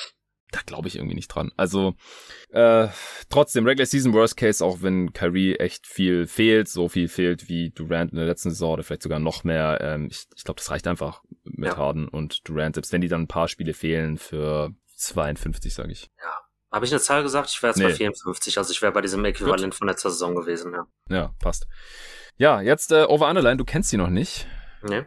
Da 0.51 0.61
glaube 0.65 0.89
ich 0.89 0.97
irgendwie 0.97 1.15
nicht 1.15 1.29
dran. 1.29 1.53
Also 1.57 1.95
äh, 2.51 2.89
trotzdem, 3.29 3.67
Regular 3.67 3.85
Season 3.87 4.15
Worst 4.15 4.37
Case, 4.39 4.65
auch 4.65 4.79
wenn 4.81 5.13
Kyrie 5.13 5.57
echt 5.57 5.87
viel 5.87 6.27
fehlt, 6.27 6.69
so 6.69 6.89
viel 6.89 7.09
fehlt 7.09 7.49
wie 7.51 7.71
Durant 7.71 8.13
in 8.13 8.17
der 8.17 8.27
letzten 8.27 8.51
Saison 8.51 8.73
oder 8.73 8.83
vielleicht 8.83 9.03
sogar 9.03 9.19
noch 9.19 9.45
mehr. 9.45 9.79
Ähm, 9.83 10.09
ich 10.11 10.27
ich 10.37 10.45
glaube, 10.45 10.59
das 10.59 10.71
reicht 10.71 10.87
einfach 10.87 11.23
mit 11.45 11.69
Ja. 11.71 11.77
Harden 11.77 12.09
und 12.09 12.49
Durant, 12.49 12.77
selbst 12.77 12.93
wenn 12.93 13.03
die 13.03 13.09
dann 13.09 13.23
ein 13.23 13.29
paar 13.29 13.49
Spiele 13.49 13.75
fehlen 13.75 14.17
für 14.17 14.71
52, 14.97 15.75
sage 15.75 15.93
ich. 15.93 16.11
Habe 16.71 16.85
ich 16.85 16.93
eine 16.93 17.01
Zahl 17.01 17.23
gesagt? 17.23 17.51
Ich 17.51 17.63
wäre 17.63 17.71
jetzt 17.73 17.83
bei 17.83 17.89
Nee. 17.89 17.95
54, 17.95 18.59
also 18.59 18.73
ich 18.73 18.83
wäre 18.83 18.93
bei 18.93 19.01
diesem 19.01 19.25
Äquivalent 19.25 19.75
von 19.75 19.89
letzter 19.89 20.11
Saison 20.11 20.35
gewesen, 20.35 20.73
ja. 20.73 20.87
Ja, 21.09 21.35
passt. 21.39 21.67
Ja, 22.37 22.61
jetzt 22.61 22.93
äh, 22.93 23.05
Over 23.05 23.29
Underline, 23.29 23.57
du 23.57 23.65
kennst 23.65 23.91
sie 23.91 23.97
noch 23.97 24.11
nicht. 24.11 24.47
Nee? 24.83 25.05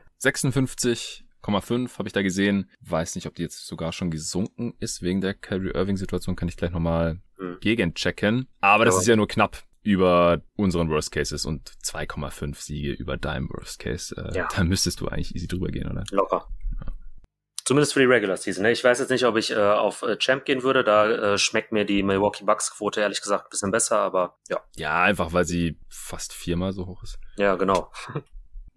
56,5 1.43 1.97
habe 1.97 2.07
ich 2.09 2.13
da 2.13 2.21
gesehen. 2.21 2.69
Weiß 2.81 3.15
nicht, 3.15 3.27
ob 3.27 3.35
die 3.35 3.41
jetzt 3.43 3.65
sogar 3.67 3.91
schon 3.91 4.11
gesunken 4.11 4.73
ist 4.79 5.01
wegen 5.01 5.21
der 5.21 5.33
Kyrie 5.33 5.71
Irving 5.73 5.97
Situation. 5.97 6.35
Kann 6.35 6.47
ich 6.47 6.57
gleich 6.57 6.71
nochmal 6.71 7.19
Hm. 7.37 7.57
gegenchecken. 7.61 8.47
Aber 8.61 8.85
das 8.85 8.95
Ja. 8.95 9.01
ist 9.01 9.07
ja 9.07 9.15
nur 9.15 9.27
knapp 9.27 9.63
über 9.83 10.41
unseren 10.55 10.89
Worst 10.89 11.11
Cases 11.11 11.43
und 11.45 11.71
2,5 11.83 12.61
Siege 12.61 12.91
über 12.93 13.17
deinem 13.17 13.49
Worst 13.49 13.79
Case. 13.79 14.15
Äh, 14.15 14.37
Ja. 14.37 14.47
Da 14.55 14.63
müsstest 14.63 14.99
du 15.01 15.07
eigentlich 15.07 15.35
easy 15.35 15.47
drüber 15.47 15.69
gehen, 15.69 15.89
oder? 15.89 16.03
Locker. 16.11 16.47
Zumindest 17.63 17.93
für 17.93 17.99
die 17.99 18.05
Regular 18.07 18.37
Season. 18.37 18.63
Ne? 18.63 18.71
Ich 18.71 18.83
weiß 18.83 18.99
jetzt 18.99 19.09
nicht, 19.11 19.23
ob 19.25 19.37
ich 19.37 19.51
äh, 19.51 19.55
auf 19.55 20.01
äh, 20.01 20.17
Champ 20.17 20.45
gehen 20.45 20.63
würde. 20.63 20.83
Da 20.83 21.33
äh, 21.33 21.37
schmeckt 21.37 21.71
mir 21.71 21.85
die 21.85 22.01
Milwaukee 22.03 22.43
Bucks 22.43 22.75
Quote 22.75 22.99
ehrlich 23.01 23.21
gesagt 23.21 23.45
ein 23.45 23.49
bisschen 23.49 23.71
besser, 23.71 23.99
aber 23.99 24.37
ja. 24.49 24.59
Ja, 24.75 25.03
einfach 25.03 25.31
weil 25.31 25.45
sie 25.45 25.79
fast 25.87 26.33
viermal 26.33 26.73
so 26.73 26.87
hoch 26.87 27.01
ist. 27.03 27.17
Ja, 27.37 27.55
genau. 27.55 27.91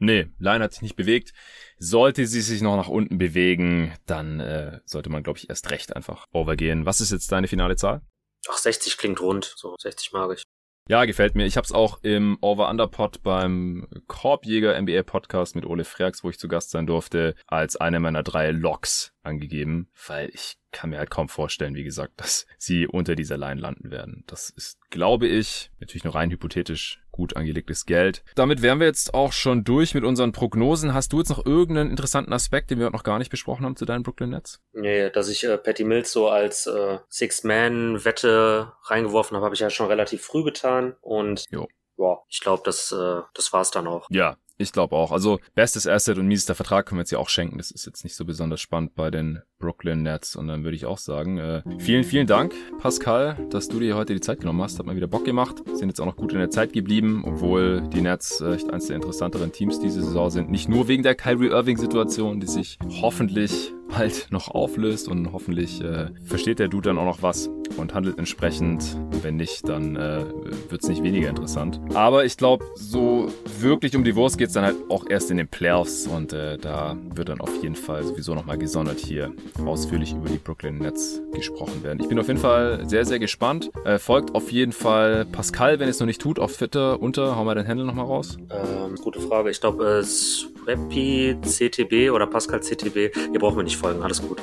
Nee, 0.05 0.29
Line 0.39 0.63
hat 0.63 0.73
sich 0.73 0.83
nicht 0.83 0.97
bewegt. 0.97 1.33
Sollte 1.79 2.27
sie 2.27 2.43
sich 2.43 2.61
noch 2.61 2.77
nach 2.77 2.89
unten 2.89 3.17
bewegen, 3.17 3.95
dann 4.05 4.39
äh, 4.39 4.81
sollte 4.85 5.09
man, 5.09 5.23
glaube 5.23 5.39
ich, 5.39 5.49
erst 5.49 5.71
recht 5.71 5.97
einfach 5.97 6.27
overgehen. 6.33 6.85
Was 6.85 7.01
ist 7.01 7.11
jetzt 7.11 7.33
deine 7.33 7.49
finale 7.49 7.77
Zahl? 7.77 8.03
Ach, 8.49 8.59
60 8.59 8.99
klingt 8.99 9.21
rund. 9.21 9.55
So 9.57 9.75
60 9.79 10.13
mag 10.13 10.33
ich. 10.37 10.43
Ja, 10.87 11.07
gefällt 11.07 11.35
mir. 11.35 11.47
Ich 11.47 11.57
habe 11.57 11.65
es 11.65 11.73
auch 11.73 12.01
im 12.03 12.37
Over-Under-Pod 12.43 13.23
beim 13.23 13.89
Korbjäger 14.07 14.79
NBA 14.79 15.03
Podcast 15.05 15.57
mit 15.57 15.65
Ole 15.65 15.85
Freaks, 15.85 16.23
wo 16.23 16.29
ich 16.29 16.39
zu 16.39 16.47
Gast 16.47 16.71
sein 16.71 16.87
durfte, 16.87 17.35
als 17.47 17.77
eine 17.77 18.01
meiner 18.01 18.23
drei 18.23 18.51
Logs 18.51 19.15
angegeben, 19.23 19.89
weil 20.07 20.29
ich 20.35 20.59
kann 20.73 20.91
mir 20.91 20.99
halt 20.99 21.09
kaum 21.09 21.31
vorstellen, 21.31 21.75
wie 21.75 21.85
gesagt, 21.85 22.13
dass 22.21 22.47
sie 22.59 22.87
unter 22.87 23.15
dieser 23.15 23.39
Line 23.39 23.63
landen 23.63 23.91
werden. 23.91 24.25
Das 24.27 24.51
ist, 24.51 24.79
glaube 24.91 25.27
ich, 25.27 25.71
natürlich 25.81 26.05
nur 26.05 26.15
rein 26.15 26.31
hypothetisch 26.31 27.01
gut 27.15 27.37
angelegtes 27.37 27.87
Geld. 27.87 28.25
Damit 28.35 28.61
wären 28.61 28.81
wir 28.81 28.89
jetzt 28.89 29.15
auch 29.15 29.33
schon 29.33 29.63
durch 29.63 29.95
mit 29.95 30.03
unseren 30.03 30.33
Prognosen. 30.33 30.95
Hast 30.95 31.13
du 31.13 31.19
jetzt 31.19 31.29
noch 31.29 31.47
irgendeinen 31.47 31.91
interessanten 31.91 32.33
Aspekt, 32.33 32.73
den 32.73 32.81
wir 32.81 32.91
noch 32.91 33.05
gar 33.05 33.21
nicht 33.21 33.31
besprochen 33.31 33.65
haben 33.65 33.77
zu 33.77 33.85
deinen 33.85 34.03
Brooklyn 34.03 34.31
Nets? 34.31 34.61
Nee, 34.73 35.11
dass 35.11 35.29
ich 35.29 35.45
äh, 35.45 35.57
Patty 35.57 35.85
Mills 35.85 36.11
so 36.11 36.29
als 36.29 36.67
äh, 36.67 36.99
Six-Man-Wette 37.09 38.73
reingeworfen 38.83 39.37
habe, 39.37 39.45
habe 39.45 39.55
ich 39.55 39.61
ja 39.61 39.71
schon 39.71 39.87
relativ 39.87 40.23
früh 40.23 40.43
getan 40.43 40.97
und 41.01 41.45
jo. 41.51 41.69
Ja, 41.97 42.19
ich 42.29 42.41
glaube, 42.41 42.63
das, 42.65 42.91
äh, 42.91 43.21
das 43.35 43.53
war's 43.53 43.71
dann 43.71 43.87
auch. 43.87 44.09
Ja, 44.11 44.37
ich 44.57 44.73
glaube 44.73 44.95
auch. 44.95 45.13
Also 45.13 45.41
bestes 45.55 45.87
Asset 45.87 46.19
und 46.19 46.29
miesester 46.29 46.55
Vertrag 46.55 46.87
können 46.87 46.99
wir 46.99 47.03
jetzt 47.03 47.11
ja 47.11 47.19
auch 47.19 47.29
schenken. 47.29 47.59
Das 47.59 47.71
ist 47.71 47.87
jetzt 47.87 48.05
nicht 48.05 48.15
so 48.15 48.25
besonders 48.25 48.61
spannend 48.61 48.95
bei 48.95 49.11
den 49.11 49.43
Brooklyn 49.59 50.03
Nets. 50.03 50.37
Und 50.37 50.47
dann 50.47 50.65
würde 50.65 50.77
ich 50.77 50.87
auch 50.87 50.99
sagen, 50.99 51.39
äh, 51.39 51.63
vielen, 51.79 52.05
vielen 52.05 52.27
Dank, 52.27 52.55
Pascal, 52.79 53.37
dass 53.51 53.69
du 53.69 53.81
dir 53.81 53.97
heute 53.97 54.15
die 54.15 54.21
Zeit 54.21 54.41
genommen 54.41 54.63
hast. 54.63 54.79
Hat 54.79 54.87
mal 54.87 54.97
wieder 54.97 55.09
Bock 55.09 55.25
gemacht. 55.25 55.63
Sind 55.75 55.89
jetzt 55.89 56.01
auch 56.01 56.07
noch 56.07 56.17
gut 56.17 56.33
in 56.33 56.39
der 56.39 56.51
Zeit 56.51 56.73
geblieben, 56.73 57.23
obwohl 57.25 57.83
die 57.93 58.01
Nets 58.01 58.41
echt 58.41 58.71
eines 58.71 58.87
der 58.87 58.97
interessanteren 58.97 59.53
Teams 59.53 59.81
diese 59.81 60.03
Saison 60.03 60.31
sind. 60.31 60.51
Nicht 60.51 60.69
nur 60.69 60.89
wegen 60.89 61.03
der 61.03 61.15
Kyrie 61.15 61.49
Irving-Situation, 61.49 62.41
die 62.41 62.47
sich 62.47 62.79
hoffentlich 63.01 63.73
bald 63.97 64.27
noch 64.31 64.49
auflöst 64.49 65.09
und 65.09 65.33
hoffentlich 65.33 65.81
äh, 65.81 66.09
versteht 66.25 66.59
der 66.59 66.69
Dude 66.69 66.91
dann 66.91 66.99
auch 66.99 67.05
noch 67.05 67.23
was 67.23 67.49
und 67.77 67.95
handelt 67.95 68.19
entsprechend. 68.19 68.97
Wenn 69.23 69.37
nicht, 69.37 69.69
dann 69.69 69.97
äh, 69.97 70.25
wird 70.69 70.83
es 70.83 70.89
nicht 70.89 71.03
weniger 71.03 71.29
interessant. 71.29 71.81
Aber 71.95 72.25
ich 72.25 72.37
glaube, 72.37 72.65
so 72.75 73.29
wirklich 73.59 73.97
um 73.97 74.05
die 74.05 74.15
Wurst 74.17 74.39
geht 74.39 74.49
es 74.49 74.55
dann 74.55 74.65
halt 74.65 74.77
auch 74.89 75.07
erst 75.09 75.31
in 75.31 75.37
den 75.37 75.49
Playoffs 75.49 76.07
und 76.07 76.33
äh, 76.33 76.59
da 76.59 76.97
wird 77.15 77.29
dann 77.29 77.41
auf 77.41 77.63
jeden 77.63 77.77
Fall 77.77 78.03
sowieso 78.05 78.35
nochmal 78.35 78.59
gesondert 78.59 78.99
hier 78.99 79.33
ausführlich 79.65 80.13
über 80.13 80.29
die 80.29 80.39
Brooklyn 80.39 80.79
Nets 80.79 81.21
gesprochen 81.33 81.83
werden. 81.83 82.01
Ich 82.01 82.09
bin 82.09 82.19
auf 82.19 82.29
jeden 82.29 82.41
Fall 82.41 82.89
sehr, 82.89 83.05
sehr 83.05 83.19
gespannt. 83.19 83.71
Äh, 83.85 83.99
folgt 83.99 84.35
auf 84.35 84.53
jeden 84.53 84.73
Fall 84.73 85.25
Pascal, 85.25 85.79
wenn 85.79 85.89
es 85.89 86.01
noch 86.01 86.07
nicht 86.07 86.21
tut, 86.21 86.39
auf 86.39 86.57
Twitter 86.57 87.01
unter. 87.01 87.37
Hau 87.37 87.45
mal 87.45 87.55
dein 87.55 87.67
Handle 87.67 87.87
nochmal 87.87 88.07
raus. 88.07 88.37
Ähm, 88.51 88.97
gute 88.97 89.21
Frage. 89.21 89.51
Ich 89.51 89.61
glaube, 89.61 89.85
es 89.85 90.49
Swappy 90.65 91.37
CTB 91.43 92.11
oder 92.11 92.27
Pascal 92.27 92.61
CTB. 92.61 93.15
Ihr 93.33 93.39
braucht 93.39 93.57
mir 93.57 93.65
nicht 93.65 93.77
folgen, 93.85 94.03
alles 94.03 94.23
gut. 94.23 94.39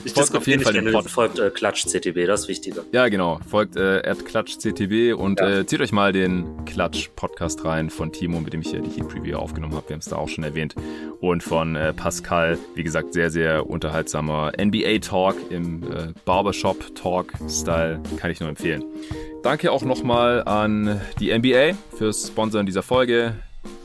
ich 0.05 0.13
folgt 0.13 0.36
auf 0.36 0.47
jeden 0.47 0.63
Fall 0.63 0.74
den 0.74 0.91
Pod. 0.91 1.07
Folgt 1.07 1.38
äh, 1.38 1.51
Klatsch 1.51 1.86
CTB, 1.86 2.26
das 2.26 2.41
ist 2.41 2.47
wichtiger. 2.47 2.84
Ja, 2.91 3.07
genau. 3.09 3.39
Folgt 3.47 3.76
äh, 3.76 4.01
Klatsch 4.26 4.57
CTB 4.57 5.15
und 5.15 5.39
ja. 5.39 5.59
äh, 5.59 5.65
zieht 5.68 5.82
euch 5.82 5.91
mal 5.91 6.11
den 6.11 6.65
Klatsch 6.65 7.09
Podcast 7.15 7.63
rein 7.63 7.91
von 7.91 8.11
Timo, 8.11 8.39
mit 8.39 8.53
dem 8.53 8.61
ich 8.61 8.70
hier 8.70 8.82
die 8.82 8.89
Heat 8.89 9.07
Preview 9.07 9.38
aufgenommen 9.38 9.76
habe. 9.76 9.88
Wir 9.89 9.93
haben 9.93 9.99
es 9.99 10.07
da 10.07 10.15
auch 10.15 10.30
schon 10.30 10.43
erwähnt. 10.43 10.74
Und 11.20 11.43
von 11.43 11.76
äh, 11.76 11.93
Pascal, 11.93 12.57
wie 12.74 12.84
gesagt, 12.84 13.13
sehr, 13.13 13.30
sehr 13.30 13.70
unterhaltsamer 13.70 14.53
NBA 14.59 14.97
Talk 14.99 15.36
im 15.51 15.84
äh, 15.84 16.13
Barbershop 16.26 16.95
Talk 16.95 17.34
Style. 17.47 18.01
Kann 18.18 18.32
ich 18.32 18.39
nur 18.39 18.49
empfehlen. 18.49 18.84
Danke 19.43 19.72
auch 19.72 19.84
nochmal 19.84 20.43
an 20.43 20.99
die 21.20 21.38
NBA 21.38 21.78
fürs 21.95 22.30
Sponsoren 22.30 22.65
dieser 22.65 22.82
Folge. 22.82 23.36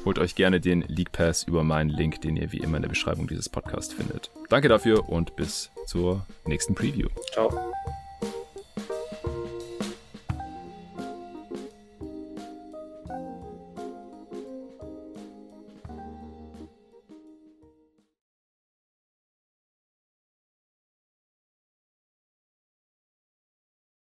Holt 0.04 0.18
euch 0.18 0.34
gerne 0.34 0.60
den 0.60 0.82
League 0.88 1.12
Pass 1.12 1.44
über 1.44 1.62
meinen 1.62 1.90
Link, 1.90 2.20
den 2.22 2.36
ihr 2.36 2.52
wie 2.52 2.58
immer 2.58 2.76
in 2.76 2.82
der 2.82 2.88
Beschreibung 2.88 3.28
dieses 3.28 3.48
Podcasts 3.48 3.92
findet. 3.92 4.30
Danke 4.48 4.68
dafür 4.68 5.08
und 5.08 5.36
bis 5.36 5.70
zur 5.86 6.26
nächsten 6.46 6.74
Preview. 6.74 7.08
Ciao. 7.32 7.71